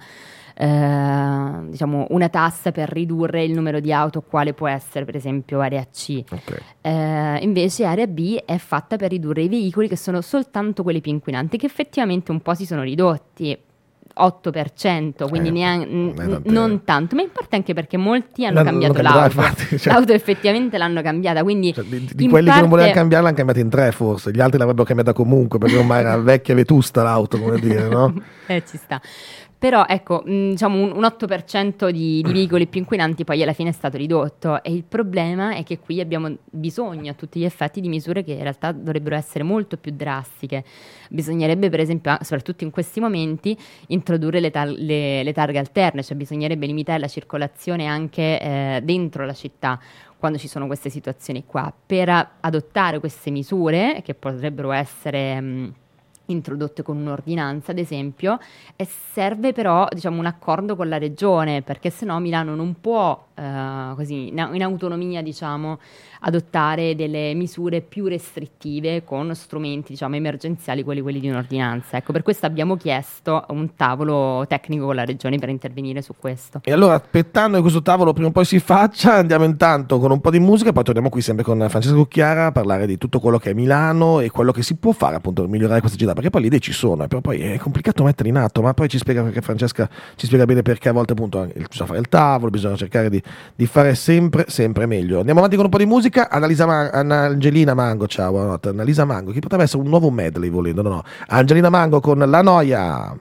eh, 0.61 1.70
diciamo, 1.70 2.09
una 2.11 2.29
tassa 2.29 2.70
per 2.70 2.90
ridurre 2.90 3.42
il 3.42 3.53
numero 3.53 3.81
di 3.81 3.94
auto, 3.94 4.20
quale 4.20 4.53
può 4.53 4.68
essere 4.68 5.07
per 5.07 5.16
esempio 5.16 5.61
area 5.61 5.87
C. 5.90 6.23
Okay. 6.31 6.59
Eh, 6.83 7.38
invece 7.40 7.87
area 7.87 8.07
B 8.07 8.37
è 8.44 8.59
fatta 8.59 8.96
per 8.96 9.09
ridurre 9.09 9.40
i 9.40 9.49
veicoli 9.49 9.88
che 9.88 9.96
sono 9.96 10.20
soltanto 10.20 10.83
quelli 10.83 11.01
più 11.01 11.12
inquinanti, 11.12 11.57
che 11.57 11.64
effettivamente 11.64 12.31
un 12.31 12.42
po' 12.42 12.53
si 12.53 12.66
sono 12.66 12.83
ridotti. 12.83 13.59
8%, 14.12 15.29
quindi 15.29 15.49
eh, 15.49 15.53
neanche, 15.53 15.87
n- 15.87 16.42
non 16.46 16.83
tanto, 16.85 17.14
ma 17.14 17.23
in 17.23 17.31
parte 17.33 17.57
anche 17.57 17.73
perché 17.73 17.96
molti 17.96 18.44
hanno 18.44 18.57
l'hanno, 18.57 18.70
cambiato 18.70 19.01
l'auto. 19.01 19.40
Infatti, 19.40 19.79
cioè, 19.79 19.92
l'auto 19.94 20.12
effettivamente 20.12 20.77
l'hanno 20.77 21.01
cambiata, 21.01 21.42
quindi 21.42 21.73
cioè, 21.73 21.85
di, 21.85 22.11
di 22.12 22.29
quelli 22.29 22.46
parte... 22.46 22.61
che 22.61 22.61
non 22.61 22.68
volevano 22.68 22.92
cambiarla 22.92 23.27
l'hanno 23.27 23.37
cambiata 23.37 23.61
in 23.61 23.70
tre 23.70 23.92
forse, 23.92 24.33
gli 24.33 24.40
altri 24.40 24.59
l'avrebbero 24.59 24.85
cambiata 24.85 25.12
comunque 25.14 25.59
perché 25.59 25.77
ormai 25.77 26.01
era 26.01 26.16
vecchia 26.20 26.55
vetusta 26.55 27.03
l'auto, 27.03 27.38
come 27.38 27.59
dire, 27.61 27.88
no? 27.88 28.12
eh, 28.46 28.62
ci 28.66 28.77
sta. 28.77 29.01
Però 29.61 29.85
ecco, 29.87 30.23
mh, 30.25 30.33
mm, 30.33 30.51
diciamo 30.53 30.83
un, 30.83 30.92
un 30.92 31.03
8% 31.03 31.90
di, 31.90 32.23
di, 32.23 32.33
veicoli 32.33 32.66
più 32.66 32.81
inquinanti 32.81 33.25
poi 33.25 33.42
alla 33.42 33.53
fine 33.53 33.68
è 33.68 33.73
stato 33.73 33.99
ridotto 33.99 34.62
e 34.62 34.73
il 34.73 34.85
problema 34.85 35.55
è 35.55 35.64
che 35.64 35.79
qui 35.79 36.01
abbiamo 36.01 36.35
bisogno 36.46 37.11
a 37.11 37.14
tutti 37.14 37.40
gli 37.40 37.44
effetti 37.44 37.83
di 37.83 37.90
misure 37.90 38.25
che 38.25 38.33
in 38.33 38.40
realtà 38.40 38.73
dovrebbero 38.73 39.16
essere 39.16 39.44
molto 39.44 39.77
più 39.77 39.92
drastiche. 39.94 40.64
Bisognerebbe 41.11 41.68
per 41.68 41.81
esempio, 41.81 42.16
soprattutto 42.23 42.64
in 42.64 42.70
questi 42.70 43.01
momenti, 43.01 43.55
introdurre 43.88 44.40
le, 44.40 44.51
tar- 44.51 44.75
le, 44.75 45.23
le 45.23 45.33
targhe 45.35 45.59
alterne, 45.59 46.03
cioè 46.03 46.16
bisognerebbe 46.16 46.64
limitare 46.64 46.99
la 46.99 47.09
circolazione 47.09 47.85
anche 47.85 48.40
eh, 48.40 48.81
dentro 48.83 49.27
la 49.27 49.35
città 49.35 49.79
quando 50.16 50.38
ci 50.38 50.49
sono 50.49 50.66
queste 50.66 50.88
situazioni 50.88 51.44
qua, 51.44 51.70
per 51.85 52.09
adottare 52.40 52.99
queste 52.99 53.31
misure 53.31 54.01
che 54.03 54.14
potrebbero 54.14 54.73
essere... 54.73 55.38
Mh, 55.38 55.75
introdotte 56.33 56.83
con 56.83 56.97
un'ordinanza, 56.97 57.73
ad 57.73 57.79
esempio, 57.79 58.38
e 58.77 58.87
serve 59.12 59.53
però 59.53 59.87
diciamo, 59.90 60.19
un 60.19 60.27
accordo 60.27 60.77
con 60.77 60.88
la 60.88 60.99
regione, 60.99 61.62
perché 61.62 61.90
se 61.90 62.05
no 62.05 62.19
Milano 62.21 62.55
non 62.55 62.77
può 62.81 63.27
eh, 63.35 63.93
così, 63.95 64.29
in, 64.29 64.62
autonomia 64.62 65.23
diciamo, 65.23 65.79
adottare 66.20 66.94
delle 66.94 67.35
misure 67.35 67.80
più 67.80 68.06
restrittive 68.06 69.04
con 69.04 69.35
strumenti 69.35 69.92
diciamo, 69.92 70.16
emergenziali, 70.16 70.83
quelli, 70.83 71.00
quelli 71.00 71.20
di 71.20 71.28
un'ordinanza. 71.28 71.96
Ecco, 71.96 72.12
per 72.12 72.22
questo 72.22 72.46
abbiamo 72.46 72.76
chiesto 72.76 73.44
un 73.48 73.74
tavolo 73.74 74.44
tecnico 74.46 74.87
con 74.87 74.94
la 74.94 75.04
regione 75.04 75.38
per 75.38 75.48
intervenire 75.48 76.02
su 76.02 76.14
questo. 76.18 76.61
E 76.64 76.72
allora, 76.72 76.94
aspettando 76.94 77.56
che 77.56 77.62
questo 77.62 77.83
tavolo 77.83 78.12
prima 78.12 78.28
o 78.28 78.33
poi 78.33 78.44
si 78.44 78.59
faccia, 78.59 79.14
andiamo 79.14 79.44
intanto 79.44 79.98
con 79.98 80.11
un 80.11 80.20
po' 80.20 80.30
di 80.30 80.40
musica, 80.40 80.72
poi 80.72 80.85
torniamo 80.85 81.09
qui 81.09 81.22
sempre 81.22 81.44
con 81.44 81.64
Francesco 81.68 81.94
Cucchiara 81.94 82.46
a 82.46 82.52
parlare 82.52 82.87
di 82.87 82.98
tutto 82.98 83.20
quello 83.20 83.38
che 83.38 83.50
è 83.50 83.54
Milano 83.54 84.20
e 84.20 84.30
quello 84.30 84.52
che 84.52 84.62
si 84.62 84.76
può 84.76 84.92
fare 84.92 85.16
appunto 85.16 85.42
per 85.42 85.50
migliorare 85.50 85.80
questa 85.80 85.98
città, 85.98 86.12
perché 86.12 86.30
poi 86.30 86.42
le 86.42 86.46
idee 86.48 86.61
ci 86.61 86.72
sono, 86.72 87.06
però 87.06 87.20
poi 87.20 87.40
è 87.40 87.59
complicato 87.59 88.04
mettere 88.04 88.28
in 88.28 88.37
atto, 88.37 88.62
ma 88.62 88.74
poi 88.74 88.88
ci 88.88 88.98
spiega 88.98 89.22
perché 89.22 89.40
Francesca 89.40 89.88
ci 90.16 90.26
spiega 90.26 90.44
bene 90.44 90.62
perché 90.62 90.88
a 90.88 90.92
volte 90.92 91.12
appunto 91.12 91.46
bisogna 91.46 91.87
fare 91.87 91.98
il 91.98 92.09
tavolo, 92.09 92.50
bisogna 92.50 92.76
cercare 92.76 93.09
di, 93.09 93.22
di 93.54 93.66
fare 93.66 93.94
sempre, 93.94 94.44
sempre 94.48 94.87
meglio. 94.87 95.18
Andiamo 95.18 95.38
avanti 95.38 95.56
con 95.56 95.66
un 95.66 95.70
po' 95.70 95.78
di 95.78 95.87
musica, 95.87 96.10
Annalisa 96.18 96.66
Man- 96.66 97.12
Angelina 97.12 97.75
Mango, 97.75 98.07
ciao, 98.07 98.31
buonanotte, 98.33 98.70
Annalisa 98.70 99.05
Mango, 99.05 99.31
che 99.33 99.38
potrebbe 99.40 99.64
essere 99.64 99.83
un 99.83 99.88
nuovo 99.88 100.11
medley 100.11 100.51
volendo, 100.51 100.83
no 100.83 100.88
no, 100.88 101.03
Angelina 101.29 101.70
Mango 101.70 102.01
con 102.01 102.18
La 102.18 102.42
Noia. 102.42 103.16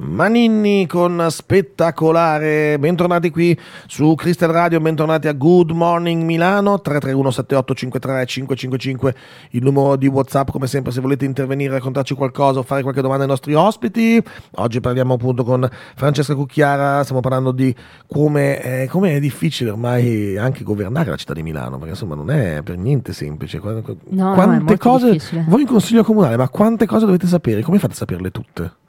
Maninni 0.00 0.86
con 0.86 1.26
spettacolare. 1.28 2.78
Bentornati 2.78 3.30
qui 3.30 3.58
su 3.88 4.14
Crystal 4.14 4.48
Radio, 4.48 4.78
bentornati 4.78 5.26
a 5.26 5.32
Good 5.32 5.72
Morning 5.72 6.22
Milano 6.22 6.80
331 6.80 7.30
7853 7.32 8.26
555 8.26 9.14
il 9.50 9.64
numero 9.64 9.96
di 9.96 10.06
WhatsApp 10.06 10.50
come 10.50 10.68
sempre 10.68 10.92
se 10.92 11.00
volete 11.00 11.24
intervenire, 11.24 11.72
raccontarci 11.72 12.14
qualcosa 12.14 12.60
o 12.60 12.62
fare 12.62 12.82
qualche 12.82 13.00
domanda 13.00 13.24
ai 13.24 13.28
nostri 13.28 13.54
ospiti. 13.54 14.22
Oggi 14.58 14.78
parliamo 14.78 15.14
appunto 15.14 15.42
con 15.42 15.68
Francesca 15.96 16.36
Cucchiara, 16.36 17.02
stiamo 17.02 17.20
parlando 17.20 17.50
di 17.50 17.74
come 18.06 18.60
è, 18.60 18.86
come 18.86 19.16
è 19.16 19.18
difficile 19.18 19.70
ormai 19.70 20.36
anche 20.36 20.62
governare 20.62 21.10
la 21.10 21.16
città 21.16 21.32
di 21.32 21.42
Milano, 21.42 21.74
perché 21.74 21.94
insomma 21.94 22.14
non 22.14 22.30
è 22.30 22.60
per 22.62 22.76
niente 22.76 23.12
semplice. 23.12 23.60
No, 23.60 24.32
quante 24.34 24.72
no, 24.74 24.78
cose 24.78 25.10
difficile. 25.10 25.44
voi 25.48 25.62
in 25.62 25.66
consiglio 25.66 26.04
comunale, 26.04 26.36
ma 26.36 26.48
quante 26.48 26.86
cose 26.86 27.04
dovete 27.04 27.26
sapere? 27.26 27.62
Come 27.62 27.80
fate 27.80 27.94
a 27.94 27.96
saperle 27.96 28.30
tutte? 28.30 28.86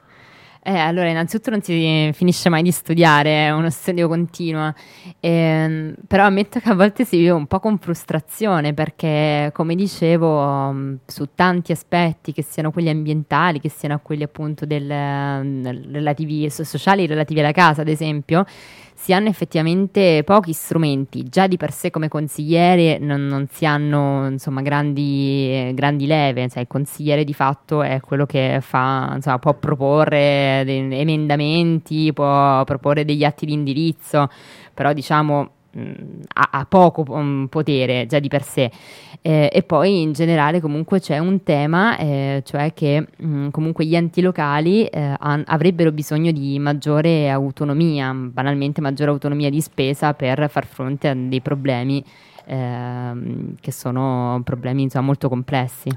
Eh, 0.62 0.78
allora, 0.78 1.10
innanzitutto 1.10 1.52
non 1.52 1.62
si 1.62 2.12
finisce 2.14 2.50
mai 2.50 2.62
di 2.62 2.72
studiare, 2.72 3.46
è 3.48 3.52
uno 3.52 3.70
studio 3.70 4.10
continuo, 4.10 4.74
eh, 5.22 5.96
però 6.06 6.26
ammetto 6.26 6.60
che 6.60 6.70
a 6.70 6.76
volte 6.76 7.06
si 7.06 7.18
vive 7.18 7.30
un 7.32 7.48
po' 7.48 7.60
con 7.60 7.78
frustrazione 7.78 8.74
perché, 8.74 9.52
come 9.54 9.74
dicevo, 9.74 10.72
mm, 10.74 10.96
su 11.06 11.30
tanti 11.34 11.72
aspetti, 11.72 12.34
che 12.34 12.44
siano 12.44 12.72
quelli 12.72 12.90
ambientali, 12.90 13.62
che 13.62 13.70
siano 13.70 14.00
quelli 14.04 14.24
appunto 14.24 14.66
del, 14.66 14.84
mm, 14.92 15.66
relativi, 15.94 16.50
sociali 16.50 17.08
relativi 17.08 17.40
alla 17.40 17.54
casa, 17.54 17.82
ad 17.82 17.88
esempio, 17.88 18.46
si 19.00 19.14
hanno 19.14 19.30
effettivamente 19.30 20.24
pochi 20.26 20.52
strumenti, 20.52 21.24
già 21.24 21.48
di 21.48 21.56
per 21.56 21.72
sé 21.72 21.90
come 21.90 22.10
consigliere 22.10 22.98
non, 23.00 23.28
non 23.28 23.48
si 23.50 23.66
hanno 23.66 24.28
insomma, 24.28 24.62
grandi, 24.62 25.72
grandi 25.74 26.06
leve, 26.06 26.50
cioè, 26.50 26.60
il 26.60 26.68
consigliere 26.68 27.24
di 27.24 27.34
fatto 27.34 27.82
è 27.82 28.02
quello 28.02 28.26
che 28.26 28.60
fa, 28.62 29.14
insomma, 29.16 29.40
può 29.40 29.54
proporre 29.54 30.66
emendamenti, 30.66 32.12
può 32.12 32.62
proporre 32.66 33.06
degli 33.06 33.24
atti 33.24 33.46
di 33.46 33.54
indirizzo, 33.54 34.30
però 34.74 34.92
diciamo 34.92 35.52
ha, 36.34 36.50
ha, 36.52 36.66
poco 36.66 37.06
um, 37.08 37.48
potere 37.48 38.06
già 38.08 38.20
di 38.20 38.28
per 38.28 38.44
sé. 38.44 38.72
Eh, 39.22 39.50
e 39.52 39.64
poi 39.64 40.02
in 40.02 40.14
generale 40.14 40.62
comunque 40.62 41.00
c'è 41.00 41.18
un 41.18 41.44
tema 41.44 41.98
eh, 41.98 42.42
cioè 42.46 42.74
che 42.74 43.06
mh, 43.18 43.50
comunque 43.50 43.86
gli 43.86 43.96
enti 43.96 44.22
locali 44.22 44.86
eh, 44.86 45.16
an- 45.20 45.44
avrebbero 45.46 45.92
bisogno 45.92 46.32
di 46.32 46.58
maggiore 46.58 47.30
autonomia 47.30 48.14
banalmente 48.14 48.80
maggiore 48.80 49.12
autonomia 49.12 49.50
di 49.50 49.60
spesa 49.60 50.14
per 50.14 50.50
far 50.50 50.66
fronte 50.66 51.10
a 51.10 51.14
dei 51.14 51.42
problemi 51.42 52.02
ehm, 52.46 53.56
che 53.60 53.72
sono 53.72 54.42
problemi 54.46 54.84
insomma, 54.84 55.06
molto 55.08 55.28
complessi 55.28 55.90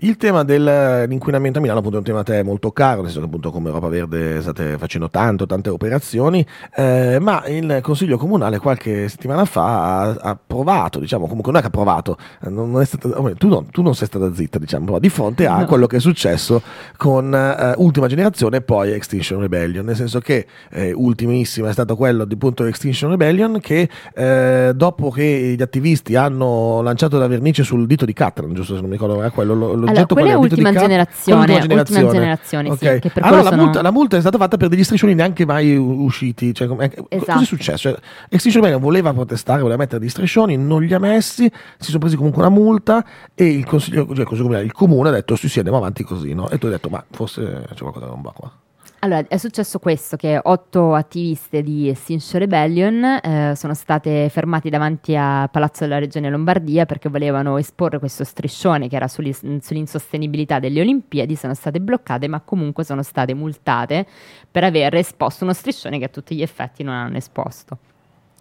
il 0.00 0.16
tema 0.16 0.44
dell'inquinamento 0.44 1.58
a 1.58 1.60
Milano 1.60 1.80
appunto, 1.80 1.96
è 1.96 2.00
un 2.00 2.06
tema 2.06 2.20
a 2.20 2.22
te 2.22 2.42
molto 2.44 2.70
caro, 2.70 3.02
nel 3.02 3.06
senso 3.06 3.20
che 3.20 3.26
appunto 3.26 3.50
come 3.50 3.68
Europa 3.68 3.88
Verde 3.88 4.40
state 4.40 4.78
facendo 4.78 5.10
tanto, 5.10 5.46
tante 5.46 5.70
operazioni, 5.70 6.44
eh, 6.76 7.18
ma 7.20 7.44
il 7.46 7.80
Consiglio 7.82 8.16
Comunale 8.16 8.58
qualche 8.58 9.08
settimana 9.08 9.44
fa 9.44 10.02
ha, 10.02 10.16
ha 10.20 10.38
provato, 10.44 11.00
diciamo, 11.00 11.26
comunque 11.26 11.50
non 11.50 11.60
è 11.60 11.62
che 11.62 11.68
ha 11.68 11.72
provato, 11.72 12.16
non 12.42 12.84
stata, 12.84 13.08
tu, 13.36 13.48
no, 13.48 13.64
tu, 13.70 13.82
non 13.82 13.94
sei 13.94 14.06
stata 14.06 14.32
zitta, 14.32 14.58
diciamo, 14.58 14.98
di 15.00 15.08
fronte 15.08 15.46
a 15.46 15.58
no. 15.58 15.64
quello 15.64 15.86
che 15.86 15.96
è 15.96 16.00
successo 16.00 16.62
con 16.96 17.34
eh, 17.34 17.74
Ultima 17.78 18.06
Generazione 18.06 18.58
e 18.58 18.60
poi 18.60 18.92
Extinction 18.92 19.40
Rebellion, 19.40 19.84
nel 19.84 19.96
senso 19.96 20.20
che 20.20 20.46
eh, 20.70 20.92
ultimissima 20.92 21.70
è 21.70 21.72
stato 21.72 21.96
quello 21.96 22.24
di 22.24 22.34
appunto 22.34 22.64
Extinction 22.66 23.10
Rebellion 23.10 23.58
che 23.60 23.88
eh, 24.14 24.72
dopo 24.76 25.10
che 25.10 25.54
gli 25.56 25.62
attivisti 25.62 26.14
hanno 26.14 26.82
lanciato 26.82 27.18
la 27.18 27.26
vernice 27.26 27.64
sul 27.64 27.86
dito 27.88 28.04
di 28.04 28.12
Catran, 28.12 28.54
giusto 28.54 28.74
se 28.74 28.80
non 28.80 28.90
mi 28.90 28.96
ricordo, 28.96 29.18
era 29.18 29.30
quello, 29.30 29.54
lo, 29.54 29.87
allora, 29.88 30.06
quella 30.06 30.30
è 30.30 30.34
ultima 30.34 30.72
generazione, 30.72 31.40
ultima 31.40 31.60
generazione, 31.60 32.04
ultima 32.04 32.12
generazione 32.12 32.70
okay. 32.70 33.00
sì, 33.02 33.10
allora 33.20 33.42
la 33.42 33.56
multa, 33.56 33.82
la 33.82 33.90
multa, 33.90 34.16
è 34.16 34.20
stata 34.20 34.38
fatta 34.38 34.56
per 34.56 34.68
degli 34.68 34.84
striscioni 34.84 35.14
neanche 35.14 35.44
mai 35.44 35.76
usciti. 35.76 36.54
Cioè, 36.54 36.66
esatto. 36.66 37.06
Cosa 37.08 37.40
è 37.40 37.44
successo? 37.44 37.90
Cioè, 37.90 37.98
Extinction 38.28 38.62
Rebellion 38.62 38.80
voleva 38.80 39.12
protestare, 39.12 39.60
voleva 39.60 39.78
mettere 39.78 39.98
degli 39.98 40.10
striscioni, 40.10 40.56
non 40.56 40.82
li 40.82 40.92
ha 40.92 40.98
messi, 40.98 41.50
si 41.78 41.86
sono 41.86 41.98
presi 41.98 42.16
comunque 42.16 42.42
una 42.42 42.50
multa 42.50 43.04
e 43.34 43.46
il, 43.46 43.64
consiglio, 43.64 44.06
cioè, 44.14 44.60
il 44.60 44.72
comune 44.72 45.08
ha 45.08 45.12
detto 45.12 45.36
sì 45.36 45.48
sì 45.48 45.58
andiamo 45.58 45.78
avanti 45.78 46.04
così, 46.04 46.34
no? 46.34 46.48
E 46.48 46.58
tu 46.58 46.66
hai 46.66 46.72
detto 46.72 46.88
ma 46.88 47.04
forse 47.10 47.66
c'è 47.74 47.80
qualcosa 47.80 48.06
che 48.06 48.12
non 48.12 48.22
va 48.22 48.32
qua. 48.32 48.52
Allora, 49.00 49.24
è 49.28 49.36
successo 49.36 49.78
questo, 49.78 50.16
che 50.16 50.40
otto 50.42 50.92
attiviste 50.94 51.62
di 51.62 51.88
Extinction 51.88 52.40
Rebellion 52.40 53.04
eh, 53.04 53.52
sono 53.54 53.72
state 53.72 54.28
fermate 54.28 54.70
davanti 54.70 55.14
al 55.14 55.48
Palazzo 55.50 55.84
della 55.84 56.00
Regione 56.00 56.28
Lombardia 56.28 56.84
perché 56.84 57.08
volevano 57.08 57.58
esporre 57.58 58.00
questo 58.00 58.24
striscione 58.24 58.88
che 58.88 58.96
era 58.96 59.06
sull'insostenibilità 59.06 60.58
delle 60.58 60.80
Olimpiadi, 60.80 61.36
sono 61.36 61.54
state 61.54 61.80
bloccate 61.80 62.26
ma 62.26 62.40
comunque 62.40 62.82
sono 62.82 63.04
state 63.04 63.34
multate 63.34 64.04
per 64.50 64.64
aver 64.64 64.96
esposto 64.96 65.44
uno 65.44 65.52
striscione 65.52 66.00
che 66.00 66.06
a 66.06 66.08
tutti 66.08 66.34
gli 66.34 66.42
effetti 66.42 66.82
non 66.82 66.94
hanno 66.94 67.18
esposto. 67.18 67.78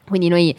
Quindi 0.07 0.27
noi 0.27 0.57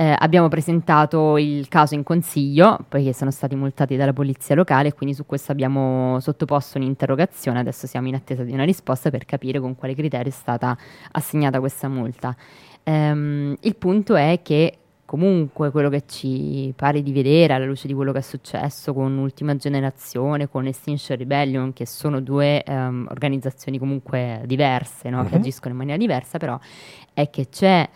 eh, 0.00 0.16
abbiamo 0.18 0.48
presentato 0.48 1.36
il 1.36 1.68
caso 1.68 1.94
in 1.94 2.02
consiglio, 2.02 2.78
poiché 2.88 3.12
sono 3.12 3.30
stati 3.30 3.54
multati 3.54 3.96
dalla 3.96 4.14
polizia 4.14 4.54
locale, 4.54 4.94
quindi 4.94 5.14
su 5.14 5.26
questo 5.26 5.52
abbiamo 5.52 6.18
sottoposto 6.20 6.78
un'interrogazione, 6.78 7.58
adesso 7.58 7.86
siamo 7.86 8.08
in 8.08 8.14
attesa 8.14 8.42
di 8.42 8.52
una 8.52 8.64
risposta 8.64 9.10
per 9.10 9.26
capire 9.26 9.60
con 9.60 9.76
quale 9.76 9.94
criterio 9.94 10.28
è 10.28 10.34
stata 10.34 10.74
assegnata 11.12 11.60
questa 11.60 11.86
multa. 11.88 12.34
Ehm, 12.84 13.54
il 13.60 13.76
punto 13.76 14.14
è 14.14 14.40
che 14.42 14.78
comunque 15.04 15.70
quello 15.70 15.90
che 15.90 16.04
ci 16.06 16.72
pare 16.74 17.02
di 17.02 17.12
vedere 17.12 17.52
alla 17.52 17.66
luce 17.66 17.86
di 17.86 17.92
quello 17.92 18.12
che 18.12 18.20
è 18.20 18.22
successo 18.22 18.94
con 18.94 19.18
Ultima 19.18 19.54
Generazione, 19.56 20.48
con 20.48 20.66
Extinction 20.66 21.18
Rebellion, 21.18 21.74
che 21.74 21.84
sono 21.84 22.20
due 22.20 22.64
um, 22.66 23.06
organizzazioni 23.10 23.78
comunque 23.78 24.40
diverse, 24.46 25.10
no? 25.10 25.18
uh-huh. 25.18 25.24
che 25.24 25.34
mhm. 25.34 25.40
agiscono 25.40 25.72
in 25.72 25.76
maniera 25.78 25.98
diversa, 25.98 26.38
però 26.38 26.58
è 27.12 27.28
che 27.28 27.50
c'è 27.50 27.86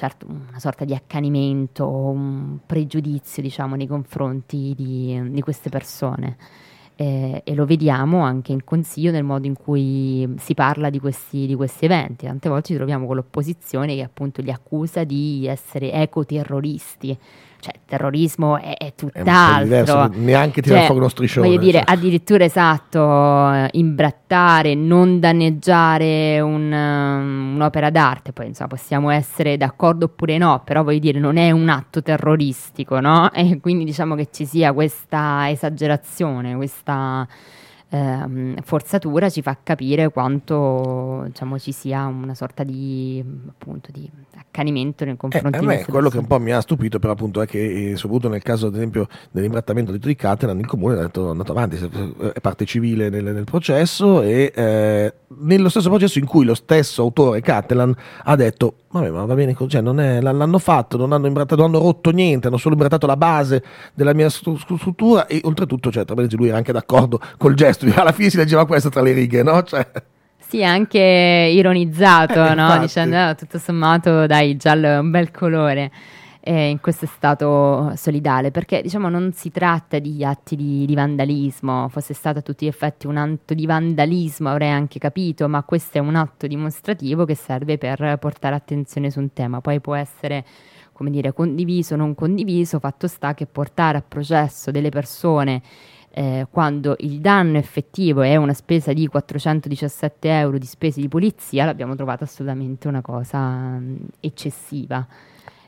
certo 0.00 0.26
una 0.26 0.58
sorta 0.58 0.86
di 0.86 0.94
accanimento, 0.94 1.86
un 1.86 2.60
pregiudizio 2.64 3.42
diciamo 3.42 3.74
nei 3.74 3.86
confronti 3.86 4.72
di, 4.74 5.20
di 5.30 5.42
queste 5.42 5.68
persone 5.68 6.38
eh, 6.96 7.42
e 7.44 7.54
lo 7.54 7.66
vediamo 7.66 8.22
anche 8.22 8.52
in 8.52 8.64
consiglio 8.64 9.10
nel 9.10 9.24
modo 9.24 9.46
in 9.46 9.54
cui 9.54 10.26
si 10.38 10.54
parla 10.54 10.88
di 10.88 10.98
questi, 11.00 11.46
di 11.46 11.54
questi 11.54 11.84
eventi. 11.84 12.24
Tante 12.24 12.48
volte 12.48 12.68
ci 12.68 12.76
troviamo 12.76 13.04
con 13.04 13.16
l'opposizione 13.16 13.94
che 13.94 14.02
appunto 14.02 14.40
li 14.40 14.50
accusa 14.50 15.04
di 15.04 15.46
essere 15.46 15.92
ecoterroristi 15.92 17.18
cioè 17.60 17.74
terrorismo 17.86 18.58
è, 18.58 18.76
è 18.76 18.94
tutt'altro. 18.94 19.60
È 19.60 19.62
diverso, 19.62 20.10
neanche 20.14 20.62
tirare 20.62 20.80
cioè, 20.80 20.86
fuori 20.86 21.00
uno 21.00 21.10
striscione. 21.10 21.46
Voglio 21.46 21.60
dire, 21.60 21.78
cioè. 21.78 21.94
addirittura 21.94 22.44
esatto, 22.44 23.68
imbrattare, 23.72 24.74
non 24.74 25.20
danneggiare 25.20 26.40
un, 26.40 26.72
um, 26.72 27.54
un'opera 27.54 27.90
d'arte, 27.90 28.32
poi 28.32 28.46
insomma 28.48 28.68
possiamo 28.68 29.10
essere 29.10 29.56
d'accordo 29.56 30.06
oppure 30.06 30.38
no, 30.38 30.62
però 30.64 30.82
voglio 30.82 30.98
dire, 30.98 31.18
non 31.18 31.36
è 31.36 31.50
un 31.50 31.68
atto 31.68 32.02
terroristico, 32.02 33.00
no? 33.00 33.30
E 33.40 33.58
quindi 33.60 33.84
diciamo 33.84 34.14
che 34.14 34.28
ci 34.30 34.44
sia 34.44 34.72
questa 34.72 35.48
esagerazione, 35.50 36.54
questa 36.56 37.26
ehm, 37.90 38.60
forzatura 38.62 39.28
ci 39.28 39.42
fa 39.42 39.58
capire 39.62 40.08
quanto 40.10 41.24
diciamo, 41.26 41.58
ci 41.58 41.72
sia 41.72 42.06
una 42.06 42.34
sorta 42.34 42.62
di, 42.62 43.22
appunto, 43.48 43.90
di 43.92 44.10
accanimento 44.36 45.04
nei 45.04 45.16
confronti 45.16 45.56
eh, 45.56 45.60
di 45.60 45.66
me 45.66 45.84
quello 45.84 46.08
che 46.08 46.18
un 46.18 46.26
po' 46.26 46.40
mi 46.40 46.52
ha 46.52 46.60
stupito 46.60 46.98
però 46.98 47.12
appunto 47.12 47.42
è 47.42 47.46
che 47.46 47.90
eh, 47.90 47.96
soprattutto 47.96 48.28
nel 48.28 48.42
caso 48.42 48.68
ad 48.68 48.74
esempio 48.74 49.06
dell'imbrattamento 49.30 49.92
di 49.92 50.16
Cateran 50.16 50.58
il 50.58 50.66
comune 50.66 50.94
è 50.94 50.96
andato, 50.96 51.30
andato 51.30 51.52
avanti 51.52 51.76
è 51.76 52.40
parte 52.40 52.64
civile 52.64 53.10
nel, 53.10 53.24
nel 53.24 53.44
processo 53.44 54.22
e 54.22 54.52
eh, 54.54 55.14
nello 55.38 55.68
stesso 55.68 55.88
processo 55.88 56.18
in 56.18 56.26
cui 56.26 56.44
lo 56.44 56.54
stesso 56.54 57.02
autore 57.02 57.40
Catalan 57.40 57.94
ha 58.24 58.36
detto 58.36 58.74
vabbè 58.90 59.10
ma 59.10 59.24
va 59.24 59.34
bene 59.34 59.54
cioè, 59.68 59.82
è, 59.82 60.20
l'hanno 60.20 60.58
fatto 60.58 60.96
non 60.96 61.12
hanno 61.12 61.28
imbrattato 61.28 61.60
non 61.60 61.74
hanno 61.74 61.84
rotto 61.84 62.10
niente 62.10 62.48
hanno 62.48 62.56
solo 62.56 62.74
imbrattato 62.74 63.06
la 63.06 63.16
base 63.16 63.62
della 63.94 64.14
mia 64.14 64.28
struttura 64.28 65.26
e 65.26 65.40
oltretutto 65.44 65.92
cioè, 65.92 66.04
tra 66.04 66.16
lui 66.16 66.48
era 66.48 66.56
anche 66.56 66.72
d'accordo 66.72 67.20
col 67.36 67.54
gesto 67.54 67.79
alla 67.94 68.12
fine 68.12 68.30
si 68.30 68.36
leggeva 68.36 68.66
questo 68.66 68.88
tra 68.88 69.02
le 69.02 69.12
righe 69.12 69.42
no? 69.42 69.62
Cioè, 69.62 69.86
sì, 70.50 70.64
anche 70.64 70.98
ironizzato, 70.98 72.44
eh, 72.44 72.54
no? 72.54 72.76
dicendo 72.80 73.28
oh, 73.28 73.34
tutto 73.36 73.56
sommato 73.58 74.26
dai, 74.26 74.50
il 74.50 74.58
giallo 74.58 74.88
è 74.88 74.98
un 74.98 75.10
bel 75.12 75.30
colore. 75.30 75.92
Eh, 76.42 76.70
in 76.70 76.80
questo 76.80 77.06
stato 77.06 77.92
solidale, 77.96 78.50
perché 78.50 78.80
diciamo 78.82 79.08
non 79.10 79.32
si 79.32 79.50
tratta 79.50 79.98
di 79.98 80.24
atti 80.24 80.56
di, 80.56 80.86
di, 80.86 80.94
vandalismo, 80.94 81.88
fosse 81.88 82.14
stato 82.14 82.38
a 82.38 82.42
tutti 82.42 82.64
gli 82.64 82.68
effetti 82.68 83.06
un 83.06 83.18
atto 83.18 83.52
di 83.52 83.66
vandalismo 83.66 84.48
avrei 84.48 84.70
anche 84.70 84.98
capito, 84.98 85.48
ma 85.48 85.62
questo 85.62 85.98
è 85.98 86.00
un 86.00 86.16
atto 86.16 86.46
dimostrativo 86.46 87.26
che 87.26 87.34
serve 87.36 87.76
per 87.78 88.16
portare 88.18 88.54
attenzione 88.56 89.10
su 89.10 89.20
un 89.20 89.32
tema, 89.34 89.60
poi 89.60 89.80
può 89.80 89.94
essere 89.94 90.44
come 90.92 91.10
dire 91.10 91.32
condiviso 91.32 91.94
o 91.94 91.96
non 91.96 92.14
condiviso, 92.14 92.78
fatto 92.80 93.06
sta 93.06 93.34
che 93.34 93.46
portare 93.46 93.98
a 93.98 94.02
processo 94.06 94.70
delle 94.70 94.88
persone 94.88 95.62
eh, 96.12 96.46
quando 96.50 96.96
il 96.98 97.20
danno 97.20 97.58
effettivo 97.58 98.22
è 98.22 98.36
una 98.36 98.54
spesa 98.54 98.92
di 98.92 99.06
417 99.06 100.28
euro 100.28 100.58
di 100.58 100.66
spese 100.66 101.00
di 101.00 101.08
polizia, 101.08 101.64
l'abbiamo 101.64 101.94
trovata 101.94 102.24
assolutamente 102.24 102.88
una 102.88 103.00
cosa 103.00 103.38
mh, 103.38 103.84
mm, 103.84 103.96
eccessiva 104.20 105.06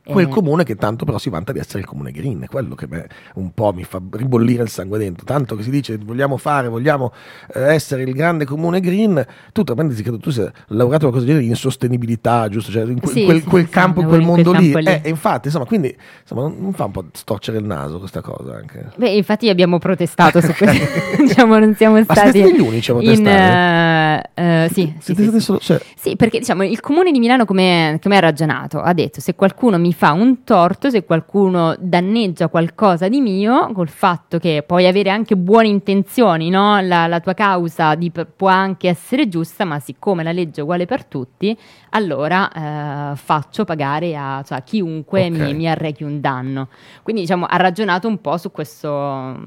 quel 0.04 0.26
eh. 0.26 0.28
comune 0.28 0.64
che 0.64 0.74
tanto 0.74 1.04
però 1.04 1.18
si 1.18 1.30
vanta 1.30 1.52
di 1.52 1.60
essere 1.60 1.78
il 1.80 1.86
comune 1.86 2.10
green, 2.10 2.46
quello 2.48 2.74
che 2.74 2.86
me 2.88 3.06
un 3.34 3.52
po' 3.52 3.72
mi 3.72 3.84
fa 3.84 4.00
ribollire 4.10 4.62
il 4.64 4.68
sangue 4.68 4.98
dentro, 4.98 5.24
tanto 5.24 5.54
che 5.54 5.62
si 5.62 5.70
dice 5.70 5.96
vogliamo 5.96 6.36
fare, 6.36 6.68
vogliamo 6.68 7.12
eh, 7.54 7.72
essere 7.72 8.02
il 8.02 8.12
grande 8.12 8.44
comune 8.44 8.80
green, 8.80 9.24
tu 9.52 9.62
tra 9.62 9.74
parentesi 9.74 10.02
credo 10.02 10.18
tu 10.18 10.30
sia 10.30 10.50
lavorato 10.68 11.08
qualcosa 11.08 11.24
di 11.24 11.30
genere 11.30 11.46
in 11.46 11.54
sostenibilità, 11.54 12.48
giusto? 12.48 12.72
Cioè 12.72 12.84
in 12.84 13.00
que- 13.00 13.12
sì, 13.12 13.24
quel, 13.24 13.40
sì, 13.42 13.46
quel 13.46 13.64
sì, 13.66 13.70
campo, 13.70 14.00
in 14.00 14.08
quel 14.08 14.22
mondo 14.22 14.50
quel 14.50 14.62
lì. 14.62 14.74
lì. 14.74 15.00
Eh, 15.02 15.08
infatti, 15.08 15.46
insomma, 15.46 15.66
quindi 15.66 15.96
insomma, 16.20 16.42
non 16.48 16.72
fa 16.72 16.86
un 16.86 16.90
po' 16.90 17.04
storcere 17.12 17.58
il 17.58 17.64
naso 17.64 17.98
questa 18.00 18.20
cosa 18.20 18.54
anche. 18.54 18.90
Beh, 18.96 19.10
infatti 19.10 19.48
abbiamo 19.48 19.78
protestato 19.78 20.40
su 20.40 20.52
questo, 20.52 20.84
diciamo 21.22 21.58
non 21.58 21.74
siamo 21.76 22.02
stati 22.02 22.20
Ma 22.20 22.30
siete 22.32 22.56
gli 22.56 22.60
unici 22.60 22.90
a 22.90 22.94
protestare? 22.94 24.30
In, 24.34 24.44
uh, 24.44 24.64
uh, 24.64 24.68
sì, 24.72 24.92
sì, 24.98 25.14
sì, 25.14 25.40
solo, 25.40 25.58
cioè... 25.60 25.80
sì, 25.94 26.16
perché 26.16 26.40
diciamo 26.40 26.64
il 26.64 26.80
comune 26.80 27.12
di 27.12 27.20
Milano 27.20 27.44
come, 27.44 27.98
come 28.02 28.16
ha 28.16 28.20
ragionato? 28.20 28.80
Ha 28.80 28.92
detto 28.92 29.20
se 29.20 29.36
qualcuno 29.36 29.78
mi 29.78 29.91
fa 29.92 30.12
un 30.12 30.44
torto 30.44 30.90
se 30.90 31.04
qualcuno 31.04 31.74
danneggia 31.78 32.48
qualcosa 32.48 33.08
di 33.08 33.20
mio 33.20 33.72
col 33.72 33.88
fatto 33.88 34.38
che 34.38 34.62
puoi 34.66 34.86
avere 34.86 35.10
anche 35.10 35.36
buone 35.36 35.68
intenzioni, 35.68 36.50
no? 36.50 36.80
la, 36.80 37.06
la, 37.06 37.20
tua 37.20 37.34
causa 37.34 37.94
di, 37.94 38.10
può 38.10 38.48
anche 38.48 38.88
essere 38.88 39.28
giusta, 39.28 39.64
ma 39.64 39.78
siccome 39.78 40.22
la 40.22 40.32
legge 40.32 40.60
è 40.60 40.62
uguale 40.62 40.86
per 40.86 41.04
tutti, 41.04 41.56
allora 41.90 43.12
eh, 43.12 43.16
faccio 43.16 43.64
pagare 43.64 44.16
a, 44.16 44.42
cioè, 44.44 44.58
a 44.58 44.62
chiunque 44.62 45.26
okay. 45.26 45.38
mi, 45.38 45.54
mi, 45.54 45.68
arrechi 45.68 46.04
un 46.04 46.20
danno. 46.20 46.68
Quindi 47.02 47.22
diciamo, 47.22 47.46
ha 47.46 47.56
ragionato 47.56 48.08
un 48.08 48.20
po' 48.20 48.36
su 48.36 48.50
questo, 48.50 49.44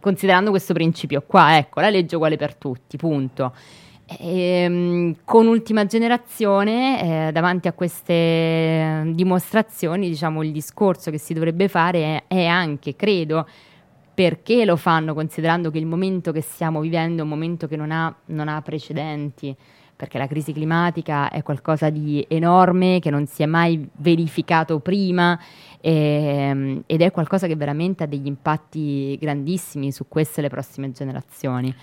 considerando 0.00 0.50
questo 0.50 0.72
principio 0.72 1.22
qua, 1.26 1.56
ecco, 1.56 1.80
la 1.80 1.90
legge 1.90 2.12
è 2.12 2.16
uguale 2.16 2.36
per 2.36 2.54
tutti, 2.54 2.96
punto. 2.96 3.52
E, 4.06 4.38
ehm, 4.38 5.16
con 5.24 5.46
ultima 5.46 5.86
generazione, 5.86 7.28
eh, 7.28 7.32
davanti 7.32 7.68
a 7.68 7.72
queste 7.72 9.02
dimostrazioni, 9.14 10.08
diciamo, 10.08 10.42
il 10.42 10.52
discorso 10.52 11.10
che 11.10 11.18
si 11.18 11.32
dovrebbe 11.34 11.68
fare 11.68 12.24
è, 12.28 12.34
è 12.34 12.46
anche, 12.46 12.96
credo, 12.96 13.46
perché 14.12 14.64
lo 14.64 14.76
fanno 14.76 15.14
considerando 15.14 15.70
che 15.70 15.78
il 15.78 15.86
momento 15.86 16.32
che 16.32 16.40
stiamo 16.40 16.80
vivendo 16.80 17.20
è 17.20 17.24
un 17.24 17.30
momento 17.30 17.66
che 17.66 17.76
non 17.76 17.90
ha, 17.90 18.14
non 18.26 18.48
ha 18.48 18.60
precedenti 18.62 19.56
perché 19.96 20.18
la 20.18 20.26
crisi 20.26 20.52
climatica 20.52 21.30
è 21.30 21.42
qualcosa 21.42 21.88
di 21.88 22.24
enorme 22.28 22.98
che 23.00 23.10
non 23.10 23.26
si 23.26 23.42
è 23.42 23.46
mai 23.46 23.88
verificato 23.96 24.80
prima 24.80 25.38
ehm, 25.80 26.82
ed 26.86 27.00
è 27.00 27.10
qualcosa 27.10 27.46
che 27.46 27.56
veramente 27.56 28.02
ha 28.02 28.06
degli 28.06 28.26
impatti 28.26 29.16
grandissimi 29.20 29.92
su 29.92 30.06
queste 30.08 30.40
e 30.40 30.42
le 30.42 30.48
prossime 30.48 30.90
generazioni. 30.90 31.74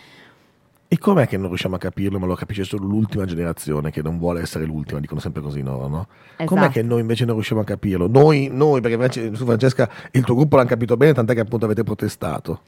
E 0.93 0.97
com'è 0.97 1.25
che 1.25 1.37
non 1.37 1.47
riusciamo 1.47 1.75
a 1.75 1.77
capirlo, 1.77 2.19
ma 2.19 2.25
lo 2.25 2.35
capisce 2.35 2.65
solo 2.65 2.85
l'ultima 2.85 3.23
generazione 3.23 3.91
che 3.91 4.01
non 4.01 4.17
vuole 4.17 4.41
essere 4.41 4.65
l'ultima, 4.65 4.99
dicono 4.99 5.21
sempre 5.21 5.41
così 5.41 5.61
loro, 5.61 5.87
no? 5.87 6.07
Esatto. 6.35 6.53
Com'è 6.53 6.67
che 6.67 6.83
noi 6.83 6.99
invece 6.99 7.23
non 7.23 7.35
riusciamo 7.35 7.61
a 7.61 7.63
capirlo? 7.63 8.09
Noi, 8.09 8.49
noi 8.51 8.81
perché 8.81 9.33
su 9.33 9.45
Francesca 9.45 9.89
il 10.11 10.25
tuo 10.25 10.35
gruppo 10.35 10.57
l'hanno 10.57 10.67
capito 10.67 10.97
bene, 10.97 11.13
tant'è 11.13 11.33
che 11.33 11.39
appunto 11.39 11.63
avete 11.63 11.83
protestato. 11.83 12.59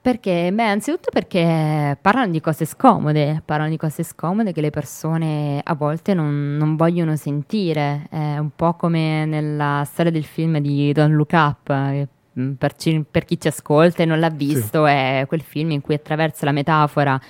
Perché? 0.00 0.50
Beh, 0.52 0.64
anzitutto 0.64 1.10
perché 1.12 1.96
parlano 2.00 2.32
di 2.32 2.40
cose 2.40 2.64
scomode, 2.64 3.42
parlano 3.44 3.70
di 3.70 3.76
cose 3.76 4.02
scomode 4.02 4.50
che 4.50 4.60
le 4.60 4.70
persone 4.70 5.60
a 5.62 5.74
volte 5.76 6.14
non, 6.14 6.56
non 6.56 6.74
vogliono 6.74 7.14
sentire. 7.14 8.08
È 8.10 8.38
un 8.38 8.50
po' 8.56 8.74
come 8.74 9.24
nella 9.24 9.84
storia 9.86 10.10
del 10.10 10.24
film 10.24 10.58
di 10.58 10.90
Don't 10.92 11.14
Look 11.14 11.30
Up, 11.34 12.08
per, 12.56 12.74
ci, 12.76 13.04
per 13.08 13.24
chi 13.24 13.40
ci 13.40 13.48
ascolta 13.48 14.02
e 14.02 14.06
non 14.06 14.18
l'ha 14.18 14.30
visto, 14.30 14.84
sì. 14.84 14.90
è 14.90 15.24
quel 15.26 15.42
film 15.42 15.70
in 15.72 15.80
cui 15.80 15.94
attraverso 15.94 16.44
la 16.44 16.52
metafora 16.52 17.20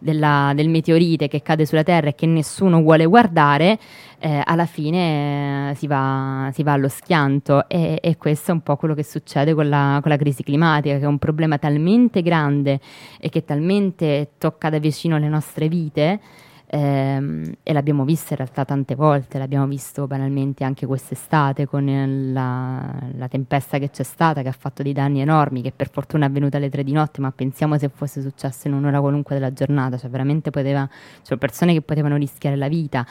della, 0.00 0.52
del 0.54 0.68
meteorite 0.68 1.28
che 1.28 1.42
cade 1.42 1.66
sulla 1.66 1.82
Terra 1.82 2.08
e 2.08 2.14
che 2.14 2.26
nessuno 2.26 2.80
vuole 2.80 3.04
guardare, 3.04 3.78
eh, 4.18 4.42
alla 4.44 4.66
fine 4.66 5.70
eh, 5.70 5.74
si, 5.74 5.86
va, 5.86 6.50
si, 6.52 6.62
va, 6.62 6.72
allo 6.72 6.88
schianto 6.88 7.68
e, 7.68 7.98
e, 8.02 8.16
questo 8.16 8.50
è 8.50 8.54
un 8.54 8.62
po' 8.62 8.76
quello 8.76 8.94
che 8.94 9.04
succede 9.04 9.54
con 9.54 9.68
la, 9.68 9.98
con 10.02 10.10
la, 10.10 10.16
crisi 10.16 10.42
climatica, 10.42 10.96
che 10.96 11.04
è 11.04 11.06
un 11.06 11.18
problema 11.18 11.58
talmente 11.58 12.22
grande 12.22 12.80
e 13.18 13.28
che 13.28 13.44
talmente 13.44 14.32
tocca 14.38 14.70
da 14.70 14.78
vicino 14.78 15.18
le 15.18 15.28
nostre 15.28 15.68
vite 15.68 16.20
ehm, 16.72 17.52
e 17.62 17.72
l'abbiamo 17.72 18.04
visto 18.04 18.32
in 18.32 18.36
realtà 18.36 18.64
tante 18.64 18.94
volte, 18.94 19.38
l'abbiamo 19.38 19.66
visto 19.66 20.06
banalmente 20.06 20.62
anche 20.62 20.86
quest'estate 20.86 21.66
con 21.66 22.32
la, 22.32 22.94
la, 23.16 23.28
tempesta 23.28 23.78
che 23.78 23.90
c'è 23.90 24.04
stata, 24.04 24.42
che 24.42 24.48
ha 24.48 24.54
fatto 24.56 24.82
dei 24.82 24.92
danni 24.92 25.20
enormi, 25.20 25.62
che 25.62 25.72
per 25.74 25.90
fortuna 25.90 26.26
è 26.26 26.28
avvenuta 26.28 26.58
alle 26.58 26.70
tre 26.70 26.84
di 26.84 26.92
notte, 26.92 27.20
ma 27.20 27.32
pensiamo 27.32 27.76
se 27.76 27.88
fosse 27.88 28.22
successo 28.22 28.68
in 28.68 28.74
un'ora 28.74 29.00
qualunque 29.00 29.34
della 29.34 29.52
giornata, 29.52 29.98
cioè 29.98 30.08
veramente 30.08 30.50
poteva, 30.50 30.88
cioè 31.22 31.36
persone 31.38 31.72
che 31.72 31.82
potevano 31.82 32.16
rischiare 32.16 32.56
la 32.56 32.68
vita. 32.68 33.04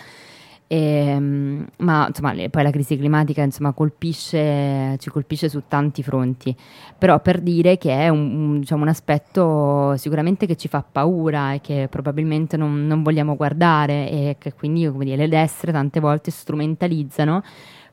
E, 0.71 0.77
ehm, 0.77 1.67
ma 1.77 2.05
insomma, 2.07 2.31
poi 2.51 2.61
la 2.61 2.69
crisi 2.69 2.95
climatica 2.95 3.41
insomma, 3.41 3.71
colpisce, 3.71 4.97
ci 4.99 5.09
colpisce 5.09 5.49
su 5.49 5.63
tanti 5.67 6.03
fronti, 6.03 6.55
però 6.95 7.19
per 7.21 7.41
dire 7.41 7.79
che 7.79 7.91
è 7.91 8.09
un, 8.09 8.19
un, 8.19 8.59
diciamo, 8.59 8.83
un 8.83 8.89
aspetto 8.89 9.97
sicuramente 9.97 10.45
che 10.45 10.55
ci 10.55 10.67
fa 10.67 10.83
paura 10.83 11.53
e 11.53 11.61
che 11.61 11.87
probabilmente 11.89 12.55
non, 12.55 12.85
non 12.85 13.01
vogliamo 13.01 13.35
guardare 13.35 14.11
e 14.11 14.35
che 14.37 14.53
quindi 14.53 14.87
dire, 14.99 15.15
le 15.15 15.27
destre 15.27 15.71
tante 15.71 15.99
volte 15.99 16.29
strumentalizzano 16.29 17.41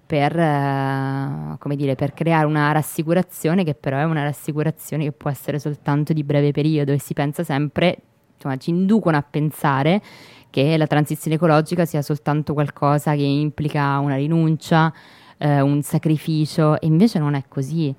per, 0.04 0.38
eh, 0.38 1.76
dire, 1.76 1.94
per, 1.94 2.12
creare 2.12 2.44
una 2.44 2.72
rassicurazione 2.72 3.64
che 3.64 3.74
però 3.74 3.96
è 3.96 4.04
una 4.04 4.22
rassicurazione 4.22 5.04
che 5.04 5.12
può 5.12 5.30
essere 5.30 5.58
soltanto 5.58 6.12
di 6.12 6.22
breve 6.22 6.52
periodo 6.52 6.92
e 6.92 6.98
si 6.98 7.14
pensa 7.14 7.42
sempre, 7.42 7.96
insomma, 8.34 8.58
ci 8.58 8.68
inducono 8.68 9.16
a 9.16 9.24
pensare 9.28 10.02
che 10.50 10.76
la 10.76 10.86
transizione 10.86 11.36
ecologica 11.36 11.84
sia 11.84 12.02
soltanto 12.02 12.52
qualcosa 12.52 13.14
che 13.14 13.22
implica 13.22 13.98
una 13.98 14.16
rinuncia, 14.16 14.92
eh, 15.38 15.60
un 15.60 15.82
sacrificio, 15.82 16.80
e 16.80 16.86
invece 16.86 17.18
non 17.18 17.34
è 17.34 17.44
così. 17.48 17.94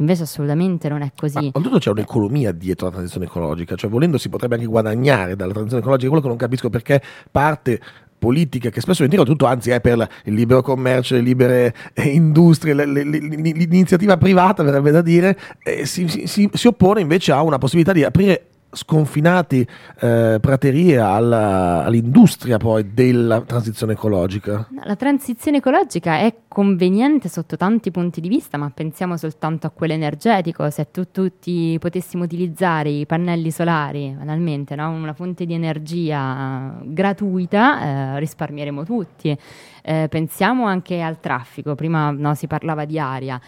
Invece 0.00 0.22
assolutamente 0.22 0.88
non 0.88 1.02
è 1.02 1.10
così. 1.16 1.50
Ma 1.52 1.60
tutto 1.60 1.78
c'è 1.78 1.90
un'economia 1.90 2.52
dietro 2.52 2.86
la 2.86 2.92
transizione 2.92 3.26
ecologica, 3.26 3.74
cioè 3.74 3.90
volendo 3.90 4.16
si 4.16 4.28
potrebbe 4.28 4.54
anche 4.54 4.66
guadagnare 4.66 5.34
dalla 5.34 5.50
transizione 5.50 5.82
ecologica, 5.82 6.08
quello 6.08 6.22
che 6.22 6.28
non 6.28 6.36
capisco 6.36 6.70
perché 6.70 7.02
parte 7.32 7.80
politica 8.18 8.70
che 8.70 8.80
spesso 8.80 9.06
viene 9.06 9.24
tutto 9.24 9.46
anzi 9.46 9.70
è 9.70 9.80
per 9.80 10.08
il 10.24 10.34
libero 10.34 10.60
commercio, 10.60 11.14
le 11.14 11.20
libere 11.20 11.74
eh, 11.94 12.08
industrie, 12.08 12.74
l'iniziativa 12.74 14.16
privata 14.16 14.62
verrebbe 14.62 14.90
da 14.90 15.02
dire, 15.02 15.38
eh, 15.62 15.86
si, 15.86 16.06
si, 16.26 16.50
si, 16.52 16.66
oppone 16.66 17.00
invece 17.00 17.32
a 17.32 17.42
una 17.42 17.58
possibilità 17.58 17.92
di 17.92 18.04
aprire 18.04 18.46
sconfinati 18.70 19.66
eh, 20.00 20.38
praterie 20.40 20.98
alla, 20.98 21.84
all'industria 21.84 22.58
poi 22.58 22.92
della 22.92 23.40
transizione 23.40 23.94
ecologica? 23.94 24.68
La 24.84 24.96
transizione 24.96 25.58
ecologica 25.58 26.18
è 26.18 26.34
conveniente 26.48 27.28
sotto 27.28 27.56
tanti 27.56 27.90
punti 27.90 28.20
di 28.20 28.28
vista, 28.28 28.58
ma 28.58 28.70
pensiamo 28.70 29.16
soltanto 29.16 29.66
a 29.66 29.70
quello 29.70 29.94
energetico. 29.94 30.68
Se 30.70 30.90
tu, 30.90 31.10
tutti 31.10 31.76
potessimo 31.80 32.24
utilizzare 32.24 32.90
i 32.90 33.06
pannelli 33.06 33.50
solari, 33.50 34.14
banalmente, 34.16 34.74
no? 34.74 34.90
una 34.90 35.14
fonte 35.14 35.46
di 35.46 35.54
energia 35.54 36.78
gratuita, 36.82 37.82
eh, 37.82 38.18
risparmieremo 38.18 38.84
tutti. 38.84 39.36
Eh, 39.82 40.06
pensiamo 40.10 40.66
anche 40.66 41.00
al 41.00 41.18
traffico, 41.20 41.74
prima 41.74 42.10
no, 42.10 42.34
si 42.34 42.46
parlava 42.46 42.84
di 42.84 42.98
aria. 42.98 43.40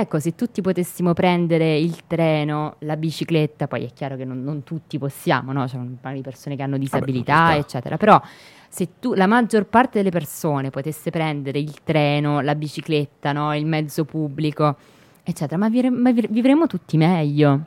Ecco, 0.00 0.20
se 0.20 0.36
tutti 0.36 0.60
potessimo 0.60 1.12
prendere 1.12 1.76
il 1.76 2.06
treno, 2.06 2.76
la 2.80 2.96
bicicletta, 2.96 3.66
poi 3.66 3.84
è 3.84 3.92
chiaro 3.92 4.14
che 4.14 4.24
non, 4.24 4.44
non 4.44 4.62
tutti 4.62 4.96
possiamo, 4.96 5.50
no? 5.50 5.64
C'è 5.64 5.74
un 5.74 5.96
paio 6.00 6.14
di 6.14 6.22
persone 6.22 6.54
che 6.54 6.62
hanno 6.62 6.78
disabilità, 6.78 7.34
Vabbè, 7.34 7.58
eccetera, 7.58 7.96
però 7.96 8.22
se 8.68 8.90
tu, 9.00 9.14
la 9.14 9.26
maggior 9.26 9.64
parte 9.64 9.98
delle 9.98 10.10
persone 10.10 10.70
potesse 10.70 11.10
prendere 11.10 11.58
il 11.58 11.82
treno, 11.82 12.40
la 12.42 12.54
bicicletta, 12.54 13.32
no? 13.32 13.52
il 13.56 13.66
mezzo 13.66 14.04
pubblico, 14.04 14.76
eccetera, 15.24 15.58
ma, 15.58 15.68
vire, 15.68 15.90
ma 15.90 16.12
vivremo 16.12 16.68
tutti 16.68 16.96
meglio. 16.96 17.60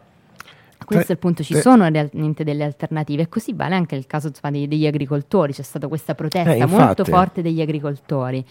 Questo 0.86 1.12
è 1.12 1.16
il 1.16 1.20
punto, 1.20 1.44
ci 1.44 1.56
sono 1.56 1.86
realmente 1.90 2.46
delle 2.46 2.64
alternative 2.64 3.24
e 3.24 3.30
così 3.30 3.52
vale 3.52 3.76
anche 3.76 3.96
il 3.96 4.08
caso 4.08 4.32
degli, 4.50 4.68
degli, 4.70 4.88
agricoltori, 4.88 5.52
c'è 5.52 5.64
stata 5.64 5.90
questa 5.90 6.16
protesta 6.16 6.54
eh, 6.54 6.66
molto 6.66 7.04
forte 7.04 7.42
degli 7.42 7.60
agricoltori. 7.60 8.46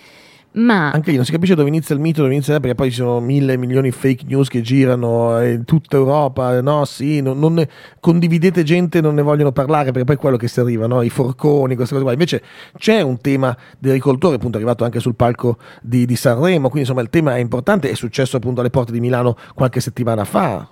Ma 0.53 0.91
anche 0.91 1.11
lì 1.11 1.17
non 1.17 1.25
si 1.25 1.31
capisce 1.31 1.55
dove 1.55 1.69
inizia 1.69 1.95
il 1.95 2.01
mito, 2.01 2.23
dove 2.23 2.35
inizia 2.35 2.59
perché 2.59 2.75
poi 2.75 2.91
ci 2.91 2.97
sono 2.97 3.21
mille 3.21 3.57
milioni 3.57 3.91
di 3.91 3.95
fake 3.95 4.25
news 4.27 4.49
che 4.49 4.63
girano 4.63 5.41
in 5.45 5.65
tutta 5.65 5.97
Europa. 5.97 6.61
No, 6.61 6.85
sì, 6.85 7.21
non, 7.21 7.39
non 7.39 7.55
ne, 7.55 7.69
condividete 8.01 8.65
gente, 8.65 9.01
non 9.01 9.15
ne 9.15 9.23
vogliono 9.23 9.53
parlare 9.53 9.93
perché 9.93 10.05
poi 10.05 10.17
è 10.17 10.19
quello 10.19 10.37
che 10.37 10.49
si 10.49 10.59
arriva, 10.59 10.89
no? 10.89 11.03
i 11.03 11.11
forconi, 11.11 11.77
queste 11.77 11.95
cose 11.95 12.05
qua. 12.05 12.13
Invece 12.13 12.43
c'è 12.77 13.01
un 13.01 13.21
tema 13.21 13.57
dell'agricoltore, 13.79 14.37
appunto, 14.37 14.57
arrivato 14.57 14.83
anche 14.83 14.99
sul 14.99 15.15
palco 15.15 15.59
di, 15.83 16.05
di 16.05 16.17
Sanremo. 16.17 16.69
Quindi 16.69 16.81
insomma 16.81 17.03
il 17.03 17.11
tema 17.11 17.37
è 17.37 17.39
importante, 17.39 17.89
è 17.89 17.95
successo 17.95 18.37
appunto 18.37 18.61
alle 18.61 18.71
porte 18.71 18.91
di 18.91 19.01
Milano 19.01 19.37
qualche 19.55 19.81
settimana 19.81 20.25
fa. 20.25 20.69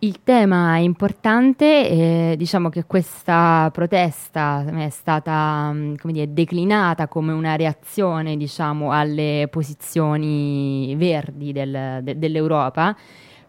Il 0.00 0.22
tema 0.22 0.76
è 0.76 0.80
importante, 0.80 1.88
eh, 1.88 2.34
diciamo 2.36 2.68
che 2.68 2.84
questa 2.84 3.70
protesta 3.72 4.62
è 4.66 4.90
stata 4.90 5.70
mm, 5.72 5.94
come 5.96 6.12
dire, 6.12 6.34
declinata 6.34 7.08
come 7.08 7.32
una 7.32 7.56
reazione 7.56 8.36
diciamo, 8.36 8.92
alle 8.92 9.48
posizioni 9.50 10.94
verdi 10.98 11.50
del, 11.52 12.00
de, 12.02 12.18
dell'Europa, 12.18 12.94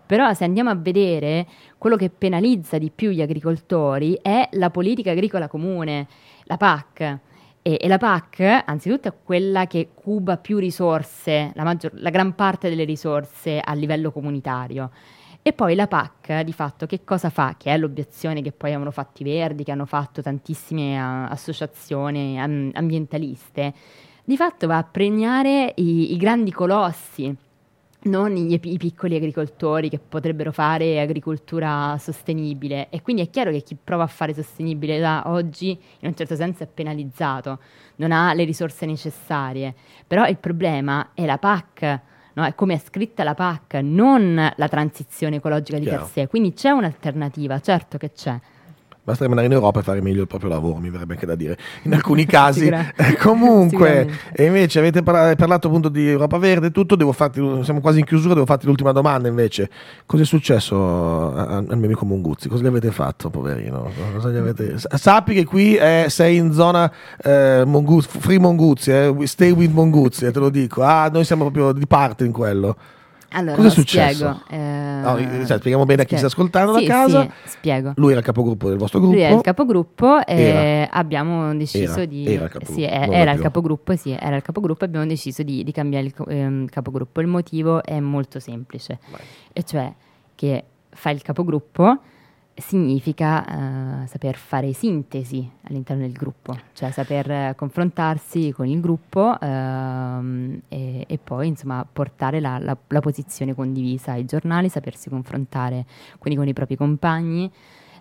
però 0.05 0.33
se 0.33 0.45
andiamo 0.45 0.69
a 0.69 0.75
vedere 0.75 1.45
quello 1.77 1.97
che 1.97 2.09
penalizza 2.09 2.77
di 2.77 2.91
più 2.95 3.09
gli 3.09 3.21
agricoltori 3.21 4.17
è 4.21 4.47
la 4.53 4.69
politica 4.69 5.11
agricola 5.11 5.49
comune, 5.49 6.07
la 6.45 6.55
PAC. 6.55 7.19
E 7.61 7.85
la 7.89 7.97
PAC, 7.97 8.63
anzitutto, 8.65 9.09
è 9.09 9.13
quella 9.21 9.67
che 9.67 9.89
cuba 9.93 10.37
più 10.37 10.57
risorse, 10.57 11.51
la, 11.53 11.65
maggior, 11.65 11.91
la 11.95 12.09
gran 12.09 12.33
parte 12.33 12.69
delle 12.69 12.85
risorse 12.85 13.59
a 13.59 13.73
livello 13.73 14.09
comunitario. 14.13 14.89
E 15.47 15.53
poi 15.53 15.75
la 15.75 15.87
PAC 15.87 16.41
di 16.41 16.51
fatto 16.51 16.85
che 16.85 17.05
cosa 17.05 17.29
fa? 17.29 17.55
Che 17.57 17.73
è 17.73 17.77
l'obiezione 17.77 18.41
che 18.41 18.51
poi 18.51 18.73
hanno 18.73 18.91
fatto 18.91 19.21
i 19.21 19.25
Verdi, 19.25 19.63
che 19.63 19.71
hanno 19.71 19.85
fatto 19.85 20.21
tantissime 20.21 20.99
uh, 20.99 21.31
associazioni 21.31 22.37
um, 22.37 22.69
ambientaliste, 22.73 23.73
di 24.25 24.35
fatto 24.35 24.67
va 24.67 24.75
a 24.75 24.83
premiare 24.83 25.71
i, 25.77 26.11
i 26.11 26.17
grandi 26.17 26.51
colossi, 26.51 27.33
non 28.01 28.35
i, 28.35 28.59
i, 28.61 28.77
piccoli 28.77 29.15
agricoltori 29.15 29.87
che 29.87 29.99
potrebbero 29.99 30.51
fare 30.51 30.99
agricoltura 30.99 31.95
sostenibile. 31.97 32.89
E 32.89 33.01
quindi 33.01 33.21
è 33.21 33.29
chiaro 33.29 33.49
che 33.51 33.61
chi 33.61 33.77
prova 33.81 34.03
a 34.03 34.07
fare 34.07 34.33
sostenibile 34.33 34.99
da 34.99 35.23
oggi 35.27 35.69
in 35.69 36.09
un 36.09 36.13
certo 36.13 36.35
senso 36.35 36.63
è 36.63 36.67
penalizzato, 36.67 37.59
non 37.95 38.11
ha 38.11 38.33
le 38.33 38.43
risorse 38.43 38.85
necessarie. 38.85 39.73
Però 40.05 40.27
il 40.27 40.39
problema 40.39 41.11
è 41.13 41.23
la 41.23 41.37
PAC 41.37 42.01
no? 42.37 42.45
è 42.45 42.55
come 42.55 42.75
è 42.75 42.81
scritta 42.83 43.23
la 43.23 43.33
PAC, 43.33 43.75
non 43.81 44.53
la 44.55 44.67
transizione 44.67 45.37
ecologica 45.37 45.77
di 45.79 45.85
Chiaro. 45.85 46.03
per 46.03 46.11
sé. 46.11 46.27
Quindi 46.27 46.53
c'è 46.53 46.69
un'alternativa, 46.69 47.59
certo 47.59 47.97
che 47.97 48.11
c'è. 48.11 48.39
Basta 49.07 49.23
rimanere 49.23 49.47
in 49.47 49.53
Europa 49.53 49.79
e 49.79 49.83
fare 49.83 50.01
meglio 50.01 50.19
il 50.19 50.27
proprio 50.27 50.49
lavoro, 50.49 50.79
mi 50.79 50.89
verrebbe 50.89 51.13
anche 51.13 51.25
da 51.25 51.35
dire. 51.35 51.57
In 51.83 51.93
alcuni 51.93 52.25
casi, 52.27 52.67
eh, 52.67 53.15
comunque, 53.17 54.05
e 54.33 54.43
invece 54.43 54.79
avete 54.79 55.01
parlato 55.01 55.67
appunto 55.67 55.87
di 55.87 56.09
Europa 56.09 56.37
Verde 56.37 56.67
e 56.67 56.71
tutto, 56.71 56.97
devo 56.97 57.13
farti, 57.13 57.41
siamo 57.63 57.79
quasi 57.79 57.99
in 57.99 58.05
chiusura, 58.05 58.33
devo 58.33 58.45
farti 58.45 58.65
l'ultima 58.65 58.91
domanda 58.91 59.29
invece. 59.29 59.69
Cosa 60.05 60.23
è 60.23 60.25
successo 60.25 61.33
al 61.33 61.63
mio 61.69 61.85
amico 61.85 62.03
Monguzzi? 62.03 62.49
Cosa 62.49 62.63
gli 62.63 62.67
avete 62.67 62.91
fatto, 62.91 63.29
poverino? 63.29 63.89
Avete... 64.21 64.75
Sappi 64.77 65.35
che 65.35 65.45
qui 65.45 65.75
è, 65.75 66.07
sei 66.09 66.35
in 66.35 66.51
zona 66.51 66.91
eh, 67.23 67.63
Monguzzi, 67.65 68.09
free 68.19 68.39
Monguzzi, 68.39 68.91
eh? 68.91 69.15
stay 69.23 69.51
with 69.51 69.71
Monguzzi, 69.71 70.25
eh, 70.25 70.31
te 70.31 70.39
lo 70.39 70.49
dico. 70.49 70.83
Ah, 70.83 71.07
noi 71.07 71.23
siamo 71.23 71.49
proprio 71.49 71.71
di 71.71 71.87
parte 71.87 72.25
in 72.25 72.33
quello. 72.33 72.75
Allora, 73.29 73.55
Cosa 73.55 73.67
è 73.67 73.71
successo? 73.71 74.41
Spiego. 74.45 74.63
Eh, 74.63 74.99
no, 75.01 75.45
cioè, 75.45 75.57
spieghiamo 75.57 75.85
bene 75.85 76.03
a 76.03 76.05
chi 76.05 76.17
sta 76.17 76.27
ascoltando 76.27 76.77
sì, 76.77 76.85
da 76.85 76.93
casa. 76.93 77.21
Sì, 77.43 77.49
spiego. 77.49 77.93
Lui 77.97 78.11
era 78.11 78.19
il 78.19 78.25
capogruppo 78.25 78.69
del 78.69 78.77
vostro 78.77 78.99
gruppo. 78.99 79.15
Lui 79.15 79.23
è 79.23 79.31
il 79.31 79.41
capogruppo 79.41 80.25
e 80.25 80.41
era. 80.41 80.91
abbiamo 80.91 81.53
deciso 81.55 81.93
era. 81.93 82.05
di... 82.05 82.25
Era 82.25 82.45
il 82.45 82.49
capogruppo. 82.49 82.73
Sì, 82.73 82.83
era, 82.83 83.31
il 83.31 83.39
capogruppo, 83.41 83.95
sì, 83.95 84.17
era 84.17 84.35
il 84.35 84.41
capogruppo 84.41 84.83
e 84.83 84.87
abbiamo 84.87 85.05
deciso 85.05 85.43
di, 85.43 85.63
di 85.63 85.71
cambiare 85.71 86.05
il 86.05 86.13
ehm, 86.27 86.67
capogruppo. 86.67 87.19
Il 87.21 87.27
motivo 87.27 87.83
è 87.83 87.99
molto 87.99 88.39
semplice, 88.39 88.99
Vai. 89.09 89.21
e 89.53 89.63
cioè 89.63 89.93
che 90.35 90.63
fa 90.89 91.09
il 91.09 91.21
capogruppo 91.21 91.99
significa 92.57 93.45
uh, 93.47 94.07
saper 94.07 94.35
fare 94.35 94.73
sintesi 94.73 95.49
all'interno 95.63 96.01
del 96.01 96.11
gruppo, 96.11 96.57
cioè 96.73 96.91
saper 96.91 97.55
confrontarsi 97.55 98.51
con 98.51 98.67
il 98.67 98.79
gruppo 98.81 99.37
uh, 99.39 100.61
e, 100.67 101.05
e, 101.07 101.17
poi 101.23 101.47
insomma 101.47 101.85
portare 101.91 102.39
la, 102.39 102.57
la, 102.57 102.75
la, 102.87 102.99
posizione 102.99 103.53
condivisa 103.53 104.13
ai 104.13 104.25
giornali, 104.25 104.69
sapersi 104.69 105.09
confrontare 105.09 105.85
quindi 106.17 106.39
con 106.39 106.47
i 106.47 106.53
propri 106.53 106.75
compagni, 106.75 107.51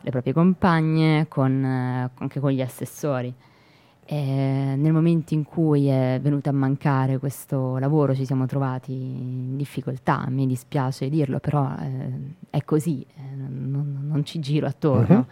le 0.00 0.11
proprie 0.11 0.32
compagne, 0.32 1.26
con, 1.28 1.62
uh, 1.62 2.20
anche 2.20 2.40
con 2.40 2.50
gli 2.50 2.62
assessori. 2.62 3.34
E 4.09 4.74
nel 4.76 4.92
momento 4.92 5.34
in 5.34 5.42
cui 5.42 5.88
è 5.88 6.20
venuto 6.22 6.48
a 6.48 6.52
mancare 6.52 7.18
questo 7.18 7.76
lavoro 7.78 8.14
ci 8.14 8.24
siamo 8.24 8.46
trovati 8.46 8.92
in 8.92 9.57
difficoltà, 9.57 10.26
mi 10.28 10.46
dispiace 10.46 11.09
dirlo, 11.09 11.40
però 11.40 11.68
eh, 11.80 12.34
è 12.50 12.62
così, 12.62 13.04
eh, 13.04 13.34
non, 13.36 14.04
non, 14.07 14.24
ci 14.24 14.38
giro 14.38 14.68
attorno. 14.68 15.16
Uh-huh. 15.16 15.24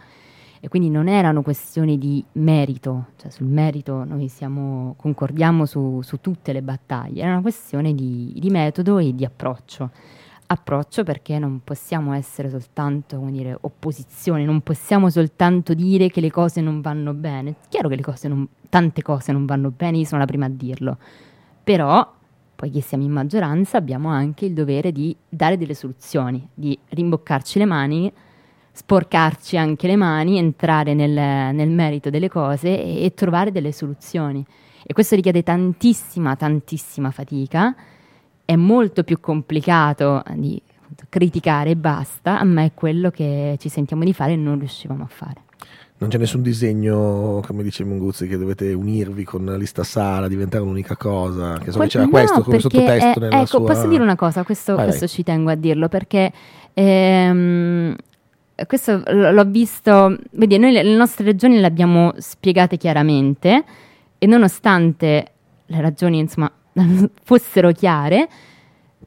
E 0.59 0.67
quindi 0.67 0.89
non 0.89 1.07
erano 1.07 1.41
questioni 1.41 1.97
di 1.97 2.21
merito, 2.33 3.07
cioè 3.15 3.29
sul 3.29 3.45
merito 3.45 4.03
noi 4.03 4.27
siamo, 4.27 4.95
concordiamo 4.97 5.65
su, 5.65 6.01
su, 6.01 6.19
tutte 6.19 6.51
le 6.51 6.61
battaglie, 6.61 7.21
era 7.21 7.31
una 7.31 7.41
questione 7.41 7.93
di, 7.93 8.33
di 8.35 8.49
metodo 8.49 8.97
e 8.97 9.13
di 9.13 9.23
approccio 9.23 9.91
approccio 10.47 11.03
perché 11.03 11.39
non 11.39 11.61
possiamo 11.63 12.13
essere 12.13 12.49
soltanto 12.49 13.17
dire, 13.29 13.57
opposizione, 13.59 14.45
non 14.45 14.61
possiamo 14.61 15.09
soltanto 15.09 15.73
dire 15.73 16.09
che 16.09 16.21
le 16.21 16.31
cose 16.31 16.61
non 16.61 16.81
vanno 16.81 17.13
bene. 17.13 17.55
Chiaro 17.69 17.89
che 17.89 17.99
cose 18.01 18.27
non, 18.27 18.47
tante 18.69 19.01
cose 19.01 19.31
non 19.31 19.45
vanno 19.45 19.71
bene, 19.71 19.97
io 19.97 20.05
sono 20.05 20.21
la 20.21 20.27
prima 20.27 20.45
a 20.45 20.49
dirlo, 20.49 20.97
però 21.63 22.13
poiché 22.55 22.81
siamo 22.81 23.03
in 23.03 23.11
maggioranza 23.11 23.77
abbiamo 23.77 24.09
anche 24.09 24.45
il 24.45 24.53
dovere 24.53 24.91
di 24.91 25.15
dare 25.27 25.57
delle 25.57 25.73
soluzioni, 25.73 26.47
di 26.53 26.77
rimboccarci 26.89 27.59
le 27.59 27.65
mani, 27.65 28.11
sporcarci 28.71 29.57
anche 29.57 29.87
le 29.87 29.95
mani, 29.95 30.37
entrare 30.37 30.93
nel, 30.93 31.11
nel 31.11 31.69
merito 31.69 32.09
delle 32.09 32.29
cose 32.29 32.81
e, 32.81 33.03
e 33.03 33.13
trovare 33.13 33.51
delle 33.51 33.71
soluzioni. 33.71 34.45
E 34.85 34.93
questo 34.93 35.15
richiede 35.15 35.41
tantissima, 35.41 36.35
tantissima 36.35 37.09
fatica 37.09 37.75
è 38.45 38.55
molto 38.55 39.03
più 39.03 39.19
complicato 39.19 40.23
di 40.35 40.61
criticare 41.09 41.71
e 41.71 41.75
basta, 41.75 42.39
a 42.39 42.43
me 42.43 42.65
è 42.65 42.71
quello 42.73 43.09
che 43.09 43.57
ci 43.59 43.69
sentiamo 43.69 44.03
di 44.03 44.13
fare 44.13 44.33
e 44.33 44.35
non 44.35 44.59
riuscivamo 44.59 45.03
a 45.03 45.07
fare. 45.09 45.43
Non 45.97 46.09
c'è 46.09 46.17
nessun 46.17 46.41
disegno, 46.41 47.41
come 47.45 47.63
dice 47.63 47.85
Munguzzi, 47.85 48.27
che 48.27 48.37
dovete 48.37 48.73
unirvi 48.73 49.23
con 49.23 49.45
la 49.45 49.55
lista 49.55 49.83
sala, 49.83 50.27
diventare 50.27 50.61
un'unica 50.61 50.97
cosa. 50.97 51.57
Che 51.57 51.71
so 51.71 51.79
che 51.79 51.87
c'era 51.87 52.03
no, 52.03 52.09
questo 52.09 52.43
come 52.43 52.59
sottotesto 52.59 53.19
è, 53.19 53.19
nella 53.19 53.37
ecco, 53.37 53.45
sua... 53.45 53.63
posso 53.63 53.87
dire 53.87 54.03
una 54.03 54.17
cosa, 54.17 54.43
questo, 54.43 54.75
questo 54.75 55.07
ci 55.07 55.23
tengo 55.23 55.51
a 55.51 55.55
dirlo, 55.55 55.87
perché 55.87 56.33
ehm, 56.73 57.95
questo 58.67 59.03
l'ho 59.07 59.45
visto, 59.45 60.17
vedi, 60.31 60.57
noi 60.57 60.73
le, 60.73 60.83
le 60.83 60.97
nostre 60.97 61.23
ragioni 61.23 61.59
le 61.59 61.65
abbiamo 61.65 62.13
spiegate 62.17 62.75
chiaramente 62.75 63.63
e 64.17 64.27
nonostante 64.27 65.31
le 65.65 65.81
ragioni, 65.81 66.19
insomma, 66.19 66.51
fossero 67.23 67.71
chiare, 67.71 68.27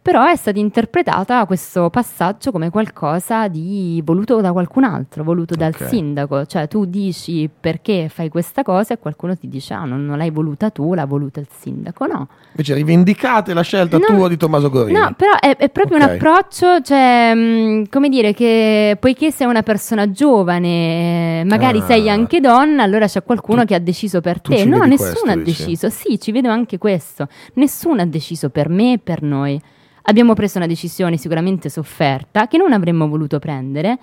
però 0.00 0.26
è 0.26 0.36
stata 0.36 0.58
interpretata 0.58 1.44
questo 1.46 1.90
passaggio 1.90 2.50
come 2.50 2.70
qualcosa 2.70 3.48
di 3.48 4.00
voluto 4.04 4.40
da 4.40 4.52
qualcun 4.52 4.84
altro, 4.84 5.24
voluto 5.24 5.54
dal 5.54 5.72
okay. 5.74 5.88
sindaco. 5.88 6.46
Cioè 6.46 6.68
tu 6.68 6.84
dici 6.84 7.48
perché 7.48 8.08
fai 8.08 8.28
questa 8.28 8.62
cosa 8.62 8.94
e 8.94 8.98
qualcuno 8.98 9.36
ti 9.36 9.48
dice 9.48 9.74
ah 9.74 9.84
non, 9.84 10.04
non 10.04 10.18
l'hai 10.18 10.30
voluta 10.30 10.70
tu, 10.70 10.94
l'ha 10.94 11.04
voluta 11.04 11.40
il 11.40 11.48
sindaco. 11.50 12.06
No. 12.06 12.28
Invece 12.50 12.74
rivendicate 12.74 13.54
la 13.54 13.62
scelta 13.62 13.98
no, 13.98 14.04
tua 14.04 14.28
di 14.28 14.36
Tommaso 14.36 14.70
Gorini. 14.70 14.98
No, 14.98 15.12
però 15.16 15.32
è, 15.38 15.56
è 15.56 15.68
proprio 15.70 15.96
okay. 15.96 16.08
un 16.08 16.14
approccio, 16.14 16.80
cioè, 16.80 17.32
mh, 17.34 17.38
mm, 17.38 17.82
come 17.90 18.08
dire, 18.08 18.32
che 18.32 18.96
poiché 18.98 19.30
sei 19.30 19.46
una 19.46 19.62
persona 19.62 20.10
giovane, 20.10 21.44
magari 21.44 21.78
ah. 21.78 21.84
sei 21.84 22.08
anche 22.08 22.40
donna, 22.40 22.82
allora 22.82 23.06
c'è 23.06 23.22
qualcuno 23.22 23.60
tu, 23.60 23.68
che 23.68 23.74
ha 23.74 23.78
deciso 23.78 24.20
per 24.20 24.40
te. 24.40 24.64
No, 24.64 24.84
nessuno 24.84 25.10
questo, 25.10 25.30
ha 25.30 25.36
deciso. 25.36 25.88
Sì, 25.88 26.18
ci 26.18 26.32
vedo 26.32 26.48
anche 26.48 26.78
questo. 26.78 27.28
Nessuno 27.54 28.02
ha 28.02 28.06
deciso 28.06 28.50
per 28.50 28.68
me 28.68 28.94
e 28.94 28.98
per 28.98 29.22
noi. 29.22 29.60
Abbiamo 30.08 30.32
preso 30.32 30.56
una 30.56 30.66
decisione 30.66 31.18
sicuramente 31.18 31.68
sofferta 31.68 32.48
che 32.48 32.56
non 32.56 32.72
avremmo 32.72 33.08
voluto 33.08 33.38
prendere, 33.38 33.98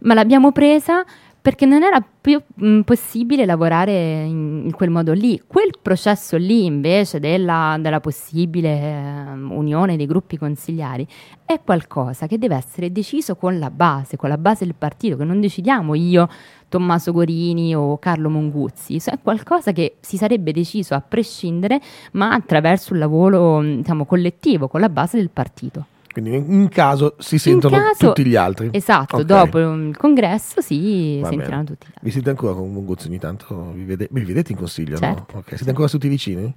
ma 0.00 0.12
l'abbiamo 0.12 0.52
presa 0.52 1.02
perché 1.40 1.64
non 1.64 1.82
era 1.82 2.04
più 2.20 2.38
mh, 2.56 2.80
possibile 2.80 3.46
lavorare 3.46 4.24
in, 4.24 4.64
in, 4.64 4.72
quel 4.72 4.90
modo 4.90 5.14
lì. 5.14 5.40
Quel 5.46 5.70
processo 5.80 6.36
lì, 6.36 6.66
invece, 6.66 7.20
della, 7.20 7.78
della 7.80 8.00
possibile 8.00 8.68
eh, 8.68 9.30
unione 9.32 9.96
dei 9.96 10.06
gruppi 10.06 10.36
consigliari, 10.36 11.06
è 11.46 11.60
qualcosa 11.64 12.26
che 12.26 12.36
deve 12.36 12.56
essere 12.56 12.92
deciso 12.92 13.36
con 13.36 13.58
la 13.58 13.70
base, 13.70 14.16
con 14.16 14.28
la 14.28 14.36
base 14.36 14.66
del 14.66 14.74
partito, 14.76 15.16
che 15.16 15.24
non 15.24 15.40
decidiamo 15.40 15.94
io, 15.94 16.28
Tommaso 16.68 17.12
Gorini 17.12 17.74
o 17.74 17.98
Carlo 17.98 18.28
Monguzzi, 18.28 19.00
è 19.04 19.18
qualcosa 19.22 19.72
che 19.72 19.96
si 20.00 20.16
sarebbe 20.16 20.52
deciso 20.52 20.94
a 20.94 21.00
prescindere, 21.00 21.80
ma 22.12 22.32
attraverso 22.32 22.92
un 22.92 22.98
lavoro 22.98 23.62
diciamo, 23.62 24.04
collettivo, 24.04 24.68
con 24.68 24.80
la 24.80 24.88
base 24.88 25.16
del 25.16 25.30
partito. 25.30 25.86
Quindi 26.16 26.34
in 26.34 26.68
caso 26.70 27.14
si 27.18 27.36
sentono 27.36 27.76
caso, 27.76 28.06
tutti 28.06 28.24
gli 28.24 28.36
altri. 28.36 28.70
Esatto, 28.72 29.16
okay. 29.16 29.26
dopo 29.26 29.58
il 29.58 29.94
congresso 29.98 30.62
si 30.62 31.20
Va 31.20 31.28
sentiranno 31.28 31.64
bene. 31.64 31.64
tutti 31.66 31.86
gli 31.86 31.92
altri. 31.92 32.00
Vi 32.04 32.10
siete 32.10 32.30
ancora 32.30 32.54
con 32.54 32.72
Munguzzi 32.72 33.08
ogni 33.08 33.18
tanto? 33.18 33.72
Vi, 33.74 33.84
vede, 33.84 34.08
vi 34.10 34.24
vedete 34.24 34.52
in 34.52 34.56
consiglio? 34.56 34.96
Certo. 34.96 35.26
No? 35.34 35.38
Okay. 35.40 35.56
Siete 35.56 35.68
ancora 35.68 35.88
tutti 35.88 36.08
vicini? 36.08 36.54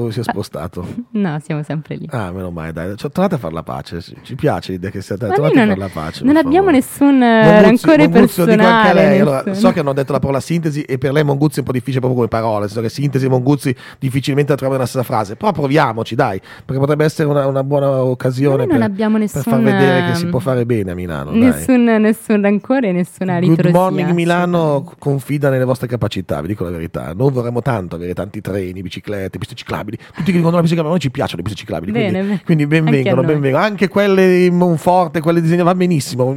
O 0.00 0.12
si 0.12 0.20
è 0.20 0.22
spostato? 0.22 0.86
No, 1.10 1.40
siamo 1.42 1.62
sempre 1.64 1.96
lì. 1.96 2.06
Ah, 2.10 2.30
meno 2.30 2.50
male, 2.50 2.72
dai. 2.72 2.96
Cioè, 2.96 3.10
tornate 3.10 3.34
a 3.34 3.38
fare 3.38 3.52
la 3.52 3.64
pace. 3.64 4.00
Ci 4.00 4.34
piace 4.36 4.72
l'idea 4.72 4.90
che 4.90 5.00
siate. 5.00 5.26
Tornate 5.26 5.54
non, 5.54 5.64
a 5.64 5.66
fare 5.74 5.78
la 5.78 5.88
pace. 5.92 6.24
Non 6.24 6.36
abbiamo 6.36 6.70
nessun 6.70 7.18
Monguzzi, 7.18 7.64
rancore 7.64 8.08
Monguzzi, 8.08 8.44
personale. 8.44 8.56
Dico 8.56 8.68
anche 8.68 8.88
a 8.88 8.92
lei. 8.92 9.18
Allora, 9.18 9.54
so 9.54 9.72
che 9.72 9.80
hanno 9.80 9.92
detto 9.92 10.12
la 10.12 10.18
parola 10.20 10.38
sintesi 10.38 10.82
e 10.82 10.98
per 10.98 11.12
lei 11.12 11.24
Monguzzi 11.24 11.56
è 11.56 11.58
un 11.60 11.64
po' 11.64 11.72
difficile 11.72 12.00
proprio 12.00 12.20
come 12.20 12.28
parola. 12.28 12.66
Senso 12.66 12.82
che 12.82 12.88
sintesi 12.88 13.24
e 13.24 13.28
Monguzzi 13.28 13.74
difficilmente 13.98 14.52
la 14.52 14.56
trovano 14.56 14.78
nella 14.78 14.88
stessa 14.88 15.04
frase. 15.04 15.34
Però 15.34 15.50
proviamoci, 15.50 16.14
dai. 16.14 16.40
Perché 16.40 16.80
potrebbe 16.80 17.04
essere 17.04 17.28
una, 17.28 17.46
una 17.46 17.64
buona 17.64 18.02
occasione 18.02 18.66
per, 18.66 18.78
nessun, 18.78 18.94
per, 18.94 19.42
far 19.42 19.60
vedere 19.60 20.10
che 20.10 20.14
si 20.14 20.26
può 20.26 20.38
fare 20.38 20.64
bene 20.64 20.92
a 20.92 20.94
Milano. 20.94 21.32
Nessun, 21.32 21.82
nessun 21.84 22.40
rancore, 22.40 22.92
nessuna 22.92 23.38
ritrosia. 23.38 23.72
Good 23.72 23.74
Morning 23.74 24.10
Milano 24.10 24.92
confida 24.98 25.50
nelle 25.50 25.64
vostre 25.64 25.88
capacità, 25.88 26.40
vi 26.40 26.48
dico 26.48 26.62
la 26.62 26.70
verità. 26.70 27.12
Noi 27.14 27.32
vorremmo 27.32 27.62
tanto 27.62 27.96
avere 27.96 28.14
tanti 28.14 28.40
treni, 28.40 28.82
biciclette, 28.82 29.38
piste 29.38 29.54
ciclabili. 29.56 29.87
Tutti 29.96 30.30
che 30.30 30.38
dicono 30.38 30.56
la 30.56 30.62
bicicletta, 30.62 30.86
a 30.86 30.90
noi 30.90 31.00
ci 31.00 31.10
piacciono 31.10 31.36
le 31.38 31.42
piste 31.42 31.58
ciclabili. 31.58 31.92
Bene, 31.92 32.20
quindi, 32.20 32.42
quindi 32.44 32.66
benvengono, 32.66 33.20
anche, 33.20 33.32
benvengono. 33.32 33.64
anche 33.64 33.88
quelle 33.88 34.44
in 34.44 34.56
Monforte, 34.56 35.20
quelle 35.20 35.40
disegnate, 35.40 35.64
va 35.64 35.74
benissimo. 35.74 36.36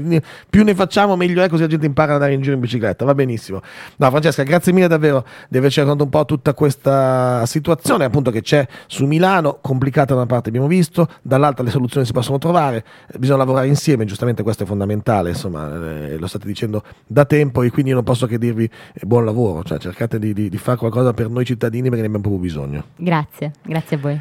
Più 0.50 0.64
ne 0.64 0.76
facciamo, 0.76 1.16
meglio 1.16 1.42
è, 1.44 1.50
così 1.50 1.62
la 1.64 1.68
gente 1.68 1.86
impara 1.86 2.10
ad 2.10 2.16
andare 2.16 2.34
in 2.34 2.42
giro 2.42 2.56
in 2.56 2.62
bicicletta, 2.62 3.06
va 3.06 3.14
benissimo. 3.14 3.62
No, 3.98 4.10
Francesca, 4.10 4.44
grazie 4.44 4.74
mille 4.74 4.88
davvero 4.88 5.26
di 5.50 5.58
averci 5.58 5.80
raccontato 5.80 6.04
un 6.06 6.10
po' 6.10 6.26
tutta 6.26 6.54
questa 6.54 7.46
situazione, 7.46 8.06
appunto, 8.06 8.32
che 8.32 8.42
c'è 8.42 8.66
su 8.88 9.06
Milano, 9.06 9.58
complicata 9.62 10.14
da 10.14 10.22
una 10.22 10.26
parte 10.26 10.50
abbiamo 10.50 10.68
visto, 10.68 11.08
dall'altra 11.22 11.64
le 11.64 11.70
soluzioni 11.72 12.06
si 12.06 12.12
possono 12.12 12.38
trovare, 12.38 12.84
bisogna 13.18 13.40
lavorare 13.40 13.68
insieme, 13.68 14.06
giustamente 14.06 14.44
questo 14.44 14.64
è 14.64 14.66
fondamentale, 14.66 15.30
insomma, 15.30 15.74
eh, 15.74 16.18
lo 16.18 16.28
state 16.28 16.46
dicendo 16.46 16.84
da 17.08 17.26
tempo 17.26 17.64
e 17.64 17.70
quindi 17.70 17.90
io 17.90 17.96
non 17.96 18.04
posso 18.04 18.28
che 18.28 18.38
dirvi 18.38 18.64
eh, 18.66 19.06
buon 19.06 19.26
lavoro, 19.26 19.64
cioè 19.64 19.80
cercate 19.80 20.20
di, 20.20 20.34
di, 20.34 20.50
di 20.50 20.58
fare 20.58 20.78
qualcosa 20.78 21.14
per 21.14 21.30
noi 21.30 21.46
cittadini 21.46 21.84
perché 21.84 22.02
ne 22.02 22.08
abbiamo 22.08 22.24
proprio 22.24 22.42
bisogno. 22.42 22.84
Grazie, 22.96 23.41
grazie 23.64 23.96
a 23.96 24.00
voi. 24.00 24.20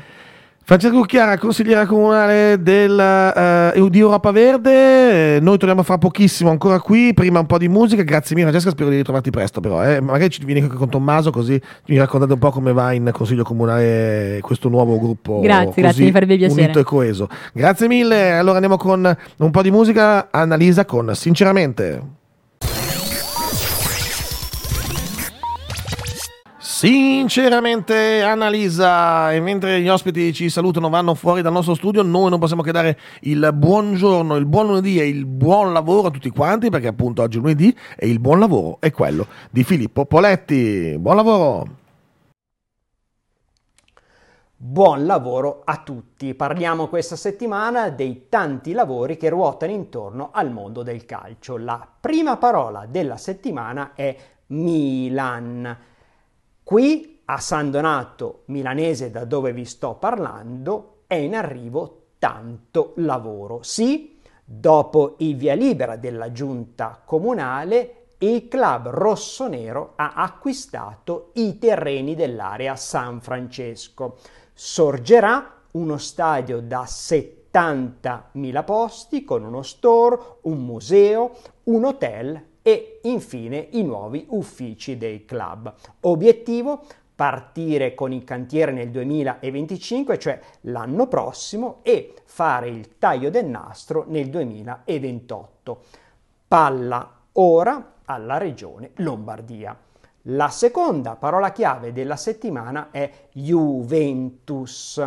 Francesco 0.70 1.00
Chiara, 1.00 1.36
consigliera 1.36 1.84
comunale 1.84 2.62
del, 2.62 3.72
uh, 3.74 3.88
di 3.88 3.98
Europa 3.98 4.30
Verde, 4.30 5.40
noi 5.40 5.58
torniamo 5.58 5.82
fra 5.82 5.98
pochissimo 5.98 6.48
ancora 6.48 6.78
qui, 6.78 7.12
prima 7.12 7.40
un 7.40 7.46
po' 7.46 7.58
di 7.58 7.66
musica, 7.66 8.04
grazie 8.04 8.36
mille 8.36 8.50
Francesca, 8.50 8.70
spero 8.70 8.88
di 8.88 8.94
ritrovarti 8.94 9.30
presto 9.30 9.60
però, 9.60 9.84
eh. 9.84 10.00
magari 10.00 10.30
ci 10.30 10.44
vieni 10.44 10.60
anche 10.60 10.76
con 10.76 10.88
Tommaso 10.88 11.32
così 11.32 11.60
mi 11.86 11.98
raccontate 11.98 12.34
un 12.34 12.38
po' 12.38 12.50
come 12.50 12.72
va 12.72 12.92
in 12.92 13.10
consiglio 13.12 13.42
comunale 13.42 14.38
questo 14.42 14.68
nuovo 14.68 14.96
gruppo 15.00 15.40
grazie, 15.40 15.82
grazie, 15.82 16.04
mi 16.04 16.12
farebbe 16.12 16.36
piacere. 16.36 16.62
unito 16.62 16.78
e 16.78 16.84
coeso. 16.84 17.28
Grazie 17.52 17.88
mille, 17.88 18.34
allora 18.34 18.54
andiamo 18.54 18.76
con 18.76 19.16
un 19.38 19.50
po' 19.50 19.62
di 19.62 19.72
musica, 19.72 20.28
Annalisa 20.30 20.84
con 20.84 21.16
Sinceramente. 21.16 22.18
Sinceramente, 26.80 28.22
Annalisa, 28.22 29.34
e 29.34 29.40
mentre 29.40 29.82
gli 29.82 29.88
ospiti 29.90 30.32
ci 30.32 30.48
salutano, 30.48 30.88
vanno 30.88 31.14
fuori 31.14 31.42
dal 31.42 31.52
nostro 31.52 31.74
studio, 31.74 32.00
noi 32.00 32.30
non 32.30 32.38
possiamo 32.38 32.62
che 32.62 32.72
dare 32.72 32.98
il 33.24 33.50
buongiorno, 33.52 34.34
il 34.36 34.46
buon 34.46 34.68
lunedì 34.68 34.98
e 34.98 35.06
il 35.06 35.26
buon 35.26 35.74
lavoro 35.74 36.08
a 36.08 36.10
tutti 36.10 36.30
quanti, 36.30 36.70
perché 36.70 36.86
appunto 36.86 37.20
oggi 37.20 37.36
è 37.36 37.40
lunedì 37.42 37.76
e 37.98 38.08
il 38.08 38.18
buon 38.18 38.38
lavoro 38.38 38.78
è 38.80 38.90
quello 38.92 39.26
di 39.50 39.62
Filippo 39.62 40.06
Poletti. 40.06 40.96
Buon 40.98 41.16
lavoro! 41.16 41.68
Buon 44.56 45.04
lavoro 45.04 45.60
a 45.66 45.82
tutti. 45.84 46.32
Parliamo 46.32 46.88
questa 46.88 47.16
settimana 47.16 47.90
dei 47.90 48.28
tanti 48.30 48.72
lavori 48.72 49.18
che 49.18 49.28
ruotano 49.28 49.72
intorno 49.72 50.30
al 50.32 50.50
mondo 50.50 50.82
del 50.82 51.04
calcio. 51.04 51.58
La 51.58 51.86
prima 52.00 52.38
parola 52.38 52.86
della 52.88 53.18
settimana 53.18 53.92
è 53.92 54.16
Milan. 54.46 55.88
Qui 56.70 57.22
a 57.24 57.38
San 57.38 57.72
Donato 57.72 58.42
milanese 58.44 59.10
da 59.10 59.24
dove 59.24 59.52
vi 59.52 59.64
sto 59.64 59.94
parlando 59.94 60.98
è 61.08 61.16
in 61.16 61.34
arrivo 61.34 62.10
tanto 62.20 62.92
lavoro. 62.98 63.64
Sì, 63.64 64.20
dopo 64.44 65.16
il 65.18 65.34
via 65.34 65.54
libera 65.54 65.96
della 65.96 66.30
giunta 66.30 67.02
comunale 67.04 68.06
il 68.18 68.46
club 68.46 68.86
rossonero 68.86 69.94
ha 69.96 70.12
acquistato 70.14 71.32
i 71.34 71.58
terreni 71.58 72.14
dell'area 72.14 72.76
San 72.76 73.20
Francesco. 73.20 74.18
Sorgerà 74.52 75.62
uno 75.72 75.96
stadio 75.96 76.60
da 76.60 76.84
70.000 76.84 78.64
posti 78.64 79.24
con 79.24 79.42
uno 79.42 79.62
store, 79.62 80.36
un 80.42 80.64
museo, 80.64 81.32
un 81.64 81.84
hotel 81.84 82.49
e 82.62 83.00
infine 83.02 83.68
i 83.70 83.82
nuovi 83.82 84.26
uffici 84.30 84.96
dei 84.96 85.24
club. 85.24 85.72
Obiettivo? 86.00 86.82
Partire 87.14 87.94
con 87.94 88.12
il 88.12 88.24
cantiere 88.24 88.72
nel 88.72 88.90
2025, 88.90 90.18
cioè 90.18 90.40
l'anno 90.62 91.06
prossimo, 91.06 91.80
e 91.82 92.14
fare 92.24 92.68
il 92.68 92.96
taglio 92.98 93.28
del 93.28 93.46
nastro 93.46 94.04
nel 94.08 94.30
2028. 94.30 95.82
Palla 96.48 97.18
ora 97.32 97.92
alla 98.06 98.38
regione 98.38 98.92
Lombardia. 98.96 99.76
La 100.24 100.48
seconda 100.48 101.16
parola 101.16 101.52
chiave 101.52 101.92
della 101.92 102.16
settimana 102.16 102.88
è 102.90 103.28
Juventus. 103.32 105.02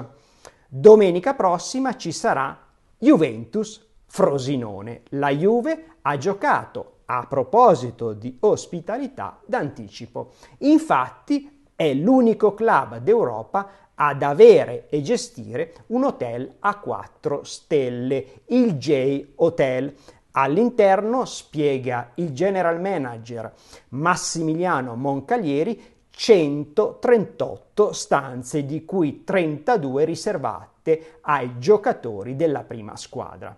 Domenica 0.68 1.34
prossima 1.34 1.96
ci 1.96 2.12
sarà 2.12 2.58
Juventus 2.98 3.86
Frosinone. 4.06 5.04
La 5.10 5.30
Juve 5.30 5.98
ha 6.02 6.18
giocato 6.18 6.93
a 7.06 7.26
proposito 7.28 8.14
di 8.14 8.38
ospitalità 8.42 9.40
d'anticipo. 9.46 10.32
Infatti 10.60 11.66
è 11.76 11.94
l'unico 11.94 12.54
club 12.54 12.98
d'Europa 12.98 13.70
ad 13.96 14.24
avere 14.24 14.88
e 14.90 15.02
gestire 15.02 15.74
un 15.88 16.04
hotel 16.04 16.56
a 16.60 16.78
4 16.80 17.44
stelle, 17.44 18.26
il 18.48 18.76
J 18.78 19.26
Hotel. 19.36 19.94
All'interno, 20.32 21.26
spiega 21.26 22.12
il 22.16 22.32
general 22.32 22.82
manager 22.82 23.54
Massimiliano 23.90 24.96
Moncalieri, 24.96 25.92
138 26.10 27.92
stanze, 27.92 28.66
di 28.66 28.84
cui 28.86 29.24
32 29.24 30.06
riservate 30.06 31.20
ai 31.22 31.60
giocatori 31.60 32.36
della 32.36 32.64
prima 32.64 32.96
squadra. 32.96 33.56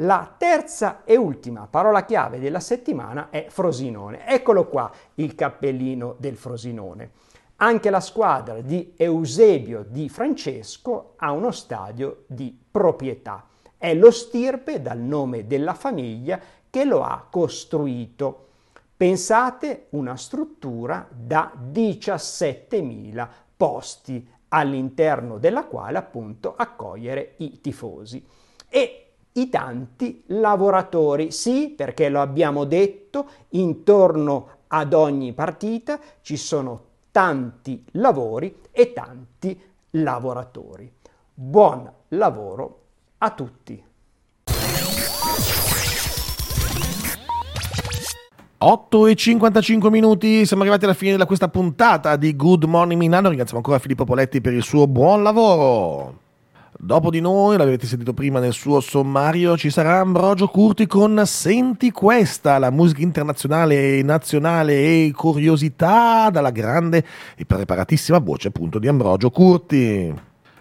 La 0.00 0.34
terza 0.36 1.04
e 1.04 1.16
ultima 1.16 1.68
parola 1.70 2.04
chiave 2.04 2.38
della 2.38 2.60
settimana 2.60 3.30
è 3.30 3.46
Frosinone. 3.48 4.26
Eccolo 4.26 4.66
qua 4.66 4.92
il 5.14 5.34
cappellino 5.34 6.16
del 6.18 6.36
Frosinone. 6.36 7.12
Anche 7.56 7.88
la 7.88 8.00
squadra 8.00 8.60
di 8.60 8.92
Eusebio 8.94 9.86
Di 9.88 10.10
Francesco 10.10 11.14
ha 11.16 11.30
uno 11.30 11.50
stadio 11.50 12.24
di 12.26 12.54
proprietà. 12.70 13.46
È 13.78 13.94
lo 13.94 14.10
stirpe 14.10 14.82
dal 14.82 14.98
nome 14.98 15.46
della 15.46 15.72
famiglia 15.72 16.38
che 16.68 16.84
lo 16.84 17.02
ha 17.02 17.26
costruito. 17.30 18.48
Pensate 18.94 19.86
una 19.90 20.16
struttura 20.16 21.08
da 21.10 21.52
17.000 21.72 23.28
posti 23.56 24.28
all'interno 24.48 25.38
della 25.38 25.64
quale 25.64 25.96
appunto 25.96 26.54
accogliere 26.54 27.36
i 27.38 27.62
tifosi. 27.62 28.22
E 28.68 29.05
i 29.36 29.48
tanti 29.48 30.22
lavoratori. 30.26 31.30
Sì, 31.30 31.72
perché 31.74 32.08
lo 32.08 32.20
abbiamo 32.20 32.64
detto, 32.64 33.26
intorno 33.50 34.48
ad 34.68 34.92
ogni 34.92 35.32
partita 35.32 35.98
ci 36.20 36.36
sono 36.36 36.84
tanti 37.10 37.84
lavori 37.92 38.54
e 38.70 38.92
tanti 38.92 39.58
lavoratori. 39.90 40.92
Buon 41.32 41.90
lavoro 42.08 42.80
a 43.18 43.30
tutti. 43.30 43.84
8 48.58 49.06
e 49.06 49.14
55 49.14 49.90
minuti, 49.90 50.46
siamo 50.46 50.62
arrivati 50.62 50.86
alla 50.86 50.94
fine 50.94 51.16
di 51.16 51.24
questa 51.24 51.48
puntata 51.48 52.16
di 52.16 52.34
Good 52.34 52.64
Morning 52.64 52.98
Milano. 52.98 53.28
Ringraziamo 53.28 53.58
ancora 53.58 53.78
Filippo 53.78 54.04
Poletti 54.04 54.40
per 54.40 54.54
il 54.54 54.62
suo 54.62 54.86
buon 54.86 55.22
lavoro. 55.22 56.24
Dopo 56.78 57.08
di 57.08 57.20
noi, 57.20 57.56
l'avete 57.56 57.86
sentito 57.86 58.12
prima 58.12 58.38
nel 58.38 58.52
suo 58.52 58.80
sommario, 58.80 59.56
ci 59.56 59.70
sarà 59.70 60.00
Ambrogio 60.00 60.48
Curti 60.48 60.86
con 60.86 61.22
Senti 61.24 61.90
questa, 61.90 62.58
la 62.58 62.70
musica 62.70 63.00
internazionale 63.00 63.98
e 63.98 64.02
nazionale 64.02 64.74
e 64.74 65.12
curiosità 65.16 66.28
dalla 66.28 66.50
grande 66.50 67.02
e 67.34 67.46
preparatissima 67.46 68.18
voce 68.18 68.48
appunto 68.48 68.78
di 68.78 68.88
Ambrogio 68.88 69.30
Curti. 69.30 70.14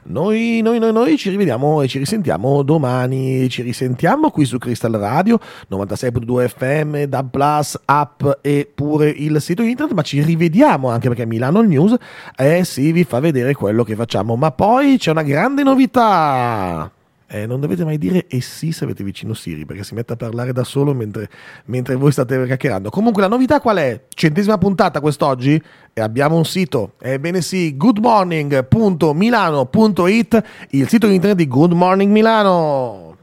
Noi, 0.08 0.62
noi, 0.62 0.78
noi, 0.78 0.94
noi 0.94 1.18
ci 1.18 1.32
rivediamo 1.32 1.82
e 1.82 1.88
ci 1.88 1.98
risentiamo 1.98 2.62
domani. 2.62 3.50
Ci 3.50 3.64
risentiamo 3.64 4.30
qui 4.30 4.46
su 4.46 4.60
Crystal 4.60 4.92
Radio 4.92 5.40
96.2 5.72 6.48
FM, 6.48 7.04
DAB 7.06 7.30
Plus, 7.32 7.80
app 7.86 8.24
e 8.42 8.72
pure 8.74 9.10
il 9.10 9.42
sito 9.42 9.64
internet. 9.64 9.96
Ma 9.96 10.04
ci 10.04 10.22
rivediamo 10.22 10.90
anche 10.90 11.08
perché 11.08 11.26
Milano 11.26 11.62
News, 11.62 11.96
eh 12.38 12.64
sì, 12.64 12.92
vi 12.92 13.04
fa 13.04 13.20
vedere 13.20 13.56
quello 13.56 13.84
che 13.84 13.96
facciamo. 13.96 14.36
Ma 14.36 14.52
poi 14.52 14.98
c'è 15.00 15.10
una 15.10 15.24
grande 15.24 15.64
novità. 15.64 16.92
Eh, 17.28 17.48
non 17.48 17.60
dovete 17.60 17.84
mai 17.84 17.98
dire 17.98 18.28
e 18.28 18.40
sì 18.40 18.72
se 18.72 18.84
avete 18.84 19.04
vicino 19.04 19.34
Siri 19.34 19.66
perché 19.66 19.84
si 19.84 19.96
mette 19.96 20.14
a 20.14 20.16
parlare 20.16 20.54
da 20.54 20.64
solo 20.64 20.94
mentre, 20.94 21.28
mentre 21.66 21.96
voi 21.96 22.12
state 22.12 22.46
chiacchierando. 22.46 22.92
Comunque 22.92 23.24
la 23.24 23.28
novità 23.28 23.60
qual 23.60 23.78
è? 23.78 24.04
Centesima 24.10 24.60
puntata 24.60 25.00
quest'oggi 25.00 25.60
e 25.92 26.02
abbiamo 26.02 26.36
un 26.36 26.46
sito. 26.46 26.92
Ebbene 27.00 27.42
sì, 27.42 27.76
goodmorning.milano.it, 27.76 30.44
il 30.70 30.88
sito 30.88 31.08
internet 31.08 31.38
di 31.38 31.48
Good 31.48 31.72
Morning 31.72 32.12
Milano. 32.12 33.16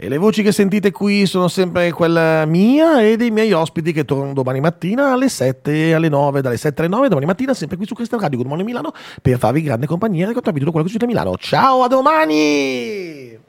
E 0.00 0.08
le 0.08 0.16
voci 0.16 0.44
che 0.44 0.52
sentite 0.52 0.92
qui 0.92 1.26
sono 1.26 1.48
sempre 1.48 1.90
quella 1.90 2.44
mia 2.44 3.02
e 3.02 3.16
dei 3.16 3.32
miei 3.32 3.50
ospiti 3.50 3.92
che 3.92 4.04
tornano 4.04 4.32
domani 4.32 4.60
mattina 4.60 5.12
alle 5.12 5.28
7 5.28 5.92
alle 5.92 6.08
9, 6.08 6.40
dalle 6.40 6.56
7 6.56 6.82
alle 6.82 6.90
9 6.90 7.08
domani 7.08 7.26
mattina 7.26 7.52
sempre 7.52 7.76
qui 7.76 7.84
su 7.84 7.94
Crystal 7.94 8.20
Radio 8.20 8.38
Good 8.38 8.46
Morning 8.46 8.68
Milano 8.68 8.92
per 9.20 9.38
farvi 9.38 9.60
grande 9.60 9.86
compagnia 9.86 10.22
e 10.22 10.26
raccontarvi 10.28 10.60
tutto 10.60 10.70
quello 10.70 10.86
che 10.86 10.92
succede 10.92 11.10
a 11.10 11.14
Milano. 11.16 11.36
Ciao, 11.36 11.82
a 11.82 11.88
domani! 11.88 13.46